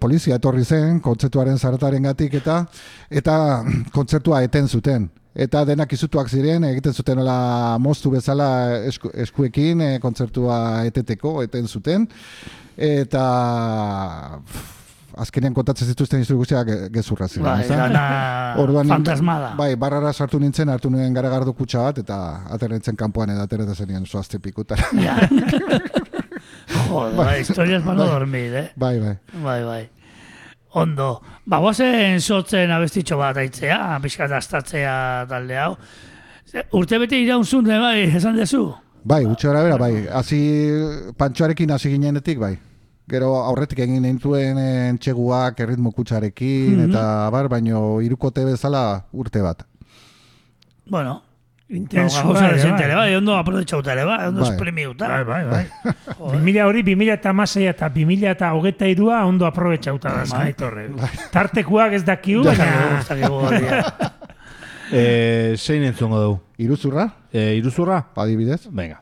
polizia 0.00 0.38
etorri 0.38 0.64
zen, 0.64 1.00
kontzertuaren 1.02 1.58
zarataren 1.58 2.06
gatik, 2.10 2.38
eta, 2.42 2.62
eta 3.10 3.36
kontzertua 3.96 4.42
eten 4.46 4.68
zuten. 4.68 5.08
Eta 5.32 5.64
denak 5.64 5.92
izutuak 5.96 6.28
ziren, 6.28 6.66
egiten 6.68 6.92
zuten 6.92 7.22
hola 7.22 7.78
moztu 7.80 8.12
bezala 8.12 8.50
esku, 8.90 9.10
eskuekin, 9.24 9.80
e, 9.80 9.90
kontzertua 10.02 10.84
eteteko, 10.90 11.40
eten 11.46 11.66
zuten. 11.66 12.06
Eta 12.76 13.24
pff, 14.44 14.81
azkenean 15.16 15.54
kontatzen 15.54 15.88
zituzten 15.88 16.20
historia 16.20 16.38
guztiak 16.38 16.66
ge- 16.66 16.88
gezurra 16.94 17.28
ziren. 17.28 17.44
Bai, 17.46 17.60
ezta? 17.62 17.76
dana 17.76 18.54
Orduan, 18.62 18.88
fantasmada. 18.88 19.54
Bai, 19.56 19.74
barrara 19.76 20.12
sartu 20.12 20.38
nintzen, 20.40 20.68
hartu 20.68 20.90
nuen 20.90 21.14
garagardo 21.14 21.52
kutsa 21.52 21.82
bat, 21.88 21.98
eta 21.98 22.18
aterretzen 22.50 22.96
kanpoan 22.96 23.30
eta 23.30 23.42
aterretzen 23.48 23.74
zenien 23.86 24.06
zoazte 24.06 24.38
pikutara. 24.38 24.84
Ja. 25.00 25.16
Joder, 26.88 27.16
bai, 27.16 27.40
historias 27.40 27.82
para 27.82 27.96
no 27.96 28.06
dormir, 28.06 28.54
eh? 28.54 28.70
bai, 28.76 28.98
bai. 29.00 29.18
Bai, 29.42 29.64
bai. 29.64 29.90
Ondo. 30.74 31.20
Ba, 31.44 31.58
guazen 31.60 32.20
sotzen 32.20 32.70
abestitxo 32.72 33.18
bat 33.20 33.36
aitzea, 33.36 33.98
pixkat 34.02 34.32
astatzea 34.32 35.26
talde 35.28 35.58
hau. 35.58 35.74
Urte 36.76 36.98
bete 36.98 37.18
iraunzun, 37.20 37.64
bai, 37.68 38.08
esan 38.16 38.36
dezu? 38.36 38.66
Bai, 39.04 39.24
gara 39.42 39.62
bera, 39.62 39.76
bai. 39.76 40.06
Hasi 40.12 40.38
pantxoarekin 41.18 41.70
hasi 41.70 41.90
ginenetik, 41.90 42.38
bai. 42.38 42.56
Gero 43.10 43.34
aurretik 43.42 43.78
egin 43.82 44.02
nintuen 44.02 44.58
eh, 44.58 44.88
entxeguak 44.88 45.58
erritmo 45.60 45.90
kutsarekin, 45.92 46.76
Mhm. 46.78 46.90
eta 46.90 47.28
bar, 47.30 47.48
baino 47.48 48.00
irukote 48.00 48.44
bezala 48.44 49.04
urte 49.12 49.40
bat. 49.42 49.64
Bueno, 50.86 51.22
Intenso, 51.68 52.22
gauza 52.24 52.42
bai, 52.42 52.52
desente 52.54 52.82
bai. 52.82 52.84
ere, 52.84 52.94
bai, 52.94 53.14
ondo 53.16 53.34
aprovechauta 53.34 53.92
ere, 53.92 54.04
bai, 54.04 54.28
ondo 54.28 54.42
Bai. 54.42 54.50
espremiuta. 54.50 55.08
Bai, 55.08 55.24
bai, 55.24 55.44
bai. 55.46 55.66
2000 56.18 56.66
hori, 56.66 56.82
2000 56.82 57.12
eta 57.14 57.30
amasei 57.30 57.66
eta 57.66 57.88
2000 57.88 58.30
eta 58.30 58.52
hogeita 58.54 58.86
irua 58.86 59.24
ondo 59.24 59.46
aprobetxauta 59.46 60.12
da, 60.12 60.26
zaitorre. 60.26 60.90
Tartekuak 61.32 61.92
ez 61.94 62.04
dakiu, 62.04 62.44
baina... 62.44 63.00
Eh. 63.50 63.82
Eh, 64.94 65.54
zein 65.56 65.82
entzungo 65.84 66.18
dugu? 66.20 66.40
Iruzurra, 66.58 67.06
Eh, 67.32 67.54
iruzurra? 67.56 68.08
adibidez. 68.14 68.68
Venga. 68.70 69.01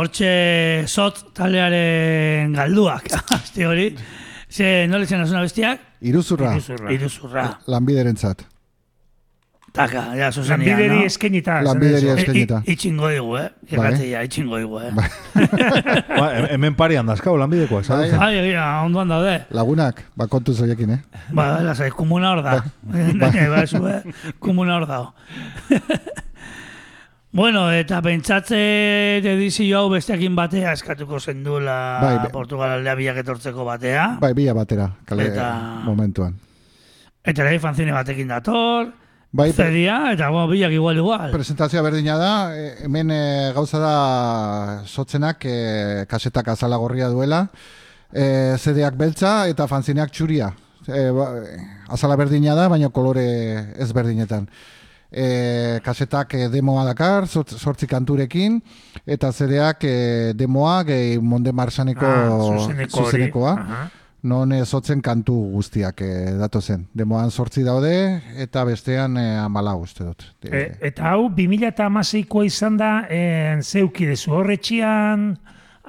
Hortxe 0.00 0.30
zot 0.88 1.22
taldearen 1.36 2.54
galduak, 2.56 3.06
azte 3.36 3.66
hori. 3.68 3.90
Ze, 4.50 4.86
nola 4.90 5.06
izan 5.06 5.20
azuna 5.22 5.44
bestiak? 5.46 5.84
Iruzurra, 6.02 6.54
Iruzurra. 6.56 6.92
Iruzurra. 6.96 7.44
lanbiderentzat. 7.70 8.46
Taka, 9.70 10.00
ja, 10.18 10.32
zuzenia, 10.34 10.56
Lanbideri 10.74 10.96
no? 10.96 11.02
eskenita. 11.06 11.60
Lanbideri 11.62 12.08
eskenita. 12.10 12.56
I- 12.66 12.72
Itxingo 12.74 13.06
digu, 13.12 13.36
eh? 13.38 13.44
Irratia, 13.70 14.24
itxingo 14.26 14.58
digu, 14.58 14.80
eh? 14.82 14.90
Ba, 16.18 16.24
he- 16.34 16.48
hemen 16.56 16.74
parian 16.74 17.06
dazkau 17.06 17.36
lanbidekoak, 17.38 17.84
Bai. 17.86 18.08
zaudez? 18.08 18.16
Ai, 18.18 18.32
egia, 18.40 18.64
onduan 18.82 19.12
daude. 19.14 19.36
Lagunak, 19.54 20.02
ba 20.18 20.26
kontu 20.26 20.56
zoiekin, 20.58 20.96
eh? 20.96 20.98
Ba, 21.30 21.60
lasai, 21.62 21.92
kumuna 21.94 22.32
hor 22.34 22.42
da. 22.42 22.56
Ba, 23.22 23.62
zu, 23.70 23.84
eh? 23.86 24.02
Kumuna 24.42 24.80
hor. 24.82 25.12
Bueno, 27.32 27.70
eta 27.72 28.00
pentsatze 28.02 29.18
edizio 29.18 29.78
hau 29.78 29.90
besteakin 29.92 30.34
batea 30.36 30.72
eskatuko 30.74 31.20
zendula 31.20 31.98
Bai, 32.02 32.16
be- 32.24 32.30
Portugal 32.34 32.82
bilak 32.98 33.20
etortzeko 33.22 33.64
batea. 33.64 34.16
Bai, 34.20 34.32
bila 34.34 34.54
batera, 34.54 34.88
kale 35.06 35.28
Eta- 35.30 35.82
momentuan. 35.84 36.34
Eta 37.22 37.44
ere 37.46 37.58
fanzine 37.60 37.92
batekin 37.92 38.28
dator. 38.28 38.88
Bai, 39.32 39.52
Zedia, 39.52 40.10
eta 40.12 40.28
bueno, 40.28 40.48
bilak 40.48 40.72
igual 40.72 40.96
igual. 40.96 41.30
presentazioa 41.30 41.82
berdina 41.82 42.16
da, 42.18 42.32
e, 42.56 42.84
hemen 42.86 43.10
e, 43.12 43.52
gauza 43.54 43.78
da 43.78 44.82
sotzenak 44.86 45.44
e, 45.44 46.04
kasetak 46.08 46.48
azala 46.48 46.76
gorria 46.76 47.06
duela, 47.08 47.44
e, 48.12 48.56
zedeak 48.58 48.96
beltza 48.98 49.46
eta 49.46 49.68
fanzineak 49.68 50.10
txuria. 50.10 50.50
E, 50.88 51.10
ba, 51.14 51.28
e, 51.46 51.60
azala 51.94 52.16
berdina 52.16 52.56
da, 52.58 52.66
baina 52.68 52.88
kolore 52.88 53.76
ez 53.78 53.92
berdinetan. 53.92 54.48
E, 55.10 55.80
kasetak 55.82 56.34
e, 56.38 56.48
demoa 56.48 56.84
dakar, 56.86 57.26
zortzi 57.26 57.88
kanturekin, 57.90 58.60
eta 59.06 59.32
zedeak 59.32 59.82
e, 59.84 59.96
demoa 60.38 60.84
gehi 60.86 61.18
Monde 61.18 61.52
Marsaneko 61.52 62.06
Ah, 62.06 62.86
zuzenekoa. 62.88 63.56
Non 64.22 64.52
eh, 64.52 64.64
zotzen 64.66 65.00
kantu 65.00 65.32
guztiak 65.54 66.02
eh, 66.04 66.32
datozen. 66.36 66.84
Demoan 66.92 67.30
sortzi 67.30 67.62
daude 67.64 68.20
eta 68.36 68.66
bestean 68.68 69.16
eh, 69.16 69.38
amala 69.40 69.72
uste 69.80 70.04
dut. 70.04 70.26
E, 70.44 70.66
eta 70.90 71.14
hau, 71.14 71.30
2008koa 71.36 72.44
izan 72.44 72.76
da, 72.80 72.90
en, 73.08 73.64
zeuki 73.64 74.10
dezu 74.10 74.34
horretxian, 74.36 75.30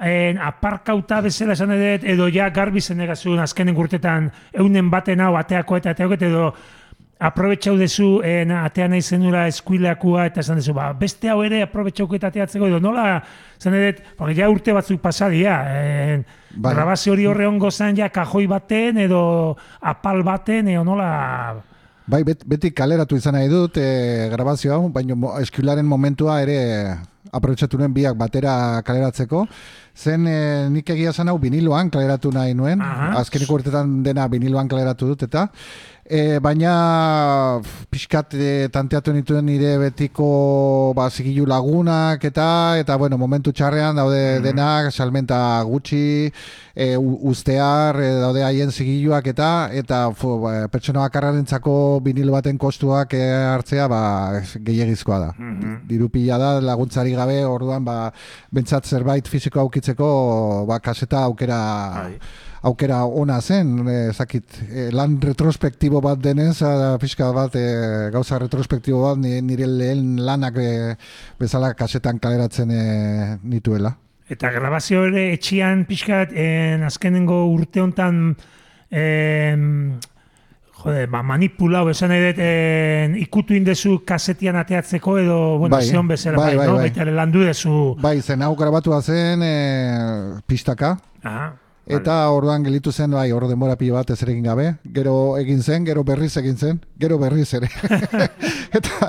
en, 0.00 0.40
aparkauta 0.40 1.20
bezala 1.26 1.58
esan 1.58 1.74
edo 1.76 2.30
ja 2.32 2.48
garbi 2.50 2.80
zenegazun 2.80 3.42
azkenen 3.44 3.76
gurtetan 3.76 4.30
eunen 4.52 4.88
baten 4.90 5.20
hau 5.20 5.34
ateako 5.36 5.82
eta 5.82 5.92
ateakoet, 5.92 6.24
edo 6.30 6.54
aprobetxau 7.22 7.76
dezu 7.78 8.08
en, 8.26 8.50
atea 8.56 8.88
nahi 8.90 9.02
zenura 9.02 9.46
eskuileakua 9.50 10.26
eta 10.30 10.42
esan 10.42 10.58
dezu, 10.58 10.74
ba, 10.74 10.90
beste 10.98 11.30
hau 11.30 11.38
ere 11.46 11.62
aprobetxauko 11.62 12.18
eta 12.18 12.32
ateatzeko, 12.32 12.66
edo 12.66 12.80
nola, 12.82 13.20
zen 13.62 13.76
edet, 13.78 14.02
porque 14.18 14.34
ja 14.38 14.48
urte 14.50 14.74
batzuk 14.74 15.00
pasadia, 15.02 15.58
en, 15.78 16.24
Bai. 16.52 16.74
grabazio 16.74 17.14
hori 17.14 17.28
horre 17.30 17.46
ongo 17.46 17.70
zen 17.70 17.96
ja 17.96 18.10
kajoi 18.12 18.46
baten, 18.50 18.98
edo 19.06 19.22
apal 19.80 20.24
baten, 20.26 20.72
edo 20.74 20.82
nola... 20.88 21.12
Bai, 22.12 22.24
bet, 22.26 22.42
beti 22.48 22.72
kaleratu 22.74 23.16
izan 23.16 23.38
nahi 23.38 23.48
dut 23.48 23.78
eh, 23.78 24.28
grabazio 24.32 24.74
hau, 24.74 24.88
baina 24.90 25.14
mo, 25.14 25.36
eskularen 25.38 25.86
momentua 25.86 26.40
ere 26.42 26.58
aprobetsatu 27.32 27.78
nuen 27.78 27.94
biak 27.94 28.18
batera 28.18 28.82
kaleratzeko. 28.84 29.46
Zen 29.96 30.26
eh, 30.26 30.68
nik 30.72 30.88
egia 30.94 31.12
zan 31.12 31.28
hau 31.28 31.38
viniloan 31.38 31.90
kaleratu 31.92 32.32
nahi 32.32 32.54
nuen, 32.54 32.80
Aha. 32.80 33.12
azkeneko 33.20 33.60
urtetan 33.60 34.02
dena 34.02 34.28
viniloan 34.28 34.68
kaleratu 34.68 35.12
dut 35.12 35.26
eta 35.28 35.48
E, 36.02 36.40
baina 36.42 37.62
pixkat 37.88 38.34
e, 38.34 38.46
tanteatu 38.74 39.12
nituen 39.14 39.46
nire 39.46 39.76
betiko 39.78 40.90
ba, 40.98 41.06
zigilu 41.08 41.46
lagunak 41.46 42.24
eta 42.26 42.74
eta 42.80 42.96
bueno, 42.98 43.14
momentu 43.16 43.52
txarrean 43.54 43.94
daude 43.94 44.40
denak, 44.42 44.90
salmenta 44.90 45.38
gutxi, 45.62 46.26
e, 46.74 46.88
ustear, 46.98 48.00
e, 48.02 48.08
daude 48.18 48.42
haien 48.42 48.74
zigiluak 48.74 49.28
eta 49.30 49.70
eta 49.78 50.00
fu, 50.10 50.40
ba, 50.42 50.66
pertsona 50.72 51.04
bakarrarentzako 51.06 51.76
vinilo 52.02 52.34
baten 52.34 52.58
kostuak 52.58 53.14
e, 53.14 53.22
hartzea 53.54 53.86
ba, 53.86 54.02
gehiagizkoa 54.58 55.20
da. 55.22 55.30
Diru 55.86 56.10
pila 56.10 56.40
da, 56.42 56.52
laguntzari 56.66 57.14
gabe, 57.14 57.38
orduan 57.46 57.86
ba, 57.86 58.10
bentsat 58.50 58.90
zerbait 58.90 59.30
fisiko 59.30 59.62
aukitzeko 59.82 60.66
ba, 60.66 60.78
kaseta 60.80 61.24
aukera 61.26 62.10
aukera 62.62 63.04
ona 63.04 63.40
zen, 63.40 63.88
e, 63.88 64.12
zakit, 64.14 64.44
e, 64.70 64.90
lan 64.92 65.18
retrospektibo 65.20 66.00
bat 66.00 66.20
denez, 66.22 66.62
a, 66.62 66.96
pixka 67.02 67.32
bat, 67.34 67.56
e, 67.56 68.10
gauza 68.14 68.38
retrospektibo 68.38 69.02
bat, 69.02 69.18
ni- 69.18 69.40
nire 69.42 69.66
lehen 69.66 70.20
lanak 70.22 70.56
e, 70.62 70.94
bezala 71.40 71.72
kasetan 71.74 72.20
kaleratzen 72.22 72.70
e, 72.70 73.38
nituela. 73.42 73.96
Eta 74.30 74.52
grabazio 74.54 75.02
ere 75.08 75.32
etxian 75.34 75.82
pixkat 75.88 76.30
en, 76.38 76.84
azkenengo 76.86 77.48
urte 77.50 77.82
hontan 77.82 78.36
em, 78.88 79.98
jode, 80.82 81.06
ba, 81.10 81.22
manipulau 81.22 81.86
esan 81.92 82.12
edet 82.16 82.40
en, 82.42 83.16
ikutu 83.20 83.54
indezu 83.56 84.00
kasetian 84.06 84.58
ateatzeko 84.60 85.16
edo, 85.22 85.38
bueno, 85.58 85.76
Bai, 85.76 85.86
zion 85.86 86.08
bezala, 86.10 86.38
bai, 86.38 86.56
bai, 86.56 86.66
bai, 86.66 86.90
no? 86.90 87.04
bai. 87.04 87.14
Landu 87.14 87.46
dezu. 87.46 87.78
Bai, 88.02 88.20
zen 88.20 88.42
hau 88.42 88.54
grabatua 88.56 89.00
zen 89.02 89.42
e, 89.46 89.54
pistaka, 90.46 90.96
Aha, 91.22 91.52
Eta 91.86 92.14
orduan 92.30 92.62
gelitu 92.62 92.92
zen, 92.92 93.10
bai, 93.10 93.32
hor 93.34 93.48
denbora 93.50 93.74
pilo 93.76 93.96
bat 93.96 94.10
ez 94.14 94.20
egin 94.22 94.44
gabe. 94.46 94.68
Gero 94.94 95.36
egin 95.38 95.62
zen, 95.62 95.84
gero 95.84 96.04
berriz 96.06 96.36
egin 96.38 96.56
zen, 96.56 96.80
gero 96.98 97.18
berriz 97.18 97.48
ere. 97.58 97.68
eta 98.78 99.08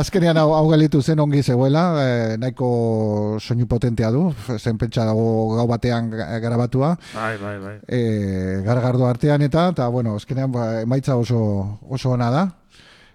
azkenean 0.00 0.36
hau, 0.36 0.50
hau 0.56 0.64
gelitu 0.72 1.00
zen 1.02 1.20
ongi 1.22 1.42
zegoela, 1.42 1.84
e, 2.02 2.36
nahiko 2.42 3.38
soinu 3.40 3.68
potentea 3.70 4.10
du, 4.10 4.32
zen 4.58 4.78
pentsa 4.78 5.04
dago 5.06 5.54
gau 5.56 5.66
batean 5.70 6.10
ga- 6.10 6.38
grabatua, 6.42 6.96
bai, 7.14 7.36
bai, 7.38 7.58
bai. 7.62 7.76
e, 7.86 8.62
gargardo 8.66 9.06
artean 9.06 9.42
eta, 9.46 9.68
eta 9.76 9.86
bueno, 9.88 10.16
azkenean 10.18 10.50
ba, 10.52 10.66
emaitza 10.82 11.16
oso, 11.16 11.78
oso 11.88 12.10
ona 12.16 12.30
da. 12.34 12.48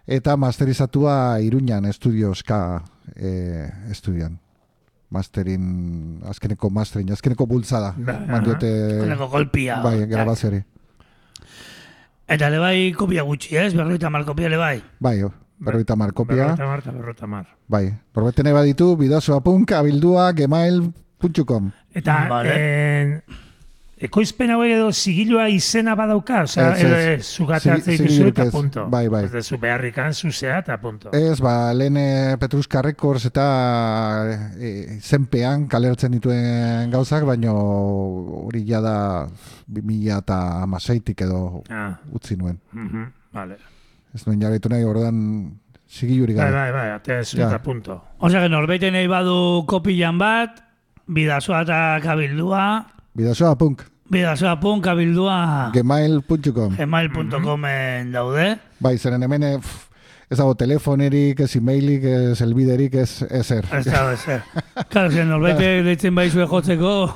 Eta 0.08 0.36
masterizatua 0.36 1.39
Iruñan 1.39 1.86
estudioska 1.88 2.84
e, 3.16 3.70
estudioan. 3.91 4.39
Masterin, 5.14 6.20
azkeneko 6.26 6.70
masterin, 6.74 7.11
azkeneko 7.14 7.45
bultzada. 7.45 7.93
Ba, 7.97 8.16
Mandiote, 8.32 8.72
Azkeneko 8.97 9.28
golpia. 9.30 9.78
Bai, 9.84 10.07
grabazioari. 10.09 10.64
Eta 12.34 12.49
le 12.49 12.59
bai 12.59 12.78
kopia 12.97 13.24
gutxi, 13.28 13.55
ez? 13.59 13.74
Berroita 13.78 14.09
mal 14.09 14.26
kopia 14.26 14.49
le 14.49 14.57
bai. 14.57 14.78
Bai, 15.03 15.20
berroita 15.59 15.95
mar 15.99 16.14
kopia. 16.18 16.53
Berrota 16.55 16.66
mar, 16.66 16.80
eta 16.80 16.91
berrota 16.95 17.28
mar. 17.28 17.45
Bai, 17.68 17.86
norbeten 18.16 18.47
eba 18.49 18.64
ditu, 18.66 18.95
bidazoa.punk, 18.97 19.76
abildua, 19.78 20.32
gmail.com. 20.34 21.72
Eta, 21.93 22.16
Vale. 22.30 22.55
en, 22.57 23.24
ekoizpen 24.04 24.51
hauek 24.51 24.72
edo 24.76 24.89
zigilua 24.91 25.45
izena 25.49 25.93
badauka, 25.95 26.41
osea, 26.43 26.74
Ez, 26.76 26.84
edo 26.84 26.95
ez. 26.97 27.28
Zigi- 27.39 27.84
dituzu 27.88 28.28
eta 28.28 28.43
ez. 28.43 28.51
punto. 28.51 28.86
Bai, 28.91 29.08
bai. 29.08 29.24
Ez 29.26 29.32
dezu 29.32 29.58
beharrikan 29.58 30.14
zuzea 30.14 30.58
eta 30.60 30.78
punto. 30.82 31.10
Ez, 31.16 31.39
ba, 31.41 31.74
lehen 31.74 31.97
eh, 31.97 32.36
Petruska 32.39 32.82
Records 32.82 33.26
eta 33.30 33.47
e, 34.60 34.99
zenpean 35.01 35.68
kalertzen 35.68 36.12
dituen 36.12 36.91
gauzak, 36.91 37.24
baino 37.26 37.54
hori 38.45 38.66
jada 38.68 39.28
2000 39.68 40.18
eta 40.20 40.39
amaseitik 40.64 41.22
edo 41.22 41.64
Ah, 41.70 41.97
utzi 42.12 42.36
nuen. 42.38 42.60
mhm, 42.74 43.06
vale. 43.34 43.58
Ez 44.14 44.28
nuen 44.28 44.41
jarraitu 44.41 44.70
nahi 44.70 44.84
orduan 44.84 45.60
zigilurik 45.89 46.38
Bai, 46.38 46.45
gabe. 46.51 46.58
bai, 46.60 46.72
bai, 46.72 46.89
atea 46.97 47.18
dezu 47.18 47.38
Ja. 47.38 47.47
eta 47.47 47.62
punto. 47.62 48.01
Osea, 48.20 48.41
que 48.41 48.49
norbait 48.49 48.82
nahi 48.91 49.08
badu 49.08 49.64
kopilan 49.68 50.18
bat, 50.18 50.60
bidazoa 51.08 51.62
eta 51.62 51.99
kabildua, 52.04 52.86
bidazoa 53.14 53.56
pun 54.61 54.82
kabildua 54.82 55.72
gmail.com. 55.74 56.76
gmail.comen 56.78 58.11
daude. 58.14 58.57
Bai, 58.80 58.97
zeren 58.97 59.24
hemen 59.24 59.43
eh, 59.43 59.57
pff, 59.59 59.88
ez 60.30 60.38
dago 60.38 60.55
telefonerik, 60.55 61.39
ez 61.39 61.55
emailik, 61.55 62.03
ez 62.03 62.41
elbiderik, 62.41 62.95
ez 62.95 63.24
ezer. 63.30 63.66
Ez 63.72 63.86
dago 63.86 64.14
ezer. 64.14 64.43
Claro, 64.91 65.11
si 65.11 65.24
norbait 65.26 65.57
deitzen 65.86 66.16
baizue 66.16 66.47
jotzeko, 66.49 66.93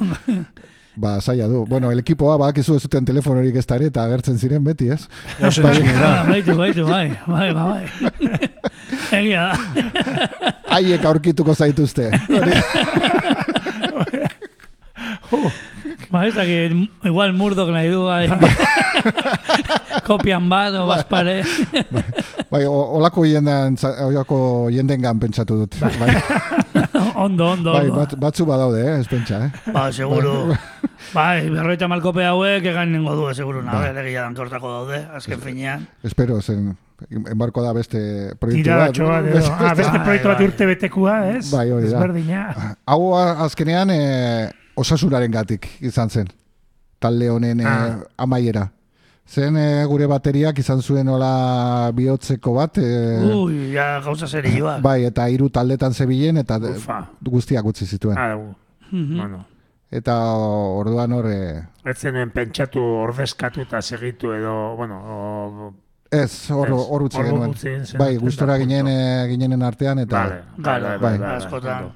Ba, 0.97 1.21
zaila 1.21 1.45
du. 1.45 1.63
Bueno, 1.69 1.91
el 1.91 1.99
ekipoa, 2.01 2.39
badakizu 2.41 2.73
ez 2.75 2.81
zuten 2.87 3.05
telefonorik 3.05 3.59
ez 3.61 3.67
da 3.69 3.75
ere, 3.77 3.91
eta 3.91 4.01
agertzen 4.07 4.39
ziren 4.41 4.63
beti, 4.65 4.89
ez? 4.89 5.03
Ah, 5.45 6.25
baitu, 6.25 6.55
baitu, 6.57 6.87
bai, 6.87 7.11
bai, 7.27 7.51
bai, 7.53 7.85
bai. 7.93 8.49
Egia 9.13 9.51
da. 9.51 10.53
Haiek 10.73 11.05
aurkituko 11.05 11.53
zaituzte. 11.53 12.09
Ba, 16.17 16.23
ez 16.25 16.33
dakit, 16.33 16.73
igual 17.05 17.29
murdok 17.37 17.69
nahi 17.69 17.91
du, 17.93 17.99
bai. 18.07 18.25
Kopian 20.07 20.47
bat, 20.49 20.73
o 20.73 20.87
bazpare. 20.89 21.43
bai, 22.49 22.63
olako 22.65 23.21
jendean, 23.29 23.77
olako 24.07 24.39
jendengan 24.73 25.21
pentsatu 25.21 25.59
dut. 25.61 25.77
Bai, 25.77 26.09
ondo, 27.27 27.51
ondo. 27.53 27.75
bai 27.77 27.91
bat, 27.93 28.17
batzu 28.17 28.49
badaude, 28.49 28.81
eh, 28.81 28.97
ez 29.03 29.05
pentsa, 29.11 29.43
eh? 29.45 29.69
Ba, 29.69 29.91
seguro. 29.93 30.33
Bai, 31.13 31.45
berroita 31.53 31.85
malkope 31.91 32.25
hauek 32.25 32.65
egan 32.73 32.97
nengo 32.97 33.13
du, 33.13 33.29
seguro. 33.37 33.61
Na, 33.61 33.77
bai. 33.77 33.93
egia 34.07 34.25
dan 34.25 34.33
kortako 34.41 34.73
daude, 34.79 35.03
azken 35.21 35.45
finean. 35.45 35.85
Espero, 36.01 36.41
zen 36.41 36.71
enbarko 37.29 37.61
da 37.61 37.77
beste 37.77 37.99
proiektu 38.41 38.63
Tira 38.65 38.87
bat. 38.87 39.01
bat, 39.05 39.33
edo. 39.35 39.51
Ah, 39.53 39.75
beste 39.77 39.99
proiektu 40.01 40.33
bat 40.33 40.47
urte 40.49 40.73
betekua, 40.73 41.19
ez? 41.35 41.49
Bai, 41.53 41.67
hori 41.69 41.91
da. 41.91 41.99
Ezberdina. 41.99 42.47
Hau 42.89 43.03
azkenean 43.45 43.93
e, 43.93 44.01
osasunaren 44.77 45.31
gatik 45.33 45.67
izan 45.81 46.09
zen. 46.09 46.27
Talde 46.99 47.29
honen 47.29 47.59
e, 47.61 47.65
Ah. 47.67 47.99
amaiera. 48.17 48.69
Zen 49.27 49.57
e, 49.59 49.83
gure 49.89 50.07
bateriak 50.07 50.59
izan 50.61 50.81
zuen 50.81 51.09
hola 51.11 51.91
bihotzeko 51.93 52.53
bat. 52.55 52.77
E, 52.77 53.19
Ui, 53.35 53.73
ja, 53.73 53.99
gauza 54.05 54.27
serioa. 54.27 54.77
bai, 54.87 55.03
eta 55.09 55.27
hiru 55.29 55.49
taldetan 55.49 55.93
zebilen 55.93 56.37
eta 56.37 56.57
Ufa. 56.71 57.01
guztiak 57.21 57.65
utzi 57.65 57.85
zituen. 57.85 58.17
Ah. 58.17 58.35
Mhm. 58.91 59.17
Bueno, 59.19 59.45
Eta 59.89 60.13
orduan 60.75 61.13
hor... 61.15 61.27
Ez 61.87 62.01
pentsatu 62.33 62.81
ordezkatu 63.05 63.61
eta 63.61 63.79
segitu 63.81 64.33
edo, 64.35 64.75
bueno, 64.75 64.97
o, 64.99 65.73
ez, 66.11 66.49
hor, 66.51 66.67
Ez, 66.67 66.73
hor 66.89 67.03
utzi 67.05 67.23
genuen. 67.23 67.53
Bai, 67.97 68.17
gustora 68.17 68.57
ginen, 68.59 68.89
ginenen 69.29 69.63
artean 69.63 69.99
eta... 70.03 70.23
Vale, 70.25 70.41
vale, 70.57 70.83
bai, 70.89 70.99
vale, 70.99 71.17
vale, 71.23 71.35
askotan. 71.37 71.87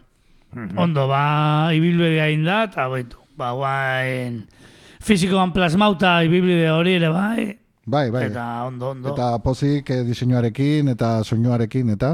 Ondo. 0.54 0.74
Mhm. 0.74 0.78
Ondo, 0.80 1.08
ba, 1.08 1.72
ibilbidea 1.74 2.30
inda, 2.30 2.64
eta 2.70 2.88
baitu. 2.88 3.18
Ba, 3.38 3.52
guain, 3.58 4.44
fizikoan 5.02 5.52
plasmauta 5.54 6.24
ibilbide 6.24 6.70
hori 6.70 6.94
ere 7.00 7.10
bai, 7.10 7.58
Bai, 7.86 8.10
bai. 8.12 8.26
eta 8.28 8.66
ondo, 8.68 8.92
ondo. 8.92 9.14
Eta 9.16 9.40
pozik 9.42 9.90
e, 9.90 10.04
diseinuarekin 10.06 10.92
eta 10.94 11.24
soinuarekin 11.24 11.90
eta 11.96 12.12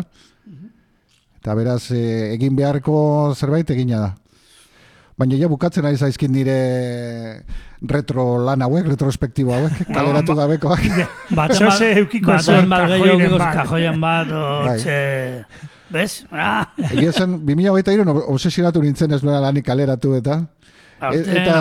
eta 1.41 1.53
beraz 1.55 1.91
e, 1.91 2.33
egin 2.35 2.55
beharko 2.55 3.33
zerbait 3.35 3.69
egina 3.75 3.99
da. 3.99 4.13
Baina 5.17 5.35
ja 5.35 5.47
bukatzen 5.49 5.85
ari 5.85 5.97
zaizkin 5.97 6.31
nire 6.31 7.43
retro 7.81 8.37
lan 8.45 8.61
hauek, 8.61 8.85
retrospektibo 8.87 9.51
hauek, 9.53 9.79
kaleratu 9.95 10.35
ba- 10.35 10.43
gabekoak. 10.45 10.83
Baten 11.37 11.57
Zose 11.67 11.91
eukiko 11.99 12.31
bat 12.31 12.47
eukiko 13.01 13.37
bat. 13.37 13.55
kajoian 13.63 13.99
bat, 13.99 14.27
Bai. 14.29 14.77
Bez? 15.89 16.25
Ah, 16.31 16.67
Egia 16.91 17.11
zen, 17.13 17.37
2008 17.45 18.25
obsesionatu 18.27 18.81
nintzen 18.83 19.11
ez 19.15 19.21
nuela 19.23 19.39
lanik 19.47 19.65
kaleratu 19.65 20.15
eta 20.17 20.41
E- 20.97 21.21
eta 21.21 21.55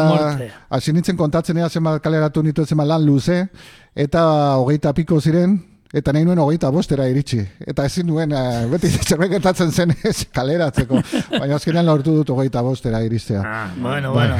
hasi 0.72 0.92
nintzen 0.96 1.16
kontatzen 1.16 1.58
ea 1.60 1.68
zenbat 1.68 2.00
kaleratu 2.02 2.42
nitu 2.42 2.64
zenbat 2.64 2.86
lan 2.88 3.04
luze 3.04 3.48
eta 3.94 4.22
hogeita 4.56 4.94
piko 4.96 5.20
ziren 5.20 5.58
eta 5.92 6.12
nahi 6.12 6.24
nuen 6.24 6.38
hogeita 6.38 6.70
bostera 6.72 7.04
iritsi. 7.08 7.42
Eta 7.66 7.84
ezin 7.86 8.06
nuen, 8.06 8.32
eh, 8.32 8.66
beti 8.72 8.88
zerbait 9.08 9.30
gertatzen 9.30 9.70
zen 9.72 9.92
ez 10.04 10.24
kaleratzeko. 10.32 11.00
Baina 11.38 11.54
azkenean 11.60 11.86
lortu 11.86 12.14
dut 12.16 12.30
hogeita 12.30 12.62
bostera 12.62 13.02
iristea. 13.04 13.42
Ah, 13.44 13.68
Bueno, 13.76 14.12
bueno, 14.12 14.36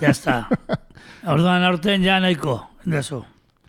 ya 0.00 0.10
está. 0.10 0.48
Orduan 1.26 1.62
aurten 1.64 2.02
ja 2.04 2.18
nahiko, 2.20 2.60
dezu. 2.84 3.22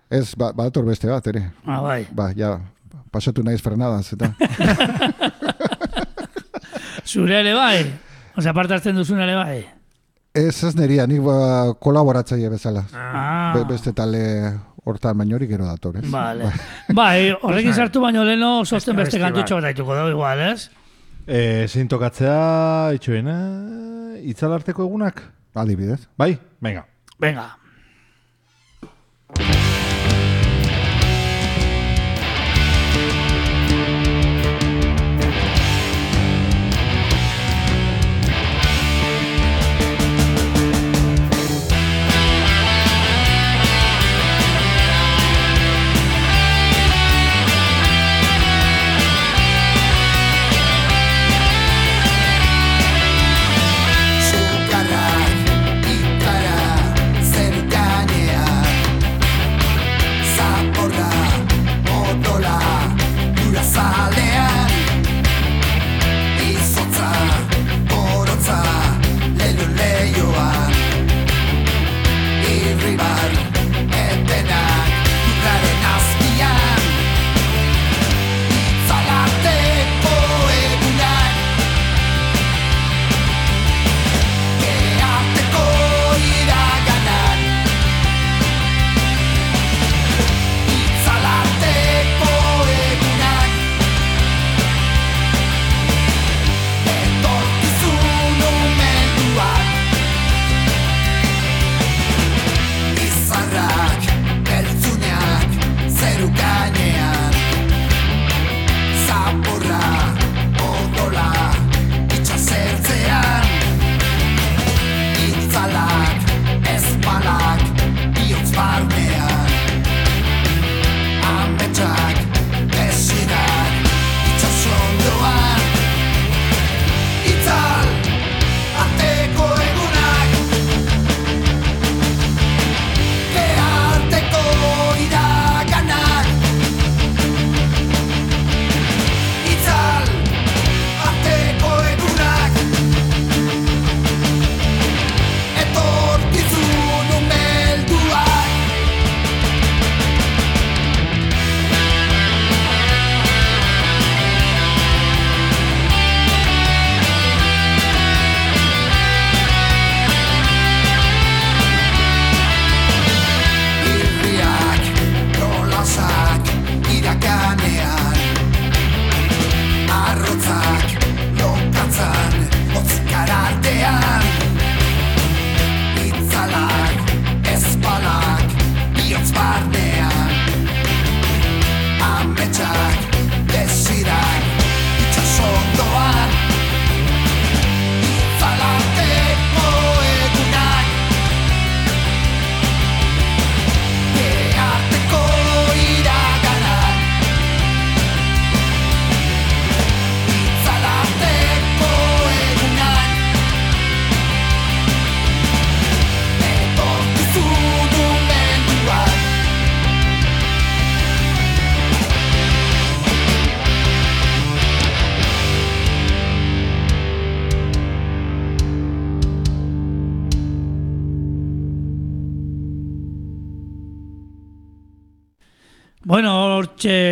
Ez, 0.10 0.36
ba, 0.36 0.52
badator 0.52 0.86
beste 0.86 1.08
bat, 1.08 1.26
ere. 1.28 1.52
Ah, 1.66 1.80
bai. 1.82 2.08
Ba, 2.12 2.32
ja, 2.36 2.58
pasatu 3.12 3.44
naiz 3.44 3.62
frenadaz, 3.62 4.14
eta... 4.14 4.34
Zure 7.12 7.40
ere 7.42 7.54
bai? 7.54 7.78
Osea, 8.38 8.54
parte 8.56 8.74
hartzen 8.78 8.96
duzun 8.96 9.20
ere 9.20 9.36
bai? 9.36 9.60
Ez 10.34 10.64
ez 10.64 10.76
neria, 10.80 11.04
nik 11.12 11.20
ba, 11.26 11.36
kolaboratzaile 11.84 12.50
bezala. 12.54 12.86
Ah, 12.96 13.52
Be, 13.56 13.66
beste 13.74 13.92
tale 13.94 14.22
hortan 14.88 15.18
baino 15.20 15.36
hori 15.36 15.48
gero 15.50 15.66
dator, 15.68 15.98
ez? 16.00 16.06
Vale. 16.10 16.52
Bai, 16.96 17.32
horrekin 17.44 17.74
sartu 17.76 18.00
baino 18.04 18.24
leno 18.24 18.54
sosten 18.66 18.96
beste 18.96 19.20
kantutxo 19.20 19.60
bat. 19.60 19.68
haituko 19.72 19.98
dugu 19.98 20.14
igual, 20.16 20.40
ez? 20.54 20.70
E, 21.28 21.68
zein 21.68 21.88
tokatzea, 21.92 22.94
itxoena, 22.98 23.36
itzalarteko 24.32 24.88
egunak? 24.88 25.22
Adibidez. 25.54 26.06
Bai? 26.18 26.32
Venga. 26.64 26.86
Venga. 27.20 27.50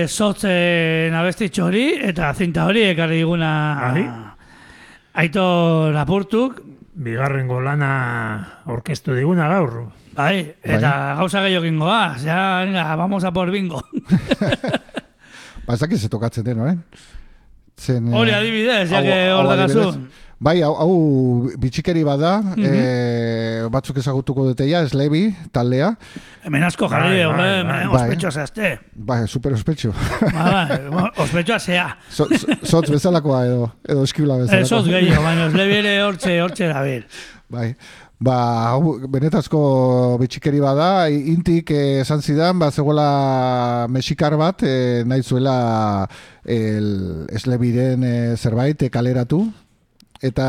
Zotzen 0.10 1.14
abestitxo 1.16 1.66
hori, 1.70 1.86
eta 2.10 2.34
zinta 2.34 2.66
hori 2.68 2.84
ekarri 2.90 3.22
diguna 3.24 3.52
Bai. 3.94 4.04
Aitor 5.24 5.96
Apurtuk, 5.98 6.62
Bigarrengo 7.00 7.62
lana 7.64 8.62
orkestu 8.68 9.14
diguna 9.16 9.48
gaur. 9.48 9.92
bai, 10.16 10.56
eta 10.64 11.16
gauza 11.16 11.42
gehiago 11.46 11.70
goa, 11.80 12.16
ja, 12.20 12.64
venga, 12.66 12.96
vamos 12.96 13.24
a 13.24 13.32
por 13.32 13.52
bingo. 13.52 13.82
Ba, 15.66 15.76
ez 15.76 15.80
dakiz 15.80 16.02
tokatzen 16.10 16.44
den, 16.44 16.60
orain? 16.60 16.80
Zen, 17.80 18.08
eh, 18.12 18.16
Hori 18.18 18.32
adibidez, 18.34 18.90
ja 18.90 19.00
hau- 19.00 19.04
que 19.06 19.20
hor. 19.32 20.00
Bai, 20.40 20.62
hau, 20.64 20.72
hau 20.80 20.92
bitxikeri 21.60 22.04
bada, 22.08 22.38
Mhm. 22.42 22.64
eh, 22.64 23.66
batzuk 23.70 23.98
ezagutuko 24.00 24.46
dute 24.48 24.64
ja, 24.70 24.80
eslebi, 24.88 25.36
taldea. 25.52 25.90
Hemen 26.46 26.64
asko 26.64 26.88
jarri, 26.88 27.26
Bai, 27.26 27.64
bai, 27.64 27.88
bai. 27.88 27.88
ospetxo 28.08 28.32
zehazte. 28.32 28.80
Bai, 28.96 29.28
super 29.28 29.52
ospetxo. 29.54 29.92
Ba, 30.32 30.46
bai, 30.70 31.10
ospetxoa 31.18 31.60
zea. 31.60 31.90
So- 32.10 32.30
so- 32.38 32.56
Zotz 32.64 32.90
bezalakoa 32.90 33.46
edo, 33.48 33.72
edo 33.86 34.04
eskibla 34.08 34.38
bezalakoa. 34.38 34.64
Esos 34.64 34.86
gehiago, 34.88 35.24
baina 35.24 35.48
ez 35.48 35.54
lebi 35.54 35.76
ere 35.84 36.04
hortxe, 36.04 36.42
hortxe 36.42 36.68
da 36.72 36.82
bil. 36.84 37.04
Bai. 37.50 37.76
Ba, 38.22 38.38
hau, 38.72 38.98
benetazko 39.12 40.18
bitxikeri 40.20 40.60
bada, 40.60 41.10
intik 41.10 41.72
eh, 41.72 42.02
esan 42.02 42.22
zidan, 42.22 42.60
ba, 42.60 42.72
zegoela 42.72 43.88
mexikar 43.90 44.36
bat, 44.38 44.64
eh, 44.64 45.04
nahi 45.06 45.22
zuela 45.24 46.08
el, 46.46 47.26
eslebiren 47.32 48.04
eh, 48.04 48.36
zerbait 48.38 48.82
eh, 48.84 48.90
kaleratu, 48.90 49.50
eta 50.22 50.46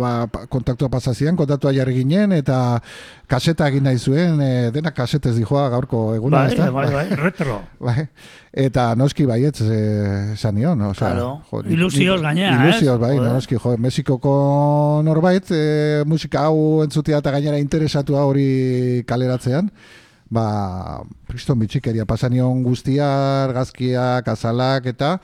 ba, 0.00 0.10
kontaktua 0.48 0.88
pasazian, 0.88 1.36
kontaktua 1.36 1.72
jarri 1.76 1.98
ginen, 2.00 2.32
eta 2.32 2.80
kaseta 3.28 3.66
egin 3.68 3.84
nahi 3.84 3.98
zuen, 3.98 4.40
eh, 4.40 4.70
dena 4.72 4.90
kasetez 4.96 5.34
dijoa 5.36 5.68
gaurko 5.72 6.14
eguna, 6.16 6.46
Bai, 6.48 6.70
bai, 6.70 6.86
bai. 6.92 7.06
Retro. 7.24 7.60
Bai. 7.80 8.06
Eta 8.52 8.94
noski 8.96 9.24
baietz 9.28 9.60
eh, 9.64 10.32
esan 10.34 10.54
nion. 10.56 10.80
O 10.88 10.92
sea, 10.94 11.10
Claro. 11.12 11.42
jo, 11.50 11.62
Ilusioz 11.68 12.20
gainera, 12.20 12.68
Ilusioz, 12.68 12.98
bai, 13.00 13.16
Joder. 13.16 13.32
noski, 13.32 13.56
jo, 13.56 13.76
Mexikoko 13.78 15.00
norbait, 15.04 15.44
eh, 15.50 16.02
musika 16.06 16.46
hau 16.48 16.82
entzutea 16.84 17.18
eta 17.18 17.30
gainera 17.32 17.58
interesatua 17.58 18.24
hori 18.28 19.04
kaleratzean, 19.06 19.70
ba, 20.32 21.02
kriston 21.28 21.58
bitxikeria, 21.60 22.06
pasanion 22.08 22.62
guztia, 22.64 23.06
argazkiak, 23.44 24.28
azalak, 24.32 24.86
eta 24.94 25.18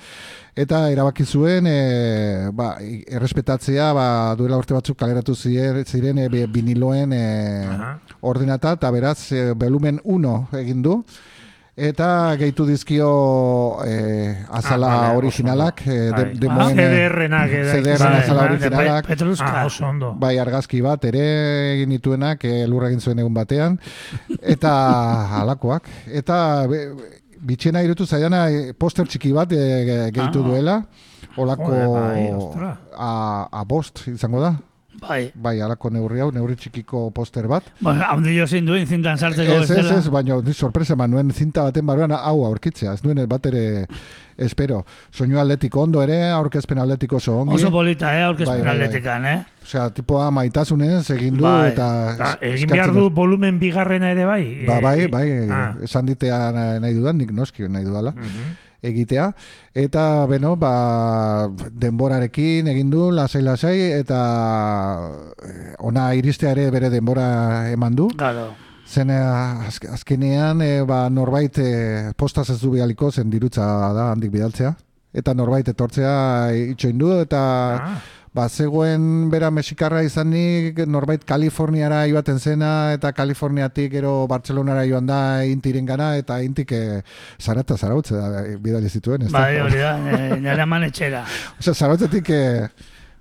eta 0.58 0.82
erabaki 0.92 1.24
zuen 1.24 1.66
e, 1.70 2.50
ba, 2.52 2.72
errespetatzea 2.82 3.92
ba, 3.96 4.06
duela 4.36 4.58
urte 4.60 4.74
batzuk 4.76 4.98
kaleratu 4.98 5.34
ziren, 5.38 5.80
ziren 5.86 6.18
e, 6.18 6.28
bi- 6.32 6.44
viniloen 6.52 7.12
e, 7.16 7.24
Aha. 7.72 7.90
ordenata 8.26 8.74
eta 8.76 8.90
beraz 8.90 9.30
e, 9.32 9.52
volumen 9.54 10.00
1 10.04 10.34
egin 10.60 10.82
du 10.82 10.98
eta 11.78 12.34
gehitu 12.36 12.64
dizkio 12.66 13.08
e, 13.86 14.34
azala 14.50 14.88
Ah, 14.88 15.00
vale, 15.08 15.16
originalak 15.20 15.82
e, 15.86 15.90
ondo. 16.10 16.16
de, 16.16 16.24
Bai. 16.24 16.38
demoen, 16.42 16.76
CDR-nak 16.76 17.50
edo- 17.54 17.70
CDR-en 17.72 17.98
Bai, 18.12 18.22
azala 18.24 18.42
originalak 18.50 19.06
Pe- 19.06 19.12
Petruska. 19.14 19.52
Ah, 19.60 19.66
oso 19.66 19.86
ondo. 19.86 20.12
bai 20.18 20.38
argazki 20.38 20.80
bat 20.82 21.04
ere 21.04 21.22
egin 21.76 21.90
dituenak 21.94 22.44
e, 22.44 22.66
lurra 22.66 22.88
egin 22.90 23.00
zuen 23.00 23.18
egun 23.22 23.34
batean 23.34 23.78
eta 24.42 24.72
halakoak 25.38 25.86
eta 26.10 26.66
be, 26.66 26.82
bitxena 27.40 27.82
irutu 27.86 28.06
zaidana 28.06 28.48
e, 28.50 28.72
poster 28.74 29.06
txiki 29.06 29.32
bat 29.32 29.52
e, 29.52 29.62
ge- 29.86 30.10
gehitu 30.18 30.42
Ah. 30.42 30.48
duela 30.48 30.82
olako 31.38 31.70
bai, 31.94 32.26
a, 32.98 33.46
a 33.52 33.64
bost 33.64 34.02
izango 34.10 34.40
da 34.42 34.56
Bai. 35.00 35.30
bai 35.34 35.60
alako 35.60 35.90
neurri 35.90 36.20
hau 36.20 36.30
neurri 36.34 36.56
txikiko 36.56 37.10
poster 37.14 37.46
bat 37.48 37.62
Bueno, 37.80 38.02
haundi 38.08 38.36
jo 38.38 38.46
zin 38.46 38.66
duen 38.66 38.86
zintan 38.86 39.18
sartzeko 39.18 39.60
Ez, 39.62 39.70
ez, 39.70 39.90
ez, 39.98 40.08
baina 40.10 40.40
sorpresa 40.52 40.94
eman 40.94 41.10
nuen 41.10 41.30
zinta 41.32 41.62
baten 41.68 41.86
barruan 41.86 42.12
hau 42.12 42.44
aurkitzea, 42.46 42.92
ez 42.94 43.04
nuen 43.04 43.22
bat 43.28 43.46
ere 43.46 43.86
espero. 44.38 44.84
Soinu 45.10 45.38
atletiko 45.40 45.80
ondo 45.82 46.02
ere, 46.02 46.30
aurkezpen 46.30 46.78
atletiko 46.78 47.16
oso 47.18 47.32
ongi. 47.40 47.56
Oso 47.56 47.72
polita, 47.74 48.12
eh, 48.14 48.20
Bai, 48.20 48.26
aurkezpen 48.28 48.60
bai, 48.60 48.66
bai. 48.68 48.74
atletikan, 48.76 49.24
eh? 49.26 49.38
Osea, 49.64 49.88
tipoa 49.90 50.30
maitasunez 50.30 51.10
egin 51.10 51.36
du 51.36 51.42
Bai. 51.42 51.72
eta... 51.72 51.88
Ta, 52.18 52.28
egin 52.46 52.70
behar 52.70 52.92
du 52.94 53.08
volumen 53.10 53.58
bigarrena 53.58 54.12
ere 54.14 54.24
bai. 54.30 54.44
Ba, 54.66 54.78
bai, 54.80 55.00
Eh, 55.00 55.08
bai, 55.10 55.26
ah. 55.50 55.74
esan 55.82 56.06
ditea 56.06 56.38
nahi 56.80 56.94
dudan, 56.94 57.18
nik 57.18 57.32
noski 57.34 57.66
nahi 57.68 57.84
dudala 57.84 58.12
Mhm. 58.14 58.56
Egitea. 58.82 59.32
Eta, 59.74 60.26
beno, 60.30 60.54
ba, 60.56 61.48
denborarekin 61.70 62.68
egin 62.70 62.90
du, 62.90 63.10
lasai-lasai, 63.14 63.76
eta 63.98 64.20
eh, 65.44 65.74
ona 65.78 66.12
iristea 66.14 66.54
ere 66.56 66.70
bere 66.70 66.90
denbora 66.90 67.70
eman 67.72 67.96
du. 67.98 68.08
Claro. 68.16 68.50
Zen 68.88 69.10
eh, 69.12 69.68
azk 69.68 69.84
azkenean 69.92 70.62
eh, 70.64 70.82
ba, 70.88 71.08
norbait 71.12 71.58
eh, 71.60 72.12
postaz 72.16 72.48
ez 72.54 72.60
du 72.62 72.70
bidaliko 72.72 73.10
zen 73.12 73.30
dirutza 73.30 73.66
da 73.94 74.10
handik 74.12 74.32
bidaltzea. 74.32 74.72
Eta 75.12 75.34
norbait 75.34 75.68
etortzea 75.68 76.14
itxoin 76.72 76.98
du 76.98 77.12
eta 77.20 77.42
Ah. 77.78 77.98
Ba, 78.34 78.48
zegoen 78.48 79.30
bera 79.32 79.50
mexikarra 79.50 80.02
izanik 80.06 80.82
norbait 80.86 81.24
Kaliforniara 81.28 82.02
joaten 82.10 82.38
zena 82.38 82.92
eta 82.96 83.12
Kaliforniatik 83.12 83.92
gero 83.92 84.26
Bartzelonara 84.30 84.84
joan 84.88 85.06
da 85.06 85.44
intiren 85.44 85.86
gana 85.86 86.14
eta 86.20 86.40
intik 86.42 86.72
eh, 86.72 87.00
zarata 87.40 87.76
zarautze 87.76 88.16
da 88.16 88.44
eh, 88.44 88.56
bidali 88.56 88.88
zituen. 88.88 89.26
Ez 89.28 89.32
Bai, 89.32 89.60
hori 89.60 89.80
da, 89.80 89.96
eh, 89.98 90.36
nire 90.40 90.62
eman 90.66 90.88
etxera. 90.90 91.24
Osea, 91.60 91.74
zarautzetik 91.74 92.30
eh, 92.30 92.68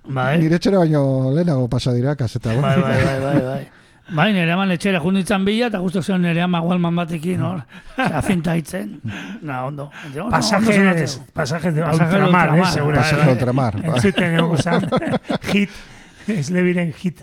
Bai. 0.08 0.38
nire 0.42 0.60
etxera 0.60 0.84
baino 0.84 1.32
lehenago 1.34 1.68
pasa 1.68 1.92
dira 1.96 2.16
kaseta. 2.16 2.54
Bai, 2.60 2.76
bai, 2.80 2.96
bai, 3.04 3.18
bai, 3.26 3.40
bai. 3.50 3.77
Bai, 4.08 4.32
nire 4.32 4.52
eman 4.54 4.70
etxera 4.72 5.00
junditzan 5.04 5.44
bila, 5.44 5.66
eta 5.68 5.78
justo 5.82 6.00
zeon 6.02 6.22
nire 6.24 6.40
ama 6.40 6.60
gualman 6.64 6.96
batekin, 6.96 7.42
hor. 7.44 7.58
Osea, 7.98 8.22
finta 8.24 8.54
hitzen. 8.56 9.00
Na, 9.42 9.64
ondo. 9.66 9.90
Pasajes, 10.30 11.18
pasajes 11.34 11.74
de 11.74 11.82
ultramar, 11.84 12.54
eh, 12.58 12.64
segura. 12.72 13.02
Pasaje 13.02 13.26
de 13.26 13.32
ultramar, 13.32 13.76
bai. 13.76 13.90
Entzuten 13.90 14.38
egon 14.38 14.58
zan. 14.58 14.88
hit. 15.52 15.70
Ez 16.28 16.50
lebiren 16.50 16.92
hit. 16.92 17.20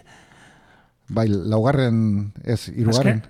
Bai, 1.08 1.28
laugarren, 1.30 1.98
ez, 2.44 2.68
irugarren. 2.70 3.24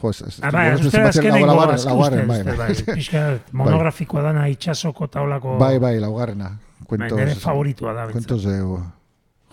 Jo, 0.00 0.10
ez, 0.10 0.22
ez, 0.26 0.38
Ah, 0.42 0.50
bai, 0.50 0.68
ez, 0.72 0.86
ez, 0.86 0.94
azkenengo 0.94 1.46
laugarren, 1.54 2.26
bai, 2.28 2.42
bai. 2.42 2.56
bai. 2.58 2.74
Pixka 2.94 3.24
monografikoa 3.62 4.22
dana 4.22 4.48
itxasoko 4.50 5.06
taulako. 5.08 5.58
Bai, 5.58 5.78
bai, 5.78 5.98
laugarrena. 6.02 6.50
Cuentos, 6.86 7.18
nire 7.18 7.34
favoritua 7.34 7.92
da. 7.94 8.06
Cuentos 8.10 8.42
de... 8.44 8.58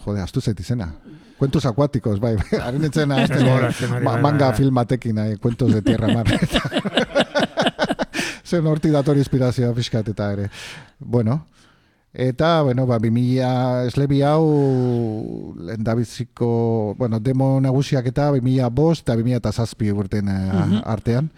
Jode, 0.01 0.21
astu 0.21 0.41
zait 0.41 0.59
izena. 0.59 0.87
Cuentos 1.41 1.65
acuáticos, 1.65 2.19
bai. 2.19 2.35
Haren 2.61 2.91
ma, 3.07 4.11
bai, 4.11 4.21
manga 4.21 4.53
filmatekin, 4.53 5.15
nahi, 5.15 5.37
cuentos 5.37 5.73
de 5.73 5.81
tierra 5.81 6.13
mar. 6.13 6.27
Zen 8.45 8.67
horti 8.69 8.91
dator 8.93 9.17
inspirazioa 9.17 9.73
pixkat 9.73 10.11
eta 10.13 10.27
ere. 10.35 10.51
Bueno, 10.99 11.47
eta, 12.13 12.61
bueno, 12.61 12.85
ba, 12.85 12.99
2000 13.01 13.87
eslebi 13.87 14.21
hau 14.21 15.55
lendabiziko, 15.57 16.93
bueno, 16.99 17.19
demo 17.19 17.57
nagusiak 17.59 18.13
eta 18.13 18.29
2000 18.37 18.69
bost 18.69 19.09
eta 19.09 19.17
2000 19.17 19.41
eta 19.41 19.51
zazpi 19.51 19.89
urten 19.89 20.29
eh, 20.29 20.81
artean 20.85 21.33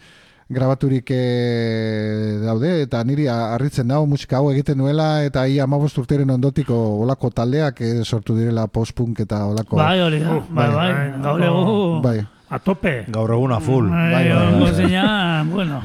grabaturik 0.49 1.07
eh, 1.15 2.39
daude 2.43 2.73
eta 2.83 3.03
niri 3.07 3.27
harritzen 3.31 3.87
dago 3.87 4.05
musika 4.09 4.37
hau 4.37 4.51
egiten 4.51 4.77
nuela 4.77 5.23
eta 5.23 5.45
ia 5.47 5.63
amabost 5.63 5.97
urteren 5.97 6.29
ondotiko 6.29 6.75
olako 7.05 7.31
taldeak 7.31 7.81
eh, 7.81 8.03
sortu 8.03 8.35
direla 8.37 8.67
post-punk 8.67 9.23
eta 9.25 9.45
olako 9.47 9.79
Bai, 9.79 9.99
hori 10.01 10.19
da, 10.23 10.39
bai, 10.49 10.69
bai, 10.75 10.93
gaur 11.23 11.43
egu... 11.49 11.75
bai. 12.03 12.19
A 12.53 12.59
tope. 12.61 12.91
Gaur 13.09 13.31
eguna 13.33 13.57
full. 13.57 13.87
Bai, 13.89 14.11
bai, 14.13 14.25
bai, 14.29 14.73
bai. 14.77 15.45
bueno. 15.49 15.81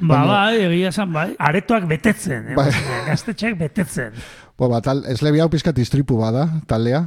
Ba, 0.00 0.18
bai, 0.28 0.56
egia 0.66 0.90
esan, 0.92 1.12
bai. 1.14 1.30
Aretoak 1.40 1.86
betetzen. 1.88 2.50
Eh? 2.52 2.56
Bai. 2.58 2.68
Gaztetxeak 3.06 3.56
betetzen. 3.56 4.18
Bo, 4.60 4.68
ba, 4.68 4.82
tal, 4.84 5.00
eslebi 5.08 5.40
hau 5.40 5.48
pizkat 5.48 5.78
istripu 5.80 6.18
bada, 6.20 6.44
taldea. 6.68 7.06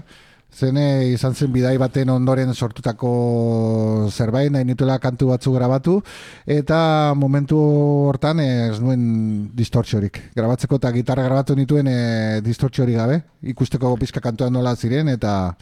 Zene 0.53 1.09
izan 1.09 1.33
zen 1.33 1.51
bidai 1.53 1.73
baten 1.81 2.11
ondoren 2.13 2.53
sortutako 2.53 3.11
zerbait, 4.11 4.51
nahi 4.53 4.67
nituela 4.67 4.99
kantu 5.01 5.31
batzu 5.31 5.53
grabatu, 5.55 5.97
eta 6.45 6.77
momentu 7.17 7.57
hortan 8.09 8.39
eh, 8.43 8.69
ez 8.69 8.79
nuen 8.83 9.03
distortxorik. 9.57 10.21
Grabatzeko 10.37 10.77
eta 10.77 10.93
gitarra 10.93 11.25
grabatu 11.25 11.57
nituen 11.57 11.89
e, 11.89 11.97
distortxorik 12.45 12.99
gabe, 12.99 13.19
ikusteko 13.53 13.95
pizka 13.97 14.21
kantua 14.21 14.51
nola 14.53 14.75
ziren, 14.75 15.09
eta 15.09 15.55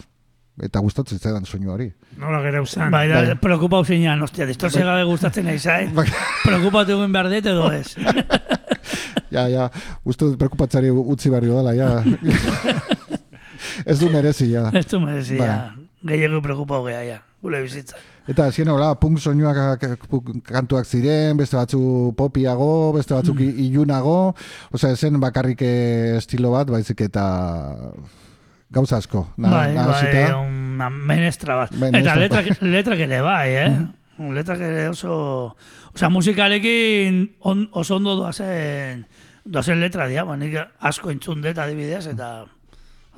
eta 0.61 0.81
gustatzen 0.83 1.17
zitzaidan 1.17 1.47
soinu 1.47 1.71
hori. 1.73 1.87
Nola 2.19 2.41
gera 2.43 2.61
usan. 2.61 2.91
Bai, 2.91 3.07
da, 3.09 3.21
Bai. 3.31 3.37
preokupau 3.41 3.85
zeinan, 3.85 4.21
ostia, 4.21 4.45
distorsia 4.45 4.83
gabe 4.85 5.07
gustatzen 5.09 5.47
nahi 5.47 5.59
zain. 5.59 5.95
Preokupatu 5.95 6.99
egin 6.99 7.15
behar 7.15 7.31
dut 7.31 7.53
edo 7.55 7.71
ez. 7.71 7.95
Ja, 9.31 9.45
ja, 9.47 9.69
uste 10.03 10.27
dut 10.27 10.35
prekupatzari 10.35 10.89
utzi 10.91 11.29
barrio 11.31 11.61
dela, 11.61 11.71
ja. 11.71 12.01
ez 13.85 13.99
du 13.99 14.09
merezi, 14.09 14.51
ja. 14.51 14.69
Ez 14.79 14.85
du 14.87 14.99
merezi, 14.99 15.37
Bai. 15.37 15.47
ja. 15.47 15.73
Gehiago 16.05 16.41
preokupau 16.41 16.83
geha, 16.87 17.03
ja. 17.05 17.19
Gure 17.41 17.61
bizitza. 17.61 17.97
Eta 18.29 18.45
azken 18.51 18.69
hola, 18.69 18.91
punk 19.01 19.17
soinuak 19.19 19.57
eh, 19.81 19.95
kantuak 20.45 20.85
ziren, 20.85 21.37
beste 21.37 21.57
batzu 21.57 22.13
popiago, 22.17 22.91
beste 22.93 23.15
batzuk 23.17 23.39
Mm. 23.39 23.59
ilunago, 23.65 24.35
osea, 24.71 24.95
zen 24.95 25.19
bakarrik 25.19 25.61
eh, 25.65 26.17
estilo 26.17 26.51
bat, 26.53 26.69
baizik 26.69 27.01
eta 27.01 27.23
gauza 28.69 28.97
asko. 28.97 29.27
Na, 29.37 29.49
bai, 29.49 29.73
nahasita. 29.75 30.21
bai, 30.37 30.47
una 30.47 30.89
menestra 30.89 31.55
bat. 31.55 31.71
Menestra. 31.73 32.13
Eta 32.13 32.19
letrak, 32.21 32.61
letrak 32.61 32.99
ere 33.07 33.21
bai, 33.21 33.49
eh? 33.55 33.71
letrak 34.37 34.59
ere 34.61 34.87
oso... 34.89 35.55
Osa, 35.93 36.07
musikalekin 36.09 37.35
on, 37.41 37.65
oso 37.73 37.97
ondo 37.97 38.15
doazen, 38.15 39.05
doazen 39.43 39.81
letra 39.81 40.05
dia, 40.07 40.23
ba, 40.23 40.37
nik 40.37 40.55
asko 40.79 41.11
entzun 41.11 41.41
dut 41.43 41.57
adibidez, 41.57 42.05
eta... 42.07 42.45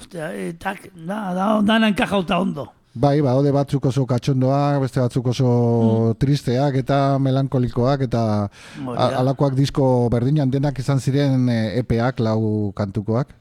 Ostia, 0.03 0.29
e, 0.35 0.53
tak, 0.59 0.89
da, 0.93 1.33
da, 1.33 1.49
dana 1.63 1.87
enkajauta 1.91 2.39
ondo. 2.43 2.67
Bai, 2.93 3.21
ba, 3.25 3.31
ode 3.39 3.49
batzuk 3.55 3.87
oso 3.89 4.03
katxondoak, 4.05 4.75
beste 4.83 4.99
batzuk 5.01 5.31
oso 5.31 6.13
tristeak 6.21 6.75
eta 6.83 7.17
melankolikoak 7.17 8.03
eta 8.05 8.21
a- 8.45 9.07
alakoak 9.23 9.55
disko 9.57 10.09
berdinan 10.13 10.51
denak 10.53 10.77
izan 10.77 10.99
ziren 11.01 11.47
eh, 11.49 11.79
EPEak, 11.81 12.19
lau 12.21 12.69
kantukoak. 12.77 13.31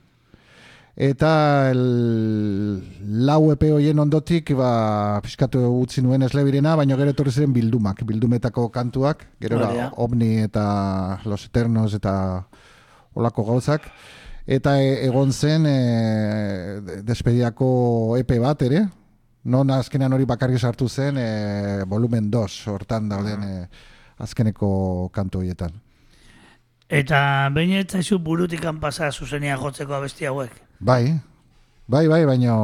Eta 0.96 1.68
el, 1.72 1.82
lau 3.28 3.50
EP 3.52 3.62
hoien 3.72 3.98
ondotik, 3.98 4.54
ba, 4.56 5.20
pixkatu 5.24 5.60
utzi 5.82 6.00
nuen 6.04 6.22
eslebirena, 6.24 6.74
baina 6.76 6.96
gero 7.00 7.12
etorri 7.12 7.32
ziren 7.32 7.52
bildumak, 7.52 8.02
bildumetako 8.08 8.70
kantuak, 8.72 9.26
gero 9.40 9.58
da. 9.60 9.68
Omni 9.96 10.38
eta 10.46 11.18
Los 11.24 11.44
Eternos 11.48 11.92
eta 11.96 12.44
olako 13.16 13.44
gauzak. 13.52 13.88
Eta 14.46 14.76
e, 14.82 15.06
egon 15.06 15.30
zen 15.32 15.66
e, 15.66 15.76
de- 16.82 17.02
despediako 17.06 18.16
EP 18.18 18.32
bat 18.42 18.62
ere, 18.66 18.84
non 19.44 19.70
azkenean 19.70 20.12
hori 20.12 20.24
bakarri 20.26 20.58
sartu 20.58 20.88
zen 20.88 21.16
e, 21.18 21.84
volumen 21.86 22.30
2 22.30 22.66
hortan 22.72 23.08
dauden 23.10 23.42
e, 23.46 23.68
azkeneko 24.22 25.08
kantu 25.14 25.38
horietan. 25.42 25.70
Eta 26.92 27.48
behin 27.54 27.78
ez 27.80 27.86
zaizu 27.88 28.18
burutikan 28.20 28.78
pasa 28.80 29.10
zuzenia 29.12 29.56
jotzeko 29.56 29.94
abesti 29.96 30.26
hauek. 30.28 30.50
Bai, 30.80 31.14
bai, 31.88 32.06
bai, 32.08 32.24
baina 32.28 32.56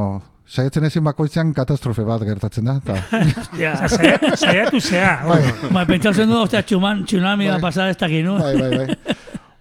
saiatzen 0.48 0.84
ezin 0.84 1.04
bakoitzean 1.04 1.54
katastrofe 1.56 2.04
bat 2.04 2.22
gertatzen 2.26 2.64
da. 2.68 2.78
Ta, 2.84 2.98
Ja, 3.62 3.72
Saia- 3.88 4.34
Saiatu 4.36 4.80
zea. 4.80 5.14
bai, 5.28 5.40
Ba, 5.72 5.86
pentsatzen 5.86 6.28
du, 6.28 6.42
ostia, 6.42 6.62
txuman, 6.62 7.04
tsunami 7.06 7.46
da 7.48 7.56
Bai. 7.56 7.62
pasada 7.70 7.90
ez 7.90 7.96
dakit, 7.96 8.24
nu? 8.24 8.36
bai, 8.38 8.54
bai, 8.58 8.70
bai. 8.76 9.16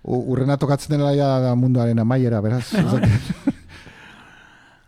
Urrena 0.07 0.55
tokatzen 0.57 0.95
dela 0.97 1.11
ja 1.15 1.27
da 1.43 1.55
munduaren 1.59 1.99
amaiera, 1.99 2.39
beraz. 2.41 2.69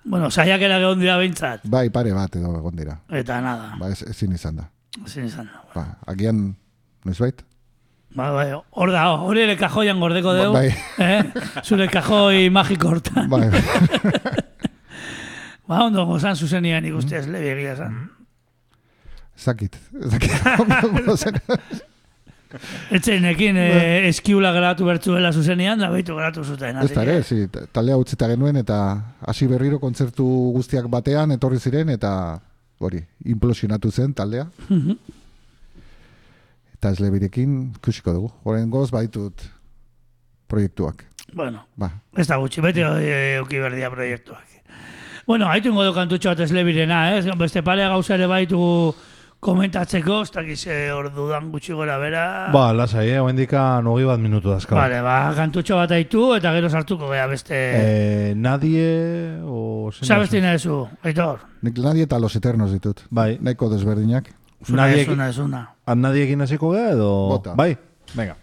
Bueno, 0.10 0.30
saiak 0.32 0.62
egon 0.64 1.00
dira 1.00 1.18
behintzat. 1.20 1.62
bai, 1.70 1.90
pare 1.94 2.14
bat 2.16 2.34
edo 2.36 2.54
egon 2.58 2.76
dira. 2.76 2.96
Eta 3.14 3.42
nada, 3.44 3.76
Ba, 3.78 3.90
ez, 3.92 4.02
ezin 4.10 4.32
izan 4.34 4.56
da. 4.58 4.64
ezin 5.06 5.26
izan 5.28 5.46
da. 5.52 5.60
Ba, 5.76 5.84
agian, 6.08 6.56
noizbait? 7.06 7.44
Ba, 8.16 8.32
bai, 8.34 8.48
hor 8.72 8.92
da, 8.96 9.04
hori 9.22 9.44
ere 9.44 9.58
kajoian 9.60 10.00
gordeko 10.02 10.32
Ba- 10.34 10.40
dugu. 10.40 10.54
bai. 10.56 10.72
Eh? 11.10 11.22
Zure 11.64 11.88
kajoi 11.92 12.50
magiko 12.58 12.90
hortan. 12.96 13.30
Bai, 13.30 13.52
Ba, 15.70 15.84
ondo 15.86 16.06
gozan 16.10 16.36
zuzenian 16.36 16.86
ikuste 16.90 17.20
ez 17.20 17.28
lebi 17.30 17.52
egia 17.54 17.76
zan. 17.76 18.00
zakit. 19.38 19.76
Zakit. 20.10 21.44
Etzenekin 22.92 23.58
eh, 23.62 24.08
eskiula 24.10 24.52
geratu 24.56 24.88
bertzuela 24.88 25.32
zuzenian, 25.32 25.80
da 25.80 25.92
behitu 25.94 26.16
geratu 26.18 26.44
zuten. 26.44 26.80
Ez 26.82 26.90
da, 26.96 27.04
ere, 27.04 27.22
zi, 27.24 27.46
taldea 27.76 27.98
utzita 28.02 28.30
genuen 28.32 28.58
eta 28.58 28.80
hasi 29.30 29.48
berriro 29.48 29.80
kontzertu 29.80 30.26
guztiak 30.56 30.90
batean 30.90 31.36
etorri 31.38 31.60
ziren 31.62 31.94
eta 31.94 32.12
hori, 32.80 33.04
implosionatu 33.26 33.92
zen 33.92 34.14
taldea. 34.18 34.48
Eta 36.80 36.94
ez 36.96 37.00
lebirekin 37.04 37.74
kusiko 37.84 38.16
dugu. 38.16 38.32
Horren 38.48 38.70
goz 38.72 38.90
baitut 38.92 39.44
proiektuak. 40.50 41.04
Bueno, 41.36 41.66
Ba, 41.78 41.92
ez 42.18 42.26
da 42.26 42.40
gutxi, 42.42 42.64
beti 42.66 42.82
eh, 42.82 43.36
euki 43.38 43.60
berdia 43.62 43.92
proiektuak. 43.94 44.48
Bueno, 45.30 45.46
haitu 45.46 45.70
ingo 45.70 45.84
du 45.86 45.94
kantutxo 45.94 46.32
bat 46.32 46.40
ez 46.42 46.50
lebirena, 46.56 47.04
ez? 47.20 47.28
Beste 47.38 47.62
pare 47.62 47.86
gauza 47.86 48.16
ere 48.16 48.26
baitu 48.26 48.58
komentatzeko, 49.40 50.22
ez 50.26 50.32
dakiz 50.36 50.58
eh, 50.68 50.90
ordudan 50.94 51.50
gutxi 51.54 51.74
gora 51.74 51.98
bera. 52.02 52.24
Ba, 52.54 52.74
lasai, 52.76 53.06
eh? 53.14 53.22
Oendikan 53.24 53.88
hogei 53.88 54.06
bat 54.10 54.20
minutu 54.20 54.52
dazka. 54.52 54.76
Vale, 54.76 55.00
ba, 55.06 55.32
kantutxo 55.38 55.78
bat 55.80 55.94
aitu 55.96 56.26
eta 56.36 56.52
gero 56.58 56.70
sartuko 56.70 57.08
gea 57.14 57.28
beste... 57.32 57.56
Eh, 57.80 58.34
nadie 58.36 59.40
o... 59.46 59.90
zein 59.94 60.02
da 60.04 60.10
Sabesti 60.16 60.38
zu? 60.40 60.44
nahi 60.46 60.60
zu, 60.60 60.80
Aitor? 61.04 61.40
nik 61.62 61.80
nadie 61.80 62.04
eta 62.10 62.20
los 62.20 62.36
eternos 62.36 62.72
ditut. 62.76 63.06
Bai. 63.10 63.38
Nahiko 63.42 63.70
desberdinak. 63.72 64.28
Zuna, 64.66 64.88
Nadie- 64.90 65.06
zuna, 65.08 65.32
zuna. 65.32 65.64
An 65.88 66.02
nadiekin 66.04 66.42
hasiko 66.44 66.74
gea 66.76 66.92
edo... 66.98 67.10
Bota. 67.32 67.56
Bai, 67.56 67.78
venga. 68.14 68.36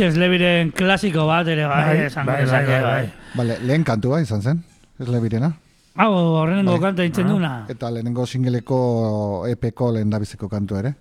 Hortxe 0.00 0.14
eslebiren 0.14 0.70
klasiko 0.72 1.26
bat 1.28 1.48
ere 1.52 1.66
bai, 1.68 1.84
Bai, 1.84 2.04
esan 2.06 2.24
bai, 2.26 2.44
bai, 2.46 2.64
bai. 2.66 2.80
bai. 2.82 3.12
Bale, 3.36 3.58
lehen 3.68 3.84
kantua 3.84 4.20
izan 4.22 4.40
zen, 4.42 4.62
ez 4.98 5.08
lebirena. 5.08 5.52
Hau, 6.00 6.10
horrengo 6.40 6.72
Bai. 6.72 6.80
kanta 6.80 7.04
intzen 7.04 7.28
duna. 7.28 7.66
Eta 7.68 7.90
lehenengo 7.90 8.24
singeleko 8.26 9.46
epeko 9.50 9.90
lehen 9.92 10.10
dabizeko 10.10 10.48
kantu 10.48 10.78
ere. 10.78 10.94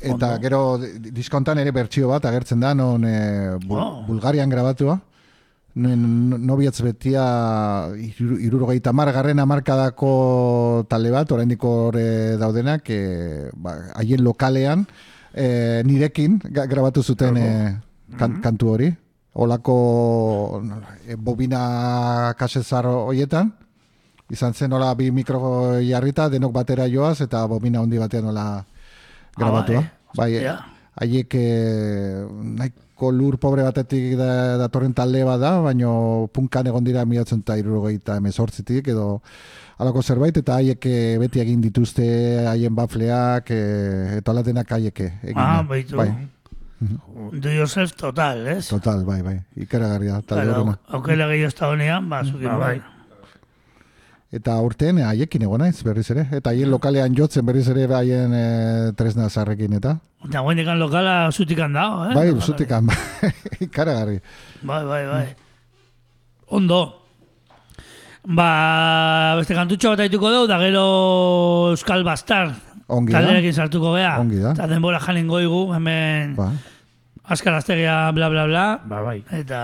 Eta 0.00 0.14
Ondo. 0.14 0.38
gero 0.40 0.60
di- 0.78 1.10
diskontan 1.10 1.58
ere 1.58 1.72
bertsio 1.72 2.08
bat 2.08 2.24
agertzen 2.24 2.60
da, 2.60 2.72
non 2.74 3.04
e, 3.04 3.58
bul 3.66 3.78
Oh. 3.78 4.04
Bulgarian 4.06 4.48
grabatua. 4.48 4.98
Nuen 5.74 6.30
nobiatz 6.46 6.80
betia 6.82 7.88
iru- 7.92 8.38
irurogeita 8.40 8.92
mar 8.92 9.12
garren 9.12 9.38
amarkadako 9.38 10.86
talde 10.88 11.10
bat, 11.10 11.30
oraindik 11.32 11.62
hor 11.62 11.94
daudenak, 12.38 12.88
e, 12.88 13.50
ba, 13.54 13.76
haien 13.96 14.22
lokalean, 14.24 14.86
e, 15.34 15.82
nirekin 15.84 16.38
grabatu 16.42 17.02
zuten 17.02 17.36
e, 17.36 17.48
kan, 18.18 18.40
kantu 18.42 18.68
hori. 18.74 18.88
Olako 19.38 20.62
e, 21.06 21.16
bobina 21.16 22.34
kasezar 22.38 22.86
hoietan, 22.86 23.52
izan 24.30 24.54
zen 24.54 24.70
nola 24.70 24.94
bi 24.94 25.10
mikro 25.10 25.78
jarrita, 25.80 26.28
denok 26.28 26.52
batera 26.52 26.88
joaz, 26.88 27.20
eta 27.24 27.46
bobina 27.46 27.80
handi 27.80 27.98
batean 27.98 28.24
nola 28.24 28.64
grabatua. 29.36 29.84
bai, 30.16 30.32
Ja. 30.42 30.58
haiek 30.98 31.34
eh, 31.34 32.26
nahiko 32.58 33.10
lur 33.12 33.38
pobre 33.38 33.62
batetik 33.62 34.16
da, 34.18 34.58
datorren 34.58 34.92
talde 34.94 35.22
bat 35.24 35.38
da, 35.40 35.60
baino 35.62 36.28
punkan 36.32 36.66
egon 36.66 36.84
dira 36.84 37.04
miatzen 37.04 37.40
eta 37.40 37.56
irurogeita 37.56 38.16
emezortzitik, 38.16 38.88
edo 38.88 39.20
alako 39.78 40.02
zerbait, 40.02 40.36
eta 40.36 40.56
haiek 40.58 40.86
eh, 40.90 41.18
beti 41.22 41.40
egin 41.40 41.60
dituzte 41.62 42.04
haien 42.50 42.74
bafleak, 42.74 43.50
eh, 43.54 44.18
eta 44.18 44.32
alatenak 44.34 44.70
haiek 44.72 45.00
egin. 45.06 45.38
Ah, 45.38 45.62
da. 45.62 45.62
baitu. 45.62 45.96
Bai, 45.96 46.10
Do 47.32 47.50
yourself 47.50 47.90
total, 47.98 48.44
ez? 48.46 48.68
total, 48.68 49.00
bai, 49.04 49.20
bai, 49.22 49.40
ikaragarria, 49.56 50.20
talde 50.22 50.44
Claro, 50.44 50.60
horrena. 50.60 50.78
aukera 50.94 51.26
gehi 51.26 51.42
ez 51.42 51.54
da 51.58 51.68
honean, 51.72 52.08
ba, 52.08 52.22
zukin 52.24 52.46
Ba, 52.52 52.56
bai. 52.56 52.78
bai. 52.78 52.94
Eta 54.30 54.54
urtean 54.60 54.98
haiekin 55.02 55.42
egon 55.42 55.58
naiz 55.64 55.82
berriz 55.82 56.04
ere, 56.12 56.26
eta 56.36 56.50
haien 56.50 56.70
lokalean 56.70 57.14
jotzen 57.16 57.46
berriz 57.46 57.66
ere 57.72 57.86
haien 57.96 58.34
e, 58.36 58.92
tresna 58.94 59.28
zarrekin, 59.30 59.72
eta 59.72 59.96
Eta 60.28 60.40
guen 60.42 60.56
dekan 60.58 60.78
lokala 60.78 61.30
zutikan 61.32 61.72
dago, 61.72 62.04
eh? 62.10 62.14
bai, 62.14 62.40
zutikan, 62.40 62.86
bai, 62.86 62.96
ikaragarri. 63.66 64.20
Bai, 64.62 64.84
bai, 64.84 65.06
bai. 65.06 65.26
Ondo. 66.48 66.97
Ba, 68.28 69.36
beste 69.40 69.54
kantutxo 69.56 69.94
bat 69.94 70.02
aituko 70.04 70.28
dugu, 70.28 70.48
da 70.50 70.58
gero 70.60 70.82
Euskal 71.72 72.02
Bastar 72.04 72.50
Ongi 72.88 73.12
da. 73.12 73.22
talderekin 73.22 73.54
sartuko 73.56 73.94
gea. 73.96 74.18
Ongi 74.20 74.42
da. 74.42 74.52
Eta 74.52 74.66
denbora 74.68 75.00
jalingo 75.00 75.40
igu, 75.40 75.62
hemen 75.72 76.34
Ba. 76.36 76.50
Askar 77.24 77.54
Astegia, 77.56 78.10
bla, 78.12 78.28
bla, 78.28 78.44
bla. 78.48 78.66
Ba, 78.88 79.00
bai. 79.04 79.22
Eta... 79.32 79.62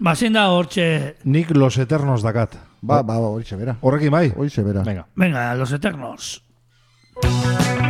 Ba, 0.00 0.14
zein 0.16 0.32
da 0.36 0.46
hortxe... 0.52 1.16
Nik 1.24 1.52
los 1.56 1.76
eternos 1.78 2.24
dakat. 2.24 2.56
Ba, 2.80 3.02
ba, 3.02 3.16
ba, 3.16 3.28
horixe 3.32 3.56
bera. 3.56 3.76
Horrekin 3.80 4.12
bai? 4.12 4.26
Horixe 4.36 4.64
bera. 4.64 4.82
Venga. 4.84 5.06
Venga, 5.16 5.54
Los 5.54 5.72
Eternos. 5.72 6.42
Los 7.22 7.83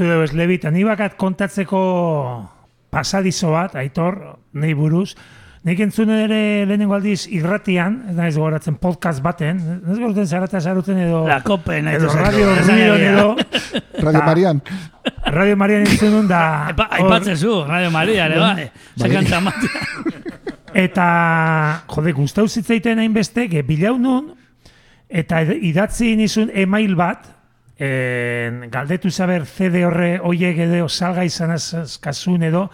entzu 0.00 0.14
dugu 0.14 0.24
eslebi, 0.24 0.56
eta 0.56 0.70
ni 0.72 0.80
bakat 0.86 1.18
kontatzeko 1.20 1.80
pasadizo 2.90 3.52
bat, 3.52 3.76
aitor, 3.76 4.38
nahi 4.52 4.74
buruz, 4.74 5.14
Nik 5.60 5.76
entzun 5.84 6.08
ere 6.08 6.64
lehenengo 6.64 6.94
aldiz 6.96 7.26
irratian, 7.28 7.98
ez 8.08 8.14
naiz 8.16 8.30
gogoratzen 8.32 8.78
podcast 8.80 9.20
baten, 9.20 9.58
ez 9.60 9.96
gogoratzen 9.98 10.24
zarata 10.24 10.56
zaruten 10.56 10.96
edo... 11.04 11.18
La 11.28 11.42
Cope, 11.44 11.82
nahi 11.84 11.98
edo. 11.98 12.08
Radio 12.16 12.54
egia. 12.62 12.94
edo... 13.10 13.26
Radio 14.00 14.22
Marian. 14.24 14.62
Radio 15.26 15.58
Marian 15.60 15.84
entzun 15.84 16.14
nun 16.16 16.30
da... 16.30 16.40
Aipatzen 16.70 17.36
zu, 17.36 17.58
Radio 17.68 17.90
Maria, 17.92 18.30
ere 18.30 18.40
bai. 18.40 18.70
Sekanta 19.02 19.42
matia. 19.44 19.84
Eta, 20.80 21.10
jode, 21.92 22.16
gustau 22.16 22.46
zitzaiten 22.48 23.04
hainbeste, 23.04 23.44
bilau 23.68 23.98
nun, 24.00 24.32
eta 25.12 25.42
idatzi 25.44 26.14
nizun 26.16 26.48
email 26.56 26.96
bat, 26.96 27.28
en, 27.80 28.66
galdetu 28.70 29.10
zaber 29.10 29.46
CD 29.48 29.84
horre 29.88 30.18
oiek 30.20 30.58
edo 30.66 30.88
salga 30.88 31.24
izan 31.24 31.54
azkazun 31.56 32.44
edo, 32.44 32.68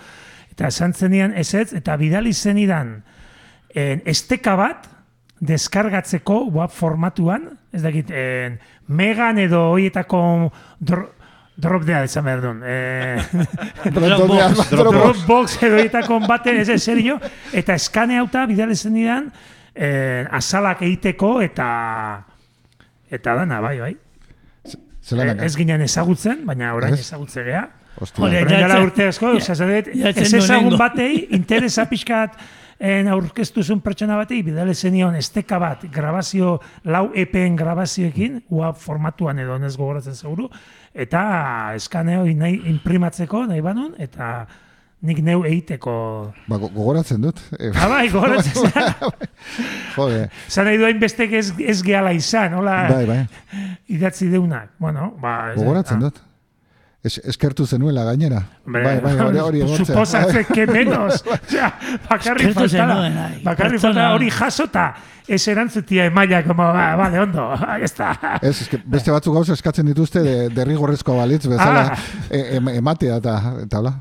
eta 0.51 0.69
esan 0.73 0.95
zenian 0.95 1.35
ezetz, 1.39 1.73
eta 1.78 1.97
bidali 2.01 2.33
zenidan 2.35 2.99
en, 3.70 4.03
esteka 4.05 4.57
bat, 4.59 4.89
deskargatzeko 5.41 6.47
web 6.51 6.73
formatuan, 6.73 7.53
ez 7.73 7.85
dakit, 7.85 8.11
en, 8.11 8.59
megan 8.89 9.39
edo 9.39 9.69
hoietako 9.74 10.23
dro, 10.81 11.11
drop 11.57 11.85
dea 11.89 12.03
izan 12.05 12.24
behar 12.27 12.43
duen. 12.45 12.62
Eh, 12.65 13.23
Dropbox. 13.97 14.70
Dropbox 14.73 15.59
edo 15.65 16.19
baten, 16.27 16.61
ez 16.61 16.69
ez, 16.69 16.83
serio, 16.83 17.20
eta 17.53 17.74
eskane 17.74 18.19
hauta 18.19 18.47
bidali 18.47 18.77
zenidan 18.77 19.31
eh, 19.74 20.27
azalak 20.31 20.83
egiteko 20.83 21.41
eta 21.43 21.69
eta 23.11 23.35
dana, 23.39 23.61
bai, 23.61 23.78
bai. 23.81 23.95
Zelan 25.07 25.39
Eh, 25.39 25.47
ez 25.47 25.55
ginen 25.57 25.83
ezagutzen, 25.87 26.45
baina 26.47 26.74
orain 26.74 26.95
Ez? 26.95 27.01
ezagutzen 27.01 27.45
gea. 27.47 27.69
Hostia. 27.97 28.24
Hori, 28.24 28.37
Orain 28.43 28.51
ja, 28.61 28.66
dela 28.66 28.81
urte 28.85 29.07
asko, 29.09 29.31
ja, 29.33 29.37
oza, 29.41 29.55
zadet, 29.55 29.89
ja, 29.95 30.11
ez 30.11 30.33
ezagun 30.35 30.77
batei, 30.77 31.28
interesa 31.31 31.87
pixkat 31.89 32.35
en 32.78 33.09
aurkeztuzun 33.09 33.81
pertsona 33.81 34.19
batei, 34.19 34.43
bidale 34.45 34.74
zenion 34.74 35.15
esteka 35.16 35.59
bat, 35.59 35.87
grabazio, 35.93 36.59
lau 36.85 37.07
EPen 37.15 37.57
grabazioekin, 37.57 38.43
ua 38.53 38.74
formatuan 38.74 39.39
edo 39.39 39.57
ez 39.65 39.77
gogoratzen 39.77 40.15
seguru, 40.15 40.51
eta 40.93 41.73
eskaneo 41.78 42.27
nahi 42.27 42.61
imprimatzeko, 42.69 43.47
nahi 43.47 43.62
banun, 43.65 43.95
eta 43.99 44.47
nik 45.02 45.18
neu 45.23 45.44
egiteko... 45.44 45.93
Ba, 46.48 46.56
go- 46.59 46.70
gogoratzen 46.74 47.20
dut. 47.23 47.40
Eh, 47.59 47.70
Ah, 47.74 47.89
bai, 47.89 48.09
gogoratzen 48.10 48.52
zara. 48.70 48.94
Jode. 49.97 50.28
Zan 50.51 50.64
nahi 50.66 50.78
duain 50.81 50.98
bestek 51.01 51.32
ez, 51.39 51.51
ez 51.60 51.81
gehala 51.85 52.12
izan, 52.16 52.55
hola, 52.59 52.78
Bai, 52.90 53.05
bai. 53.06 53.18
idatzi 53.93 54.28
deunak. 54.32 54.70
Bueno, 54.78 55.12
ba... 55.20 55.52
Gogoratzen 55.56 55.98
ah. 56.01 56.09
dut. 56.09 56.23
Es, 57.06 57.20
eskertu 57.23 57.66
zenuela 57.70 58.02
gainera. 58.02 58.40
Hombre, 58.66 58.81
bai, 58.82 58.94
bai, 59.05 59.12
hori 59.28 59.39
hori 59.39 59.60
egotzen. 59.62 59.86
Suposatzen 59.86 60.47
que 60.48 60.64
menos. 60.66 61.20
Osea, 61.36 61.68
bakarri 62.09 62.48
Eskertu 62.48 62.64
falta. 62.64 62.73
zenuen, 62.81 63.18
ai. 63.18 63.36
Bakarri 63.44 63.77
Pertsona. 63.77 63.93
falta 63.94 64.14
hori 64.16 64.31
jasota. 64.35 64.86
Ez 65.28 65.40
erantzutia 65.51 66.05
emaila, 66.06 66.40
como, 66.47 66.62
ba, 66.73 66.89
vale, 66.98 67.20
ondo, 67.20 67.44
ahí 67.52 67.82
está. 67.82 68.10
Ez, 68.43 68.60
eske 68.62 68.81
beste 68.86 69.10
batzuk 69.14 69.35
gauza 69.35 69.55
eskatzen 69.55 69.86
dituzte 69.86 70.23
de, 70.23 70.35
derrigorrezko 70.55 71.16
balitz 71.18 71.44
bezala 71.51 71.86
Ah. 71.93 71.98
e, 72.31 72.43
em- 72.59 72.68
ematea 72.78 73.16
eta 73.23 73.39
eta 73.64 73.78
hola. 73.85 73.94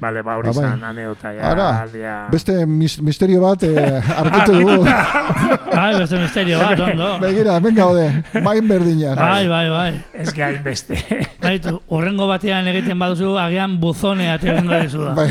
Vale, 0.00 0.22
ba, 0.22 0.36
hori 0.38 0.48
Ah, 0.48 0.52
bai. 0.54 0.62
zan, 0.64 0.84
aneota, 0.84 1.32
ja, 1.34 1.48
Ara, 1.50 1.64
aldia. 1.82 2.12
beste 2.30 2.54
mis, 2.70 3.00
misterio 3.02 3.40
bat 3.42 3.64
eh, 3.66 3.98
arkitu 4.22 4.52
dugu. 4.60 4.84
Bai, 5.78 5.88
beste 5.98 6.20
misterio 6.22 6.60
bat, 6.60 6.78
ondo. 6.86 7.08
Begira, 7.18 7.56
hemen 7.58 7.74
gaude, 7.74 8.04
main 8.44 8.68
berdinak. 8.68 9.18
Bai, 9.18 9.48
bai, 9.50 9.64
bai. 9.70 9.88
Ez 10.14 10.32
gain 10.36 10.62
beste. 10.62 10.94
Baitu, 11.42 11.80
urrengo 11.88 12.28
batean 12.30 12.68
egiten 12.70 12.98
baduzu, 12.98 13.34
agian 13.42 13.74
buzone 13.82 14.30
aterengo 14.36 14.78
dizu 14.84 15.02
da. 15.08 15.14
Bai. 15.18 15.28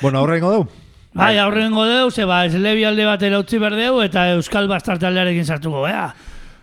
Bueno, 0.00 0.18
aurrengo 0.20 0.52
dugu. 0.52 0.68
Bai, 1.16 1.38
aurrengo 1.40 1.84
deu, 1.88 2.10
ze 2.10 2.24
ba, 2.28 2.42
eslebi 2.44 2.84
alde 2.84 3.04
batera 3.08 3.38
utzi 3.40 3.58
berdeu, 3.58 4.02
eta 4.04 4.26
Euskal 4.34 4.68
Bastard 4.68 5.00
taldearekin 5.00 5.46
sartuko, 5.48 5.86
ea. 5.88 6.10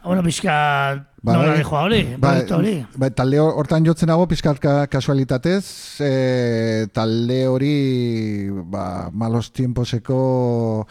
Bueno, 0.04 0.22
pixka, 0.24 1.08
Bai. 1.22 1.36
nola 1.38 1.54
dijo 1.56 1.78
hori, 1.80 2.02
proiektu 2.20 2.56
hori. 2.58 2.74
Bai, 3.00 3.10
talde 3.16 3.40
hor- 3.40 3.54
hortan 3.56 3.86
jotzen 3.88 4.10
nago 4.12 4.28
pizkat 4.28 4.60
ka, 4.60 4.74
kasualitatez, 4.92 5.64
e, 6.04 6.88
talde 6.92 7.48
hori 7.48 8.50
ba, 8.68 9.10
malos 9.14 9.52
tiemposeko 9.56 10.86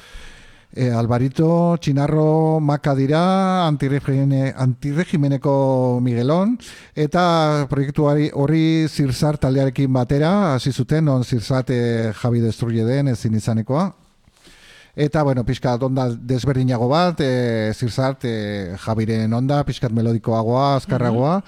e, 0.74 0.88
Alvarito, 0.90 1.76
Txinarro, 1.78 2.58
Maka 2.60 2.94
dira, 2.96 3.66
antiregime, 3.66 4.54
antiregimeneko 4.56 6.00
Miguelon, 6.00 6.56
eta 6.96 7.66
proiektu 7.68 8.08
hori 8.08 8.88
zirzar 8.88 9.36
taldearekin 9.36 9.92
batera, 9.92 10.54
hasi 10.54 10.72
zuten, 10.72 11.08
on 11.12 11.22
zirzat 11.24 11.68
e, 11.68 12.12
Javi 12.16 12.40
Destruye 12.40 12.84
den 12.88 13.08
ezin 13.12 13.34
izanekoa. 13.36 13.90
Eta, 14.94 15.22
bueno, 15.22 15.40
pixkat 15.48 15.82
onda 15.82 16.10
desberdinago 16.12 16.84
bat, 16.90 17.20
e, 17.24 17.72
zirzart, 17.72 18.26
e, 18.28 18.76
Javiren 18.76 19.32
onda, 19.32 19.62
pixkat 19.64 19.92
melodikoagoa, 19.96 20.76
azkarragoa, 20.82 21.38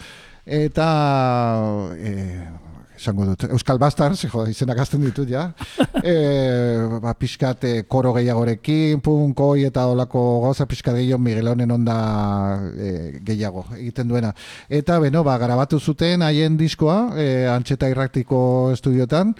eta, 0.48 0.86
e, 1.92 2.14
esango 2.96 3.26
dut, 3.28 3.44
Euskal 3.52 3.76
Bastard, 3.78 4.16
jo, 4.16 4.46
izenak 4.48 4.80
azten 4.80 5.04
ditut, 5.04 5.28
ja, 5.28 5.50
e, 6.00 6.14
ba, 7.02 7.12
pixkat 7.20 7.66
e, 7.68 7.72
koro 7.84 8.14
gehiagorekin, 8.16 9.02
punkoi 9.04 9.66
eta 9.68 9.84
olako 9.92 10.22
gauza 10.46 10.64
pixkat 10.70 10.96
gehiago 11.02 11.20
Miguelonen 11.20 11.76
onda 11.76 11.98
e, 12.72 13.20
gehiago 13.28 13.66
egiten 13.76 14.08
duena. 14.08 14.32
Eta, 14.72 14.96
beno, 15.04 15.20
ba, 15.26 15.36
grabatu 15.42 15.82
zuten 15.82 16.24
haien 16.24 16.56
diskoa, 16.56 17.12
e, 17.20 17.44
antxeta 17.52 17.92
irraktiko 17.92 18.40
estudiotan, 18.72 19.36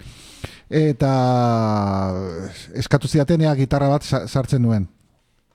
eta 0.69 1.11
eskatu 2.73 3.07
zidatenea 3.07 3.53
gitarra 3.55 3.89
bat 3.89 4.03
sa- 4.03 4.27
sartzen 4.27 4.61
nuen. 4.61 4.87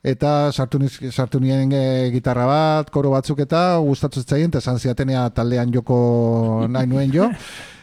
Eta 0.02 0.50
sartu, 0.52 0.78
niz, 0.80 0.94
sartu 1.12 1.40
nien 1.40 1.72
e, 1.76 2.08
gitarra 2.14 2.46
bat, 2.48 2.90
koro 2.90 3.10
batzuk 3.12 3.42
eta 3.44 3.76
gustatu 3.84 4.22
zitzaien, 4.22 4.48
eta 4.48 4.62
esan 4.62 4.78
zidatenea 4.78 5.26
taldean 5.36 5.72
joko 5.74 6.66
nahi 6.68 6.88
nuen 6.88 7.12
jo. 7.12 7.28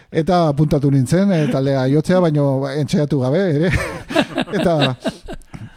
Eta 0.10 0.48
apuntatu 0.50 0.90
nintzen, 0.90 1.30
e, 1.32 1.44
taldea 1.52 1.86
jotzea, 1.92 2.20
baino 2.24 2.48
entxeatu 2.72 3.20
gabe, 3.22 3.44
ere. 3.60 3.72
eta, 4.58 4.96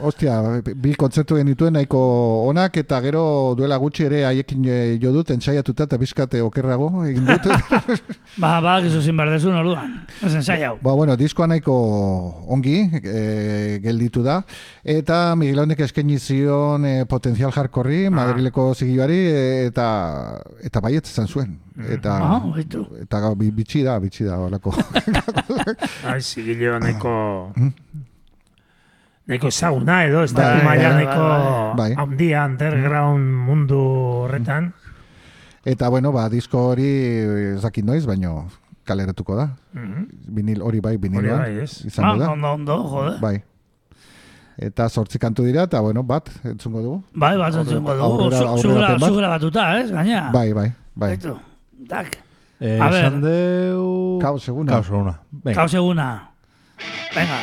ostia, 0.03 0.37
bi 0.77 0.95
kontzertu 0.99 1.37
genituen 1.39 1.75
nahiko 1.77 2.01
onak, 2.49 2.77
eta 2.83 3.01
gero 3.05 3.23
duela 3.59 3.77
gutxi 3.81 4.05
ere 4.07 4.23
haiekin 4.29 4.65
e, 4.65 4.79
jo 5.03 5.13
dut, 5.15 5.31
entxaiatuta 5.35 5.87
eta 5.89 5.99
bizkate 6.01 6.41
okerrago 6.43 7.05
egin 7.09 7.27
dut. 7.29 7.49
Ba, 8.41 8.61
ba, 8.63 8.77
gizu 8.85 9.01
zin 9.03 9.17
berdezun 9.19 9.57
orduan. 9.59 9.97
Ez 10.23 10.33
ensai 10.39 10.61
hau. 10.65 10.77
Ba, 10.83 10.93
bueno, 10.95 11.17
diskoa 11.19 11.49
nahiko 11.51 11.75
ongi 12.55 12.77
e, 13.03 13.81
gelditu 13.83 14.23
da. 14.23 14.39
Eta 14.87 15.35
Miguelonek 15.37 15.81
eskaini 15.89 16.19
zion 16.23 16.87
e, 16.87 16.95
potenzial 17.11 17.51
jarkorri, 17.53 18.05
Madrileko 18.15 18.71
zigioari, 18.75 19.19
e, 19.33 19.43
eta 19.73 19.89
eta 20.65 20.81
baiet 20.85 21.11
izan 21.11 21.27
zuen. 21.29 21.59
Eta, 21.91 22.15
Ah, 22.21 22.41
baitu. 22.45 22.85
eta 23.01 23.35
bitxi 23.35 23.83
da, 23.83 23.99
bitxi 23.99 24.25
da, 24.29 24.37
horako. 24.39 24.75
Ai, 26.11 26.21
zigilio 26.21 26.79
nahiko... 26.79 27.15
Nahiko 29.31 29.47
ezaguna 29.53 30.01
edo, 30.09 30.25
ez 30.27 30.33
da 30.35 30.43
Bai, 30.57 30.63
maila 30.67 30.89
bai, 30.91 31.05
nahiko 31.05 31.27
bai. 31.79 31.91
handia 32.03 32.45
underground 32.51 33.29
mundu 33.47 33.79
horretan. 34.27 34.73
eta, 35.73 35.89
bueno, 35.89 36.11
ba, 36.13 36.25
disko 36.33 36.65
hori 36.73 36.89
ez 37.55 37.61
dakit 37.63 37.85
noiz, 37.87 38.03
baino 38.11 38.49
kaleratuko 38.91 39.37
da. 39.39 39.45
Vinil, 40.27 40.63
hori 40.67 40.81
bai, 40.83 40.97
Hori 40.97 41.09
viniloan. 41.09 41.39
bai, 41.45 41.61
ez? 41.63 41.85
Izango 41.87 42.17
Ah, 42.17 42.19
da. 42.25 42.31
ondo, 42.33 42.53
ondo, 42.59 42.79
jode. 42.91 43.15
Bai. 43.23 43.37
Eta 44.61 44.89
sortzi 44.91 45.19
kantu 45.23 45.45
dira, 45.47 45.63
eta, 45.71 45.79
bueno, 45.81 46.03
bat, 46.03 46.27
entzungo 46.45 46.83
dugu. 46.83 46.99
Bai, 47.15 47.37
bat 47.39 47.55
entzungo 47.55 47.95
dugu. 47.95 48.25
Aurrera- 48.25 48.49
aurrera 48.51 48.99
zugura 48.99 49.29
batuta, 49.29 49.69
ez, 49.81 49.93
gaina. 49.95 50.27
Bai, 50.35 50.53
bai, 50.53 50.73
bai. 50.95 51.11
Baitu. 51.15 51.39
Tak. 51.89 52.19
Eh, 52.61 52.79
A 52.83 52.91
ver. 52.91 53.05
esan 53.07 53.23
deu... 53.23 54.19
Kaos 54.21 54.49
eguna. 54.49 54.73
Kaos 54.73 54.89
eguna. 54.91 55.15
Venga. 55.31 55.55
Kaos 55.61 55.73
eguna. 55.75 56.09
Venga. 57.15 57.39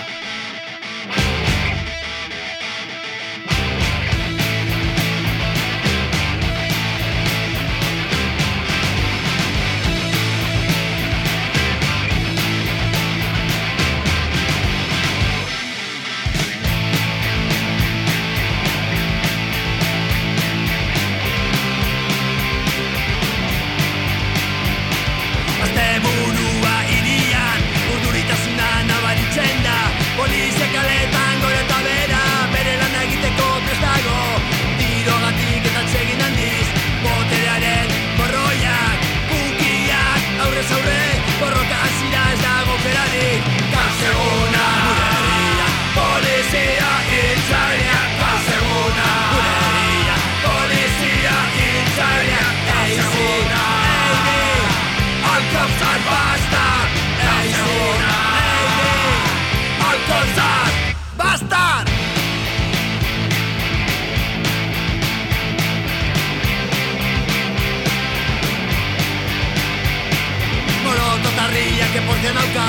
Eportzen 72.07 72.35
dauka 72.39 72.67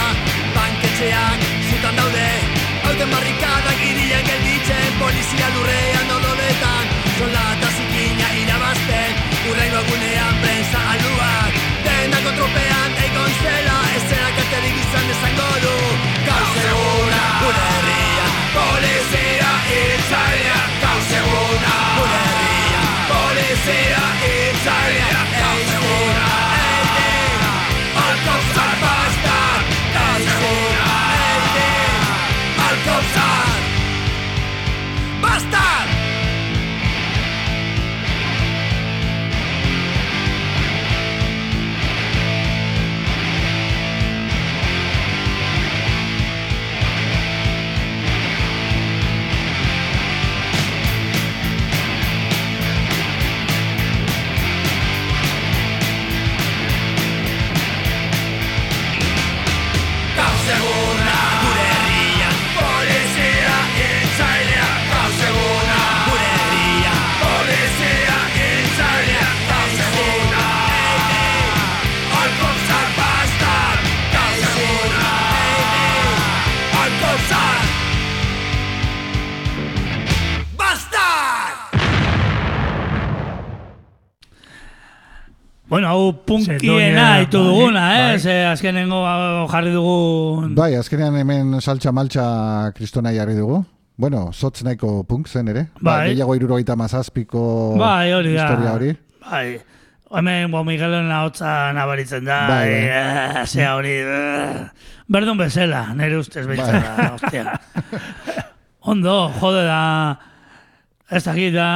Banketxeak 0.55 1.41
zutan 1.71 1.95
daude. 1.97 2.31
Hauten 2.85 3.11
barrikadak 3.13 3.81
irian 3.87 4.25
gelditzen 4.27 4.91
Polizia 4.99 5.49
lurrean 5.55 6.11
odoletan 6.17 6.87
Soldata 7.19 7.69
zikina 7.77 8.29
irabazten 8.43 9.15
Urrengo 9.51 9.83
egunean 9.85 10.35
prensa 10.43 10.81
aluak 10.95 11.59
Dena 11.87 12.23
kontropean 12.27 12.99
egon 13.07 13.33
zela 13.43 13.79
Ez 13.97 14.05
zera 14.11 14.31
kalterik 14.39 14.81
izan 14.83 15.13
esango 15.15 15.51
du. 15.67 15.77
Gau 16.31 16.45
segura 16.57 17.23
Gure 17.43 17.67
herria 17.75 18.27
Polizia 18.57 19.53
itzalia 19.83 20.59
Gau 20.83 20.99
segura 21.13 21.77
Gure 22.01 22.25
herria 22.25 22.83
Polizia 23.13 24.03
itzalia 24.03 24.28
Gau 60.49 60.88
Bueno, 85.79 85.91
hau 85.95 86.13
punkiena 86.27 87.21
ditu 87.23 87.39
bai, 87.39 87.47
duguna, 87.47 87.83
eh? 87.95 88.19
bai. 88.19 88.37
Azkenengo 88.51 88.99
jarri 89.47 89.71
dugu... 89.71 90.49
Bai, 90.59 90.73
azkenean 90.75 91.15
hemen 91.21 91.61
saltxa 91.63 91.93
maltxa 91.95 92.25
kristona 92.75 93.13
jarri 93.15 93.37
dugu. 93.39 93.61
Bueno, 93.95 94.33
sotz 94.35 94.65
nahiko 94.67 95.05
punk 95.07 95.29
zen 95.31 95.53
ere. 95.53 95.69
Ba, 95.79 96.01
Bai. 96.01 96.09
gehiago 96.11 96.35
irurogeita 96.35 96.75
mazazpiko 96.75 97.77
Bai, 97.79 98.11
hori 98.13 98.35
da. 98.35 98.43
historia 98.49 98.73
hori. 98.75 98.91
Bai. 99.23 99.45
Hemen, 100.19 100.51
bo, 100.51 100.65
Miguelen 100.67 101.13
ahotsa 101.15 101.73
nabaritzen 101.79 102.27
da. 102.27 102.41
Bai, 102.51 102.67
bai. 102.75 102.83
eh, 102.99 103.47
zea 103.47 103.77
hori... 103.79 103.95
eh, 104.03 104.67
Berdun 105.07 105.39
bezala, 105.39 105.85
nire 105.95 106.19
ustez 106.19 106.43
behitzen 106.51 106.75
Bai. 106.75 106.97
da, 106.99 107.13
hostia. 107.15 107.55
Ondo, 108.91 109.21
jode 109.39 109.63
da... 109.71 109.79
Ez 111.09 111.23
dakit 111.25 111.55
da 111.55 111.69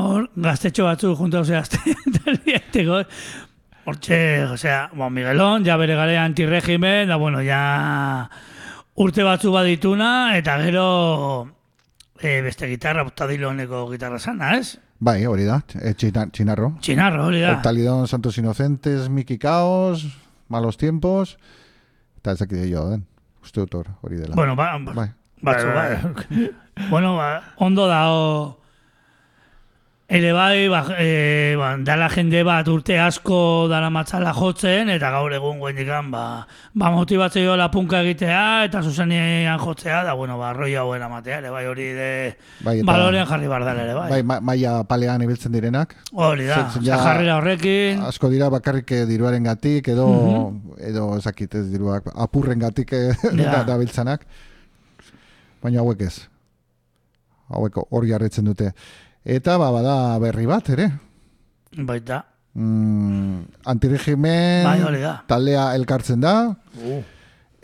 hor 0.00 0.30
gaztetxo 0.40 0.86
batzu 0.86 1.14
junta 1.16 1.42
osea 1.42 1.60
azteko. 1.60 3.02
Hortxe, 3.82 4.18
osea, 4.54 4.84
bon, 4.94 5.10
Miguelon, 5.12 5.64
ja 5.66 5.74
bere 5.76 5.96
gare 5.98 6.14
antirregimen, 6.22 7.08
da 7.10 7.16
bueno, 7.18 7.40
ja 7.42 8.28
urte 9.02 9.24
batzu 9.26 9.50
badituna, 9.50 10.36
eta 10.38 10.54
gero 10.62 10.84
e, 12.20 12.36
beste 12.46 12.68
gitarra, 12.70 13.02
Tadiloneko 13.10 13.88
gitarra 13.90 14.20
sana, 14.22 14.52
ez? 14.60 14.76
Bai, 15.02 15.24
hori 15.26 15.48
da, 15.48 15.58
e, 15.80 15.96
txina, 15.98 16.28
txinarro. 16.30 16.76
Txinarro, 16.80 17.26
hori 17.26 17.42
da. 17.42 17.56
Octalidón, 17.56 18.06
Santos 18.06 18.38
Inocentes, 18.38 19.08
Miki 19.10 19.36
Caos, 19.42 20.06
Malos 20.46 20.78
Tiempos, 20.78 21.36
eta 22.22 22.38
ezakide 22.38 22.70
jo, 22.70 22.86
den. 22.94 23.02
Uste 23.42 23.64
dut 23.64 23.74
hor, 23.74 23.92
hori 24.06 24.22
dela. 24.22 24.38
Bueno, 24.38 24.54
ba, 24.54 24.76
ba, 24.78 24.94
bai. 24.94 25.10
batzu, 25.42 25.66
Bai, 25.74 25.98
bai. 25.98 26.50
bueno, 26.88 27.16
ba, 27.16 27.32
ondo 27.56 27.88
dago 27.90 28.61
ere 30.12 30.32
bai, 30.36 30.68
ba, 30.68 30.82
e, 31.00 31.54
ba, 31.56 31.70
dala 31.80 32.08
jende 32.12 32.42
bat 32.44 32.66
urte 32.68 32.98
asko 33.00 33.66
dara 33.70 33.88
matzala 33.88 34.34
jotzen, 34.36 34.90
eta 34.92 35.08
gaur 35.14 35.32
egun 35.32 35.56
guendikan, 35.62 36.10
ba, 36.12 36.46
ba 36.76 36.90
motibatzeo 36.92 37.54
la 37.56 37.70
punka 37.72 38.02
egitea, 38.04 38.42
eta 38.66 38.82
zuzenean 38.84 39.56
jotzea, 39.62 40.02
da, 40.04 40.12
bueno, 40.18 40.36
ba, 40.36 40.50
arroi 40.50 40.74
hauen 40.76 41.00
amatea, 41.06 41.38
ere 41.40 41.48
bai, 41.54 41.64
hori 41.70 41.86
de 41.96 42.10
Bai, 42.60 42.74
eta- 42.82 42.86
balorean 42.90 43.26
jarri 43.30 43.48
bardal 43.48 43.80
ere 43.86 43.94
bai. 43.96 44.08
Bai, 44.10 44.22
ma, 44.22 44.40
maia 44.40 44.74
palean 44.84 45.22
ibiltzen 45.24 45.52
direnak. 45.56 45.96
Hori 46.12 46.44
da, 46.50 46.60
Ze- 46.72 46.80
ze- 46.80 46.86
ja, 46.90 46.98
jarrera 47.00 47.38
horrekin, 47.40 48.02
Asko 48.04 48.28
dira 48.28 48.50
bakarrik 48.52 48.92
eh, 48.92 49.06
diruaren 49.08 49.44
gatik, 49.48 49.88
edo, 49.88 50.08
Mhm. 50.12 50.82
edo 50.92 51.06
ezakit 51.16 51.54
ez 51.54 51.70
diruak, 51.72 52.12
apurren 52.14 52.58
gatik 52.60 52.92
Ja. 53.32 53.64
da 53.70 53.78
biltzanak. 53.80 54.26
Baina 55.62 55.80
hauek 55.80 56.00
ez. 56.04 56.28
Hauek 57.48 57.76
hori 57.90 58.08
jarretzen 58.12 58.44
dute. 58.44 58.72
Eta 59.24 59.56
ba, 59.58 59.70
bada 59.70 60.18
berri 60.18 60.46
bat, 60.46 60.68
ere. 60.74 60.90
baita. 61.76 62.24
Mm, 62.54 63.46
antiregimen 63.64 64.64
Bai, 64.66 64.80
taldea 65.26 65.74
elkartzen 65.74 66.20
da. 66.20 66.54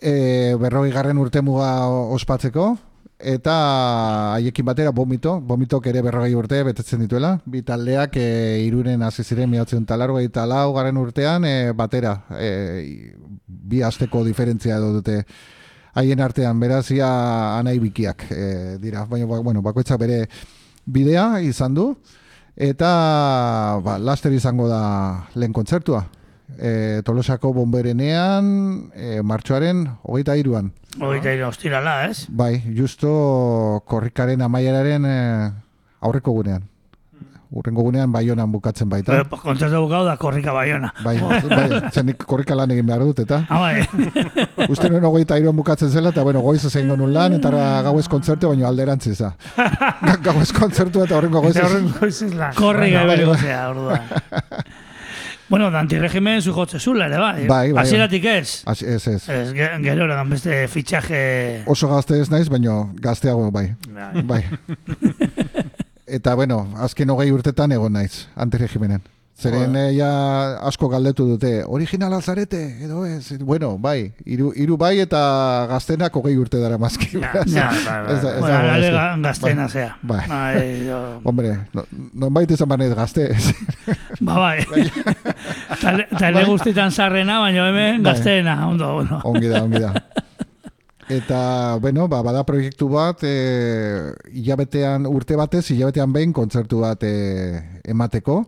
E, 0.00 0.54
berrogei 0.60 0.92
garren 0.94 1.18
urtemuga 1.18 1.88
ospatzeko. 2.14 2.76
Eta 3.18 3.54
haiekin 4.36 4.64
batera 4.64 4.92
bomito, 4.94 5.40
bomitok 5.42 5.88
ere 5.90 6.00
berrogei 6.06 6.34
urte 6.38 6.62
betetzen 6.62 7.00
dituela. 7.02 7.34
Bi 7.44 7.64
taldeak 7.66 8.14
e, 8.16 8.62
irunen 8.64 9.02
hasi 9.02 9.24
ziren 9.26 9.50
miatzen 9.50 9.84
talargo 9.84 10.20
eta 10.22 10.46
lau 10.46 10.72
garren 10.76 10.96
urtean 10.96 11.44
e, 11.44 11.72
batera. 11.74 12.14
E, 12.38 13.12
bi 13.46 13.82
asteko 13.82 14.22
diferentzia 14.24 14.76
edo 14.78 14.92
dute 15.00 15.24
haien 15.98 16.20
artean, 16.22 16.60
beraz 16.62 16.86
ia 16.94 17.08
anai 17.58 17.80
bikiak 17.82 18.28
e, 18.30 18.78
dira. 18.78 19.02
Baina, 19.10 19.26
ba- 19.26 19.42
bueno, 19.42 19.60
bakoitzak 19.66 19.98
bere 19.98 20.28
bidea 20.88 21.40
izan 21.44 21.76
du. 21.76 21.92
Eta 22.58 23.78
ba, 23.84 23.98
laster 24.02 24.34
izango 24.34 24.66
da 24.70 25.28
lehen 25.38 25.54
kontzertua. 25.54 26.02
E, 26.58 27.02
Tolosako 27.06 27.52
bomberenean, 27.54 28.48
e, 28.96 29.20
martxoaren 29.22 29.84
hogeita 30.02 30.34
iruan. 30.40 30.72
Hogeita 30.98 31.34
ira 31.36 31.46
ostirala, 31.52 32.00
ez? 32.08 32.26
Bai, 32.28 32.56
justo 32.74 33.12
korrikaren 33.86 34.42
amaieraren 34.42 35.06
e, 35.06 35.18
aurreko 36.00 36.34
gunean. 36.40 36.66
Urrengo 37.50 37.80
gunean 37.82 38.12
baionan 38.12 38.50
bukatzen 38.52 38.90
baita. 38.92 39.12
Pero, 39.12 39.24
pues, 39.30 39.40
kontzertu 39.40 39.78
bukau 39.80 40.02
da 40.04 40.18
korrika 40.20 40.52
baiona. 40.52 40.90
Bai, 41.02 41.14
bai, 41.48 41.80
zenik 41.96 42.18
korrika 42.28 42.54
lan 42.54 42.70
egin 42.74 42.84
behar 42.86 43.00
dut, 43.06 43.22
eta. 43.24 43.38
Ah, 43.48 43.60
bai. 43.62 43.86
Uste 44.72 44.90
nuen 44.90 45.04
hogeita 45.08 45.38
iruan 45.40 45.56
bukatzen 45.56 45.88
zela, 45.90 46.10
eta 46.12 46.22
bueno, 46.26 46.42
goiz 46.44 46.60
ezen 46.68 46.88
nun 46.92 47.08
lan, 47.14 47.38
eta 47.38 47.48
gauez 47.86 48.04
kontzertu, 48.12 48.50
baina 48.52 48.68
alderantziz 48.68 49.16
da. 49.22 49.30
Ga- 50.08 50.18
gauez 50.28 50.52
kontzertu 50.52 51.02
eta 51.06 51.16
horrengo 51.16 51.40
goiz 51.40 51.56
Eta 51.56 51.70
goizez 52.00 52.34
lan. 52.34 52.52
Korrika 52.54 53.06
Bueno, 53.06 53.16
bai, 53.16 53.24
gozea, 53.32 53.62
orduan. 53.70 54.02
bueno, 55.48 55.70
da 55.70 55.80
antiregimen 55.80 56.42
zu 56.42 56.52
jotze 56.52 56.78
zula 56.78 57.06
ere, 57.08 57.16
bai. 57.16 57.46
Bai, 57.48 57.72
bai. 57.72 57.82
Hasieratik 57.86 58.24
ez. 58.24 58.62
Asi- 58.66 58.84
Ez, 58.84 59.06
ez. 59.08 59.28
Ez, 59.28 59.52
ge- 59.56 59.70
gero 59.88 60.04
beste 60.28 60.66
fitxaje... 60.68 61.62
Oso 61.66 61.88
gazte 61.88 62.20
ez 62.20 62.28
naiz, 62.30 62.50
baina 62.52 62.82
gazteago 63.00 63.50
bai. 63.50 63.70
Bai. 63.88 64.22
Bai. 64.22 64.44
Eta 66.08 66.34
bueno, 66.34 66.66
azken 66.80 67.10
hogei 67.10 67.30
urtetan 67.32 67.72
egon 67.72 67.92
naiz, 67.92 68.26
antiregimenen. 68.36 69.02
Zeren 69.38 69.76
eh, 69.78 69.92
ja 69.94 70.08
asko 70.66 70.88
galdetu 70.90 71.22
dute, 71.28 71.62
originala 71.62 72.16
zarete, 72.20 72.58
edo 72.82 73.04
ez, 73.06 73.36
bueno, 73.38 73.76
bai, 73.78 74.10
hiru 74.26 74.48
hiru 74.56 74.74
bai 74.76 74.96
eta 75.04 75.20
gaztenak 75.70 76.16
hogei 76.18 76.32
urte 76.42 76.58
dara 76.58 76.74
mazki. 76.82 77.12
Ja, 77.20 77.44
ja, 77.46 77.68
bai, 77.86 78.00
bai, 78.08 78.32
Bueno, 78.40 78.90
ga- 78.96 79.16
gaztena 79.28 79.62
Bai. 79.68 79.70
zea. 79.70 79.96
Bai. 80.02 80.24
Bai, 80.26 80.90
Hombre, 81.30 81.52
no, 81.72 81.84
nonbait 82.14 82.50
izan 82.50 82.68
banez 82.68 82.90
gazte. 82.98 83.28
Ba, 84.18 84.40
bai. 84.42 84.90
Tale- 85.82 86.08
Tale 86.18 86.44
guztitan 86.44 86.90
sarrena, 86.90 87.38
baina 87.38 87.68
hemen 87.68 88.02
Bai. 88.02 88.12
gazteena, 88.14 88.58
ondo, 88.66 88.90
ondo. 89.04 89.20
ongi 89.22 89.46
da, 89.54 89.62
ongi 89.62 89.78
da. 89.86 89.94
Eta, 91.08 91.76
bueno, 91.80 92.06
ba, 92.08 92.20
bada 92.22 92.44
proiektu 92.44 92.88
bat, 92.92 93.22
e, 93.24 94.12
hilabetean, 94.34 95.06
urte 95.08 95.36
batez, 95.40 95.70
hilabetean 95.72 96.12
behin 96.12 96.34
kontzertu 96.36 96.82
bat 96.84 97.02
e, 97.02 97.12
emateko. 97.88 98.42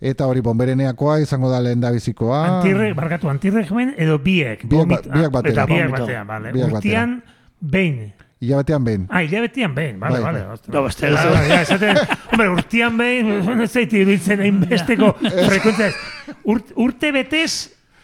Eta 0.00 0.26
hori 0.28 0.40
bombereneakoa 0.44 1.18
izango 1.20 1.50
da 1.52 1.58
lehen 1.60 1.80
da 1.80 1.90
bizikoa. 1.92 2.40
Antirre, 2.58 2.92
barkatu, 2.96 3.28
antirregimen 3.28 3.94
edo 4.00 4.18
biek. 4.18 4.64
Biak 4.68 4.88
ba- 4.88 5.00
biak 5.04 5.32
batera. 5.32 5.64
Eta 5.64 5.66
Vomito. 5.72 6.04
batean, 6.06 6.26
bale. 6.28 6.52
Biak 6.52 6.70
batera. 6.70 6.78
Urtian, 6.80 7.16
behin. 7.60 7.98
Hilabetean 8.40 8.84
behin. 8.84 9.02
Ah, 9.12 9.20
hilabetean 9.22 9.74
behin, 9.76 9.98
bale, 10.00 10.20
bale. 10.24 10.44
No, 10.72 10.86
ja, 10.88 11.58
esaten, 11.60 11.98
hombre, 12.30 12.48
urtian 12.48 12.96
behin, 12.96 13.60
ez 13.66 13.70
zait 13.72 13.92
iruditzen 13.92 14.40
hainbesteko 14.40 15.12
frekuentzia. 15.50 15.90
Urt, 16.48 16.72
urte 16.76 17.12
betez, 17.12 17.52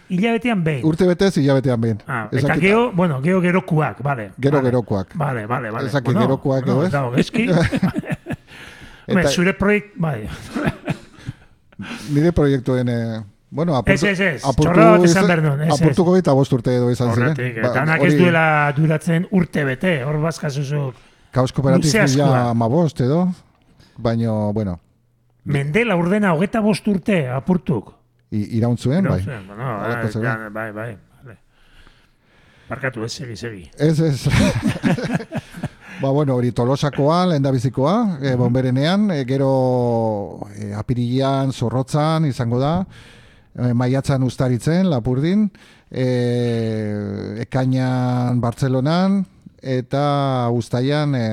Hilabetean 0.08 0.62
behin. 0.64 0.84
Urte 0.86 1.06
betez, 1.06 1.36
hilabetean 1.36 1.80
behin. 1.80 1.98
Ah, 2.06 2.28
Ez 2.32 2.38
eta 2.44 2.48
dakit- 2.54 2.62
gero, 2.62 2.92
bueno, 2.92 3.20
gero 3.22 3.40
gerokuak, 3.40 4.02
bale. 4.02 4.30
Gero 4.40 4.58
vale. 4.58 4.68
gerokoak. 4.70 5.14
Vale, 5.14 5.46
vale, 5.46 5.70
vale. 5.70 5.86
Ez 5.86 5.92
dakit 5.92 6.16
gerokoak 6.18 6.66
edo 6.66 6.84
ez? 6.84 6.92
Dago, 6.92 7.14
eski. 7.16 7.48
Hombre, 7.50 9.22
Eta- 9.22 9.30
zure 9.30 9.52
proiekt, 9.54 9.94
bai. 9.96 10.28
Nire 12.10 12.32
proiektuen... 12.38 12.88
Eh, 12.88 13.22
bueno, 13.50 13.76
apurtu, 13.76 14.06
Ez, 14.06 14.18
ez, 14.18 14.20
ez, 14.20 14.44
apurtu 14.44 14.70
esan 14.80 15.04
izan- 15.06 15.26
behar 15.26 15.42
nuen, 15.42 15.60
ez, 15.62 15.68
ez. 15.68 15.80
Apurtuko 15.80 16.16
eta 16.18 16.32
bost 16.34 16.52
urte 16.52 16.74
edo 16.76 16.90
izan 16.90 17.12
ziren. 17.14 17.28
Horretik, 17.30 17.60
Ba, 17.62 17.68
eta 17.70 17.82
anak 17.82 18.00
ez 18.02 18.08
hori 18.12 18.16
duela 18.22 18.72
duratzen 18.76 19.26
urte 19.30 19.64
bete, 19.64 19.92
hor 20.04 20.18
bazkazuzuk. 20.20 20.94
Kaos 21.36 21.52
kooperatif 21.52 21.84
luze 21.92 22.00
askoa. 22.00 22.26
ja 22.48 22.54
ma 22.54 22.66
bost 22.68 23.00
edo, 23.00 23.26
baino, 23.98 24.52
bueno, 24.52 24.78
Mendela 25.46 25.94
urdena 25.94 26.32
hogeta 26.34 26.58
bost 26.60 26.88
urte 26.90 27.28
apurtuk. 27.30 27.92
I, 28.36 28.44
iraun 28.58 28.76
zuen, 28.78 29.04
bai. 29.08 29.20
Bueno, 29.24 29.70
eh, 29.88 30.10
ja, 30.22 30.36
bai, 30.52 30.70
bai. 30.76 30.90
Vale. 31.22 31.38
Barkatu, 32.68 33.04
ez, 33.06 33.12
segi, 33.12 33.36
segi. 33.36 33.64
Ez, 33.78 34.00
ez. 34.00 34.26
ba, 36.02 36.10
bueno, 36.10 36.34
hori 36.36 36.52
tolosakoa, 36.52 37.24
bizikoa, 37.52 38.18
e, 38.20 38.34
bonberenean, 38.36 39.10
e, 39.10 39.24
gero 39.24 40.46
e, 40.54 40.72
apirilean, 40.74 41.52
zorrotzan 41.52 42.26
izango 42.26 42.58
da, 42.60 42.74
e, 43.54 43.72
maiatzan 43.72 44.22
ustaritzen, 44.26 44.90
lapurdin, 44.90 45.48
e, 45.90 46.06
ekainan 47.46 48.40
Bartzelonan, 48.40 49.22
eta 49.62 50.48
ustaian 50.52 51.14
e, 51.14 51.26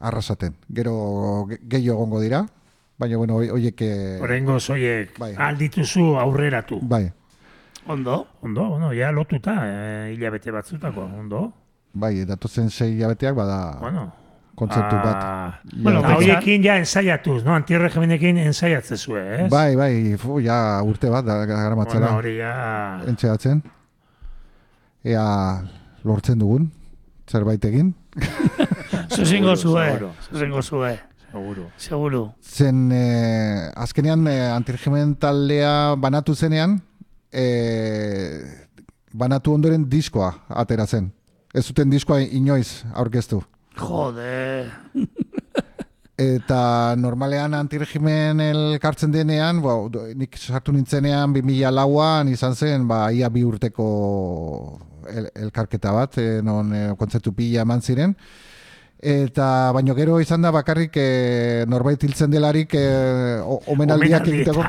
arrasaten. 0.00 0.54
Gero 0.72 1.46
ge- 1.48 1.60
gehiago 1.68 2.00
egongo 2.00 2.20
dira, 2.24 2.44
baina, 3.00 3.16
bueno, 3.16 3.36
hoi- 3.40 3.48
hoiek... 3.50 3.80
e, 3.82 4.18
Horrengo 4.20 4.58
zoiek 4.60 5.16
Bai. 5.18 5.32
aldituzu 5.36 6.12
aurreratu. 6.20 6.78
Bai, 6.82 7.08
Ondo. 7.90 8.26
Ondo, 8.44 8.68
bueno, 8.68 8.90
ja 8.94 9.10
lotuta, 9.10 9.54
eh, 9.64 10.12
hilabete 10.14 10.52
batzutako, 10.52 11.00
ondo. 11.18 11.52
bai, 11.92 12.24
datozen 12.24 12.68
sei 12.70 12.92
hilabeteak 12.94 13.34
bada 13.34 13.78
Bueno. 13.80 14.02
kontzeptu 14.54 14.94
bat. 15.00 15.16
Ah, 15.16 15.60
bueno, 15.82 16.00
eta- 16.04 16.14
hoiekin 16.20 16.62
ja 16.62 16.76
ensaiatuz, 16.78 17.42
no? 17.42 17.54
Antirregimenekin 17.56 18.36
ensaiatzezue, 18.44 19.22
ez? 19.46 19.50
Bai, 19.50 19.74
bai, 19.74 20.16
fu, 20.20 20.38
ja 20.44 20.82
urte 20.84 21.08
bat 21.10 21.24
da 21.24 21.40
gara 21.46 21.74
matzela. 21.74 22.12
Bueno, 22.12 22.18
hori 22.18 22.36
ja... 22.38 23.00
Entxeatzen. 23.08 23.62
Ea 25.02 25.24
lortzen 26.04 26.38
dugun, 26.38 26.70
zerbait 27.26 27.64
egin. 27.64 27.94
Zuzengo 29.16 29.56
zue. 29.56 29.86
seguro. 29.88 30.12
Zuzengo 30.30 30.62
zue. 30.62 30.98
Seguro. 31.30 31.70
Seguro. 31.76 32.34
Zen, 32.42 32.90
eh, 32.92 33.70
azkenean 33.76 34.26
eh, 34.26 34.50
antiregimen 34.50 35.14
taldea 35.16 35.94
banatu 35.96 36.34
zenean, 36.34 36.80
eh, 37.30 38.66
banatu 39.12 39.54
ondoren 39.54 39.88
diskoa 39.88 40.32
atera 40.48 40.86
zen. 40.86 41.12
Ez 41.54 41.64
zuten 41.66 41.90
diskoa 41.90 42.20
inoiz 42.20 42.84
aurkeztu. 42.94 43.42
Jode. 43.78 44.66
Eta 46.20 46.96
normalean 47.00 47.54
antiregimen 47.56 48.42
elkartzen 48.44 49.12
denean, 49.14 49.62
ba, 49.64 49.78
nik 50.18 50.36
sartu 50.36 50.74
nintzenean 50.74 51.32
2000 51.32 51.70
lauan 51.72 52.28
izan 52.28 52.54
zen, 52.54 52.84
ba, 52.90 53.06
ia 53.14 53.30
bi 53.32 53.40
urteko 53.46 53.86
el, 55.08 55.30
elkarketa 55.46 55.94
bat, 55.96 56.18
e, 56.20 56.42
non 56.44 56.74
e, 56.76 56.82
kontzertu 57.00 57.32
pila 57.32 57.64
eman 57.64 57.80
ziren. 57.80 58.12
Eta 59.00 59.72
baino 59.72 59.94
gero 59.96 60.18
izan 60.20 60.42
da 60.44 60.50
bakarrik 60.52 60.92
e, 61.00 61.64
norbait 61.68 62.02
hiltzen 62.04 62.30
delarik 62.30 62.74
e, 62.76 62.84
omenaldiak 63.72 64.26
egiteko. 64.28 64.64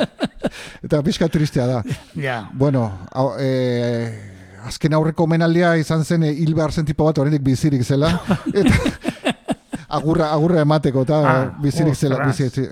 Eta 0.84 1.00
pixka 1.02 1.28
tristea 1.32 1.66
da. 1.66 1.78
Ja. 2.20 2.42
Bueno, 2.52 2.90
hau, 3.12 3.30
e, 3.40 4.12
azken 4.68 4.92
aurreko 4.98 5.24
omenaldia 5.24 5.72
izan 5.80 6.04
zen 6.04 6.26
e, 6.28 6.34
hil 6.36 6.52
behar 6.54 6.72
zen 6.72 6.84
tipo 6.84 7.06
bat 7.08 7.18
oraindik 7.18 7.42
bizirik 7.46 7.82
zela. 7.84 8.12
Eta 8.52 8.76
agurra, 9.88 10.28
agurra 10.34 10.60
emateko, 10.66 11.06
eta 11.06 11.22
Ah, 11.24 11.40
bizirik 11.62 11.94
zela, 11.96 12.16
ostras. 12.16 12.36
bizi, 12.36 12.68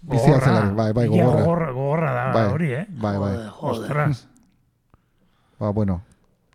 bizia 0.00 0.38
Gogorra. 0.38 0.46
zela, 0.46 0.60
bai, 0.78 0.92
bai, 0.92 1.06
gogorra. 1.08 1.40
Gogorra, 1.42 1.70
gogorra 1.72 2.12
da 2.14 2.24
Bai, 2.32 2.44
hori, 2.52 2.72
eh? 2.72 2.86
bai, 3.02 3.16
bai. 3.18 3.32
Ostras. 3.60 4.26
Ba, 5.58 5.70
bueno, 5.70 6.00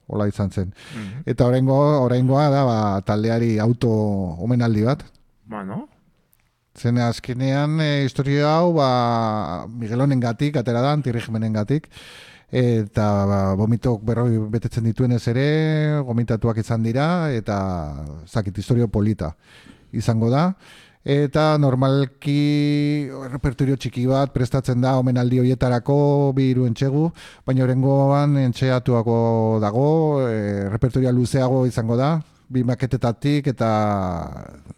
hola 0.10 0.27
izan 0.27 0.52
zen. 0.52 0.73
Mhm. 0.95 1.23
Eta 1.30 1.48
oraingo, 1.48 1.77
oraingoa 2.02 2.49
da, 2.49 2.65
ba, 2.65 2.80
taldeari 3.06 3.57
auto 3.64 3.90
omenaldi 4.44 4.84
bat. 4.90 5.06
Bueno, 5.49 5.88
Zen 6.80 6.99
azkenean 7.03 7.80
e, 7.81 8.06
historia 8.06 8.53
hau 8.56 8.73
ba, 8.77 9.68
Miguelonen 9.68 10.19
gatik, 10.23 10.60
atera 10.60 10.84
da, 10.86 10.94
antiregimenen 10.95 11.53
gatik, 11.57 11.90
eta 12.49 13.07
ba, 13.30 13.40
vomitok 13.60 14.06
berroi 14.07 14.38
betetzen 14.53 14.88
dituenez 14.88 15.26
ere, 15.31 15.48
gomitatuak 16.07 16.61
izan 16.64 16.86
dira, 16.86 17.31
eta 17.36 17.57
zakit 18.27 18.57
historio 18.57 18.88
polita 18.88 19.34
izango 19.91 20.30
da. 20.31 20.53
Eta 21.00 21.58
normalki 21.58 23.08
repertorio 23.32 23.78
txiki 23.80 24.04
bat 24.10 24.34
prestatzen 24.36 24.82
da 24.84 24.98
omenaldi 25.00 25.40
hoietarako 25.40 26.34
bi 26.36 26.50
hiru 26.52 26.66
entxegu, 26.68 27.06
baina 27.48 27.64
horrengoan 27.64 28.36
entxeatuako 28.42 29.60
dago, 29.64 29.88
e, 30.28 30.68
repertorioa 30.70 31.14
luzeago 31.16 31.64
izango 31.66 31.96
da, 31.96 32.18
bi 32.50 32.66
maketetatik 32.68 33.48
eta 33.48 33.72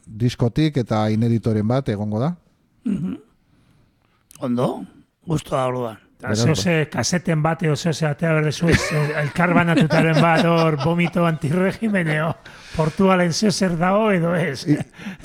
diskotik 0.05 0.77
eta 0.77 1.07
ineditoren 1.09 1.67
bat 1.67 1.89
egongo 1.89 2.19
da. 2.19 2.35
Mhm. 2.85 3.17
Ondo. 4.41 4.85
Gusto 5.25 5.55
da 5.55 5.67
orduan. 5.67 5.97
Eta 6.21 6.35
zehose 6.37 6.73
kaseten 6.93 7.41
bate 7.43 7.69
o 7.71 7.75
zehose 7.75 8.05
atea 8.05 8.31
berdezu 8.37 8.69
ez, 8.69 8.79
eh, 8.93 9.19
elkar 9.23 9.53
banatutaren 9.57 10.19
bat 10.21 10.45
hor 10.45 10.77
vomito 10.83 11.25
antirregimeneo 11.25 12.35
Portugalen 12.75 13.33
zehose 13.33 13.67
dago 13.75 14.11
edo 14.15 14.35
ez. 14.35 14.65
I, 14.69 14.77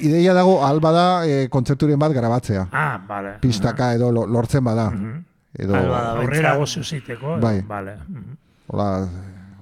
ideia 0.09 0.33
dago 0.35 0.57
alba 0.67 0.91
da 0.93 1.07
e, 1.29 1.47
kontzerturen 1.49 1.99
bat 1.99 2.11
grabatzea. 2.13 2.67
Ah, 2.73 2.99
vale. 3.07 3.37
Pistaka 3.41 3.93
edo 3.95 4.11
lo- 4.11 4.27
lortzen 4.27 4.65
bada. 4.65 4.89
Edo, 5.57 5.75
Alba 5.77 6.01
da, 6.03 6.11
Aurrera 6.21 6.57
gozu 6.57 6.83
ziteko. 6.85 7.37
Bai. 7.41 7.61
Vale. 7.67 7.97
Mhm. 8.09 8.37
hola, 8.67 9.09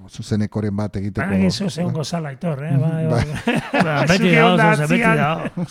zuzenekoren 0.09 0.75
bat 0.75 0.95
egiteko. 0.97 1.27
Baina 1.29 1.49
zehose 1.51 1.83
ongo 1.85 2.03
zala 2.03 2.31
itor, 2.33 2.63
eh? 2.65 2.75
Bai, 2.77 3.05
Bai. 3.11 3.25
Ba, 3.85 3.95
beti 4.07 4.29
zehose, 4.33 4.87
beti 4.87 5.01
dago. 5.03 5.65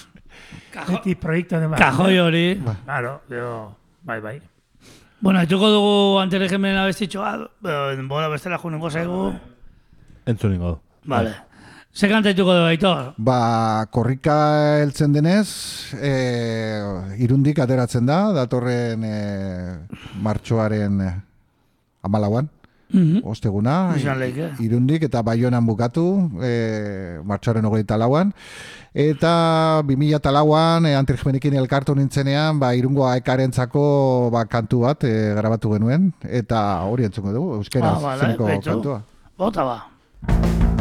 Beti 0.88 1.14
proiektu 1.14 1.60
bat. 1.68 1.78
Kajoi 1.80 2.18
hori. 2.18 2.46
Claro, 2.84 3.20
gero, 3.28 3.54
bai, 4.02 4.20
bai. 4.20 4.40
Bueno, 5.20 5.40
etuko 5.40 5.70
dugu 5.72 6.18
antiregimen 6.20 6.76
abestitxoa, 6.76 7.32
denbora 7.96 8.28
bestela 8.28 8.58
junengo 8.58 8.90
zaigu. 8.90 9.32
Entzun. 10.26 10.58
Vale. 11.04 11.34
Ze 11.94 12.08
kanta 12.10 12.32
dituko 12.32 12.52
dugu, 12.54 12.66
Aitor? 12.66 13.14
Ba, 13.16 13.86
korrika 13.90 14.80
heltzen 14.82 15.12
denez, 15.14 15.94
e, 15.94 16.12
irundik 17.22 17.58
ateratzen 17.62 18.04
da, 18.06 18.32
datorren 18.34 19.04
e, 19.06 19.14
martxoaren 20.20 21.00
e, 21.00 21.12
amalauan, 22.02 22.50
Mhm. 22.94 23.22
osteguna, 23.24 23.94
Izan 23.96 24.18
leike. 24.20 24.50
irundik 24.60 25.02
eta 25.02 25.22
baionan 25.22 25.64
bukatu, 25.66 26.30
e, 26.42 27.18
martxoaren 27.24 27.64
hogeita 27.64 27.96
lauan, 27.96 28.34
eta 28.94 29.82
2000 29.82 30.16
eta 30.20 30.30
lauan, 30.30 30.86
e, 30.86 30.94
antirregimenekin 30.94 31.56
elkartu 31.58 31.96
nintzenean, 31.98 32.60
ba, 32.62 32.74
irungo 32.78 33.08
aekarentzako 33.10 34.30
ba, 34.32 34.44
kantu 34.46 34.84
bat 34.86 35.02
e, 35.04 35.12
grabatu 35.34 35.74
genuen, 35.74 36.12
eta 36.22 36.62
hori 36.86 37.10
entzungo 37.10 37.34
dugu, 37.34 37.58
euskeraz, 37.58 37.96
Ah, 37.98 38.06
vale, 38.06 38.20
zeneko 38.22 38.48
kantua. 38.62 39.02
Bota 39.36 39.64
ba. 39.66 40.73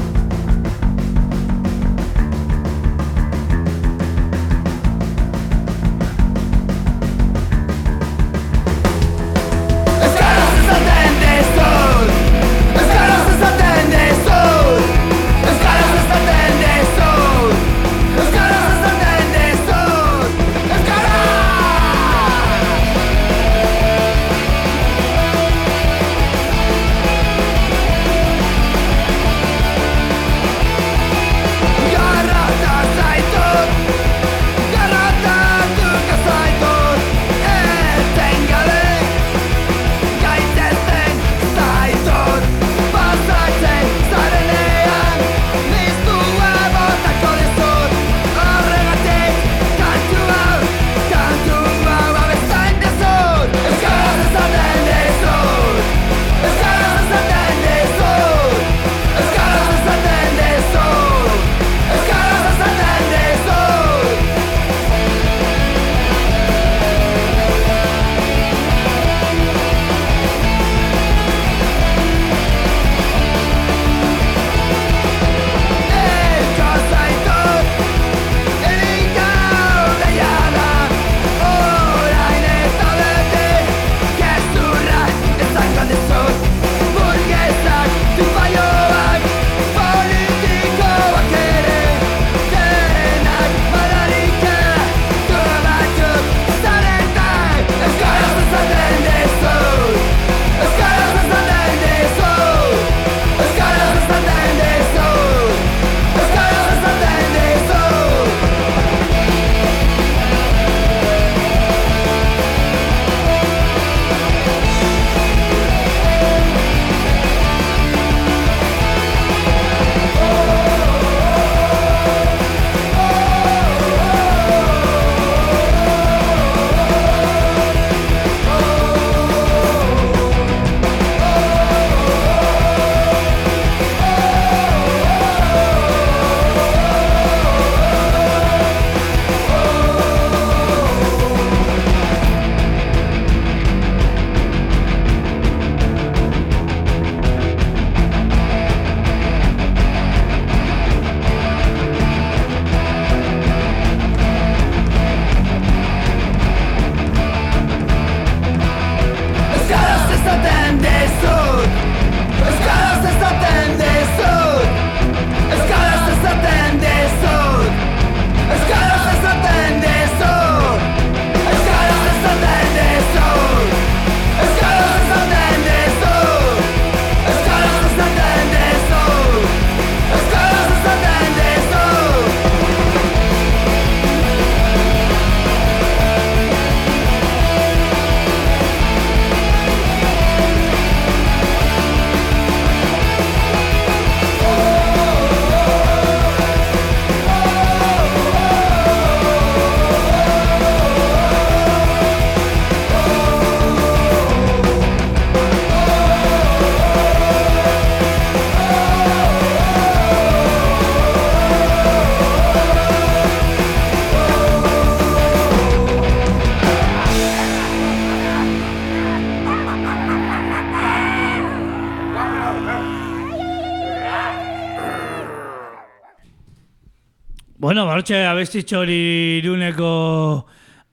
Hortxe 227.93 228.25
abestitxo 228.27 228.79
hori 228.83 228.97
iruneko 229.41 229.89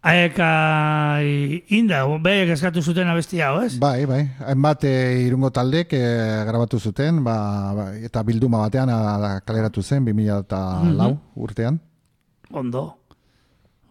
aeka 0.03 0.51
inda, 1.77 2.05
behek 2.25 2.55
eskatu 2.55 2.81
zuten 2.81 3.09
abesti 3.13 3.43
hau, 3.45 3.59
ez? 3.67 3.75
Bai, 3.81 4.07
bai. 4.09 4.23
Hainbat 4.49 4.85
eh, 4.89 5.27
irungo 5.27 5.51
taldek 5.53 5.93
eh, 5.93 6.45
grabatu 6.49 6.79
zuten, 6.81 7.23
ba, 7.25 7.37
ba, 7.77 7.85
eta 8.01 8.23
bilduma 8.25 8.63
batean 8.65 8.89
ah, 8.95 9.41
kaleratu 9.45 9.83
zen 9.83 10.05
2004 10.09 10.87
Mhm. 10.89 11.19
urtean. 11.37 11.81
Ondo. 12.51 12.87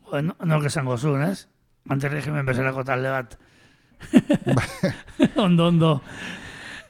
Bueno, 0.09 0.35
nork 0.43 0.65
esango 0.65 0.97
zuen, 0.97 1.21
ez? 1.29 1.45
Antirregimen 1.89 2.45
bezalako 2.45 2.83
talde 2.83 3.09
bat. 3.09 3.37
ondo, 5.45 5.67
ondo. 5.67 6.01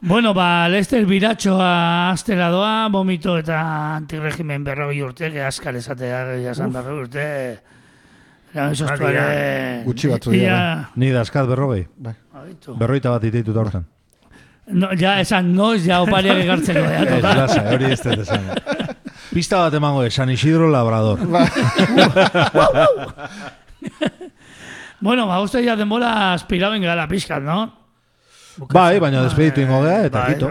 Bueno, 0.01 0.34
ba, 0.34 0.69
Lester 0.71 1.05
Biratxoa 1.05 2.11
astera 2.13 2.47
doa, 2.49 2.88
vomito 2.88 3.35
eta 3.38 3.59
antirregimen 3.97 4.63
berroi 4.63 5.01
urte, 5.03 5.27
que 5.34 5.41
askar 5.43 5.76
esatea, 5.76 6.21
jasan 6.43 6.71
berroi 6.71 6.99
urte. 7.03 7.26
Gutxi 9.85 10.07
batzu 10.09 10.31
dira, 10.31 10.45
Ia, 10.55 10.89
Ni 10.95 11.11
daskat 11.13 11.45
berrogei. 11.51 11.84
Bai. 11.97 12.15
Aitu. 12.45 12.73
Berroita 12.80 13.11
bat 13.11 13.21
dititut 13.21 13.55
hortan. 13.59 13.84
no, 14.71 14.89
ja, 14.97 15.19
esan 15.19 15.51
noiz, 15.53 15.84
ja 15.85 15.99
opariak 16.01 16.38
ekartzeko, 16.45 16.80
ja, 16.80 17.03
Ez, 17.03 17.23
lasa, 17.23 17.63
hori 17.73 17.91
ez 17.91 17.99
dut 18.01 18.23
esan. 18.23 18.47
Pista 19.35 19.59
bat 19.65 19.73
emango 19.77 20.01
de 20.01 20.11
San 20.11 20.30
Isidro 20.30 20.69
Labrador. 20.71 21.19
Bueno, 25.01 25.27
ba, 25.27 25.38
uste 25.39 25.61
ja 25.63 25.77
denbora 25.80 26.34
aspiraben 26.34 26.81
gara 26.84 27.05
pixkat, 27.07 27.39
no? 27.39 27.61
Bai, 28.73 28.99
baina 28.99 29.23
despeditu 29.23 29.61
ingo 29.61 29.81
gea, 29.84 30.05
eta 30.05 30.23
Bai, 30.26 30.34
kito. 30.35 30.49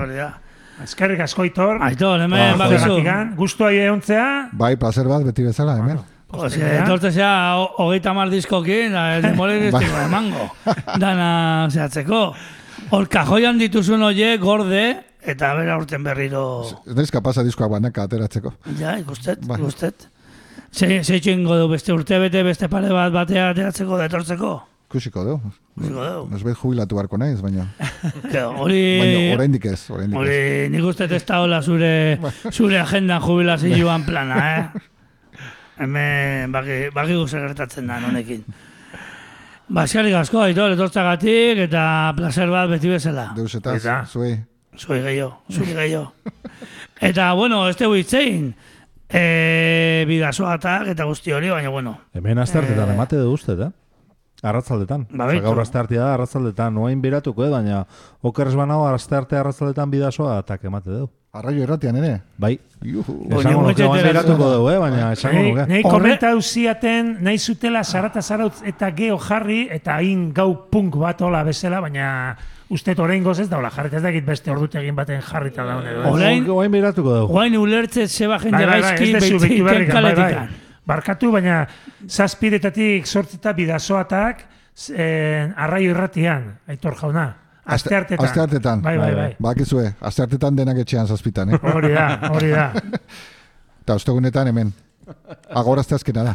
Eskerrik 0.85 1.21
asko 1.21 1.43
Aitor. 1.43 1.83
Aitor, 1.83 2.21
hemen 2.23 2.57
Ba, 2.57 2.67
bakizu. 2.67 2.85
Zergatikan, 2.85 3.35
Gustua 3.37 3.73
eontzea. 3.73 4.49
Bai, 4.53 4.77
placer 4.77 5.09
bat 5.09 5.25
beti 5.27 5.43
bezala, 5.43 5.77
hemen. 5.77 5.99
Ose, 6.31 6.61
etortzea 6.61 7.55
ho- 7.57 7.71
hogeita 7.79 8.13
mar 8.15 8.29
diskokin, 8.31 8.93
da, 8.93 9.17
ez 9.17 9.25
Bai. 9.37 9.85
dira 9.85 10.05
emango. 10.05 10.51
Dana 10.99 11.69
zehatzeko. 11.71 12.35
Hor 12.91 13.09
kajoian 13.09 13.59
dituzun 13.59 14.03
oie 14.03 14.37
gorde, 14.39 14.97
eta 15.25 15.55
bera 15.55 15.77
urten 15.79 16.05
berriro... 16.05 16.65
Ez 16.87 16.95
naiz 16.95 17.11
kapasa 17.11 17.43
diskoak 17.43 17.71
banaka 17.71 18.03
ateratzeko. 18.05 18.53
Ja, 18.79 18.97
ikustet, 18.99 19.45
Bai. 19.47 19.59
ikustet. 19.59 20.09
Ze, 20.71 21.03
ze 21.03 21.17
itxingo 21.17 21.57
du 21.57 21.69
beste 21.69 21.93
urte 21.93 22.19
bete, 22.19 22.43
beste 22.45 22.69
pare 22.69 22.89
bat 22.93 23.13
batea 23.13 23.51
ateratzeko, 23.51 23.97
da 23.99 24.09
etortzeko. 24.89 24.91
Kusiko 24.91 25.25
du. 25.25 25.41
Ikusiko 25.77 26.05
dugu. 26.05 26.37
Ez 26.37 26.57
jubilatu 26.63 26.97
beharko 26.97 27.19
naiz, 27.19 27.41
baina... 27.41 27.67
Hori... 28.59 28.99
Baina 29.01 29.35
oraindik 29.35 29.65
ez, 29.67 29.91
oraindik 29.91 30.17
ez. 30.17 30.21
Hori, 30.21 30.69
nik 30.71 30.85
uste 30.85 31.05
ez 31.05 31.25
da 31.25 31.41
hola 31.41 31.63
zure, 31.63 32.19
zure 32.53 32.79
agendan 32.81 33.21
jubilazioan 33.23 34.05
plana, 34.07 34.39
eh? 34.57 34.65
Hemen 35.79 36.53
baki, 36.53 36.89
baki 36.95 37.15
gertatzen 37.31 37.87
da 37.87 38.01
honekin. 38.09 38.45
Ba, 39.69 39.85
eskerrik 39.85 40.15
asko, 40.15 40.41
aitor, 40.43 40.73
etortzagatik, 40.73 41.59
eta 41.69 42.15
placer 42.17 42.49
bat 42.51 42.71
beti 42.71 42.89
bezala. 42.89 43.33
Deus 43.37 43.55
eta, 43.55 44.05
zuei. 44.07 44.39
Zui 44.79 45.01
gehiago, 45.03 45.43
zui 45.51 45.67
gehiago. 45.67 46.13
Eta, 47.01 47.33
bueno, 47.35 47.69
ez 47.69 47.77
tegu 47.77 47.95
hitzein, 47.99 48.55
e, 49.11 50.05
bidazoatak 50.09 50.89
eta 50.95 51.05
guzti 51.05 51.33
hori, 51.33 51.51
baina, 51.51 51.69
bueno. 51.69 51.99
Hemen 52.15 52.39
asteartetan 52.39 52.89
Eh. 52.91 52.95
emate 52.95 53.17
du 53.17 53.33
usted, 53.33 53.61
eh? 53.61 53.71
Arratzaldetan. 54.43 55.07
Ba, 55.11 55.27
beitu. 55.27 55.43
gaur 55.45 55.59
asteartea 55.61 56.01
da 56.01 56.15
arratzaldetan, 56.15 56.75
noain 56.75 57.01
beratuko, 57.03 57.45
eh? 57.45 57.51
baina 57.51 57.85
okeres 58.23 58.55
banago 58.55 58.87
astearte 58.87 59.37
arratzaldetan 59.37 59.91
bidazoa 59.91 60.39
eta 60.45 60.59
emate 60.63 60.91
du. 60.91 61.09
Arraio 61.33 61.63
erratian 61.63 61.97
ere. 61.97 62.21
Bai. 62.39 62.55
Esango 62.83 63.67
nuke 63.69 63.85
oain 63.85 64.03
beratuko 64.07 64.47
dugu, 64.55 64.71
eh? 64.71 64.79
baina 64.79 65.13
esango 65.13 65.43
Nei, 65.43 65.51
nuke. 65.51 65.67
nei 65.69 65.83
Horre- 65.83 65.91
komentau 65.91 66.41
ziaten, 66.43 67.17
nahi 67.21 67.39
zutela 67.39 67.83
zarata 67.85 68.23
zarautz 68.23 68.63
eta 68.65 68.91
geho 68.93 69.19
jarri, 69.19 69.69
eta 69.71 69.97
hain 69.97 70.33
gau 70.33 70.69
punk 70.71 70.97
bat 70.97 71.21
hola 71.21 71.43
bezala, 71.45 71.81
baina 71.81 72.37
uste 72.71 72.95
orain 72.99 73.27
ez 73.27 73.49
daula 73.51 73.71
jarri, 73.71 73.91
ez 73.97 74.03
dakit 74.03 74.25
beste 74.25 74.51
ordutegin 74.51 74.95
baten 74.97 75.21
jarrita 75.21 75.65
daun 75.65 75.87
edo. 75.87 76.03
ez? 76.03 76.07
Orain- 76.13 76.49
Oain 76.49 76.71
beratuko 76.73 77.15
dugu. 77.15 77.33
Guain 77.33 77.57
ulertzet 77.57 78.09
zeba 78.09 78.39
jende 78.39 78.57
Bai, 78.57 78.67
bai, 78.67 78.81
bai, 78.81 78.91
gaizki 78.97 79.17
ez 79.17 80.68
bai, 80.89 80.97
bai. 80.97 80.97
Barkatu, 80.97 81.33
baina 81.33 81.67
zazpidetatik 82.09 83.07
sortzeta 83.07 83.53
bidazoatak 83.53 84.43
eh, 84.95 85.53
arraio 85.57 85.93
irratian, 85.93 86.59
aitor 86.69 86.97
jauna. 87.01 87.29
Aste 87.69 87.95
hartetan. 87.95 88.25
Aste 88.25 88.41
hartetan. 88.41 88.83
Bai, 88.83 88.97
bai, 88.99 89.15
bai. 89.15 89.31
Bakizue, 89.39 89.91
aste 90.01 90.23
hartetan 90.25 90.57
denak 90.57 90.79
etxean 90.79 91.07
zazpitan, 91.07 91.53
eh? 91.53 91.59
Hori 91.75 91.93
da, 91.93 92.07
hori 92.31 92.53
da. 92.55 92.71
Eta 93.83 93.95
ostegunetan 94.01 94.49
hemen. 94.49 94.73
Agorazte 95.49 95.95
azkena 95.97 96.25
da. 96.25 96.35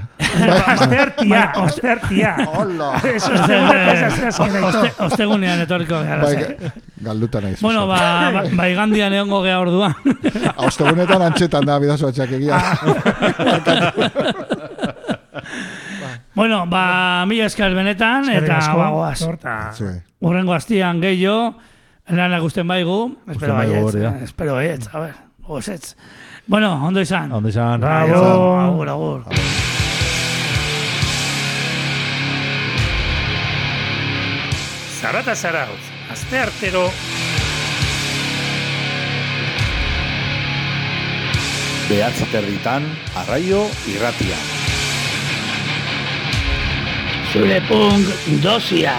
Aste 1.61 1.89
hartia. 1.91 2.35
Hola. 2.55 2.89
Ostegunean 5.05 5.61
etorriko 5.65 5.99
gara. 6.01 6.23
Bai, 6.23 6.71
galduta 7.05 7.41
naiz. 7.43 7.59
Bueno, 7.61 7.85
ba, 7.87 7.99
ba, 8.57 8.67
igandian 8.71 9.13
egongo 9.13 9.43
gea 9.45 9.59
orduan. 9.61 9.93
Ostegunetan 10.67 11.21
antxetan 11.29 11.67
da 11.69 11.77
bidazo 11.83 12.09
atxakegia. 12.09 12.57
bueno, 16.33 16.65
ba, 16.71 17.25
mila 17.29 17.45
esker 17.51 17.77
benetan, 17.77 18.31
eta 18.33 18.59
bagoaz. 18.79 19.21
Urrengo 20.23 20.57
astian 20.57 21.01
gehiago, 21.03 21.53
lana 22.09 22.39
gusten 22.41 22.67
baigu, 22.67 22.99
espero 23.29 23.55
baietz, 23.59 23.95
eh, 23.95 24.11
espero 24.23 24.57
baietz, 24.57 24.87
a 24.93 24.99
ver, 24.99 25.17
gozetz. 25.45 25.95
Bueno, 26.45 26.85
ondo 26.85 26.99
izan. 27.01 27.31
Ondo 27.31 27.49
izan. 27.49 27.79
Bravo. 27.81 28.59
Agur, 28.59 28.89
agur. 28.89 29.23
Zarata 35.01 35.35
zarautz, 35.35 35.83
aste 36.11 36.39
artero 36.39 36.87
Behatzi 41.89 42.25
terditan, 42.31 42.85
arraio 43.19 43.65
irratia. 43.91 44.37
Zure 47.33 47.59
punk 47.67 48.07
dosia. 48.41 48.95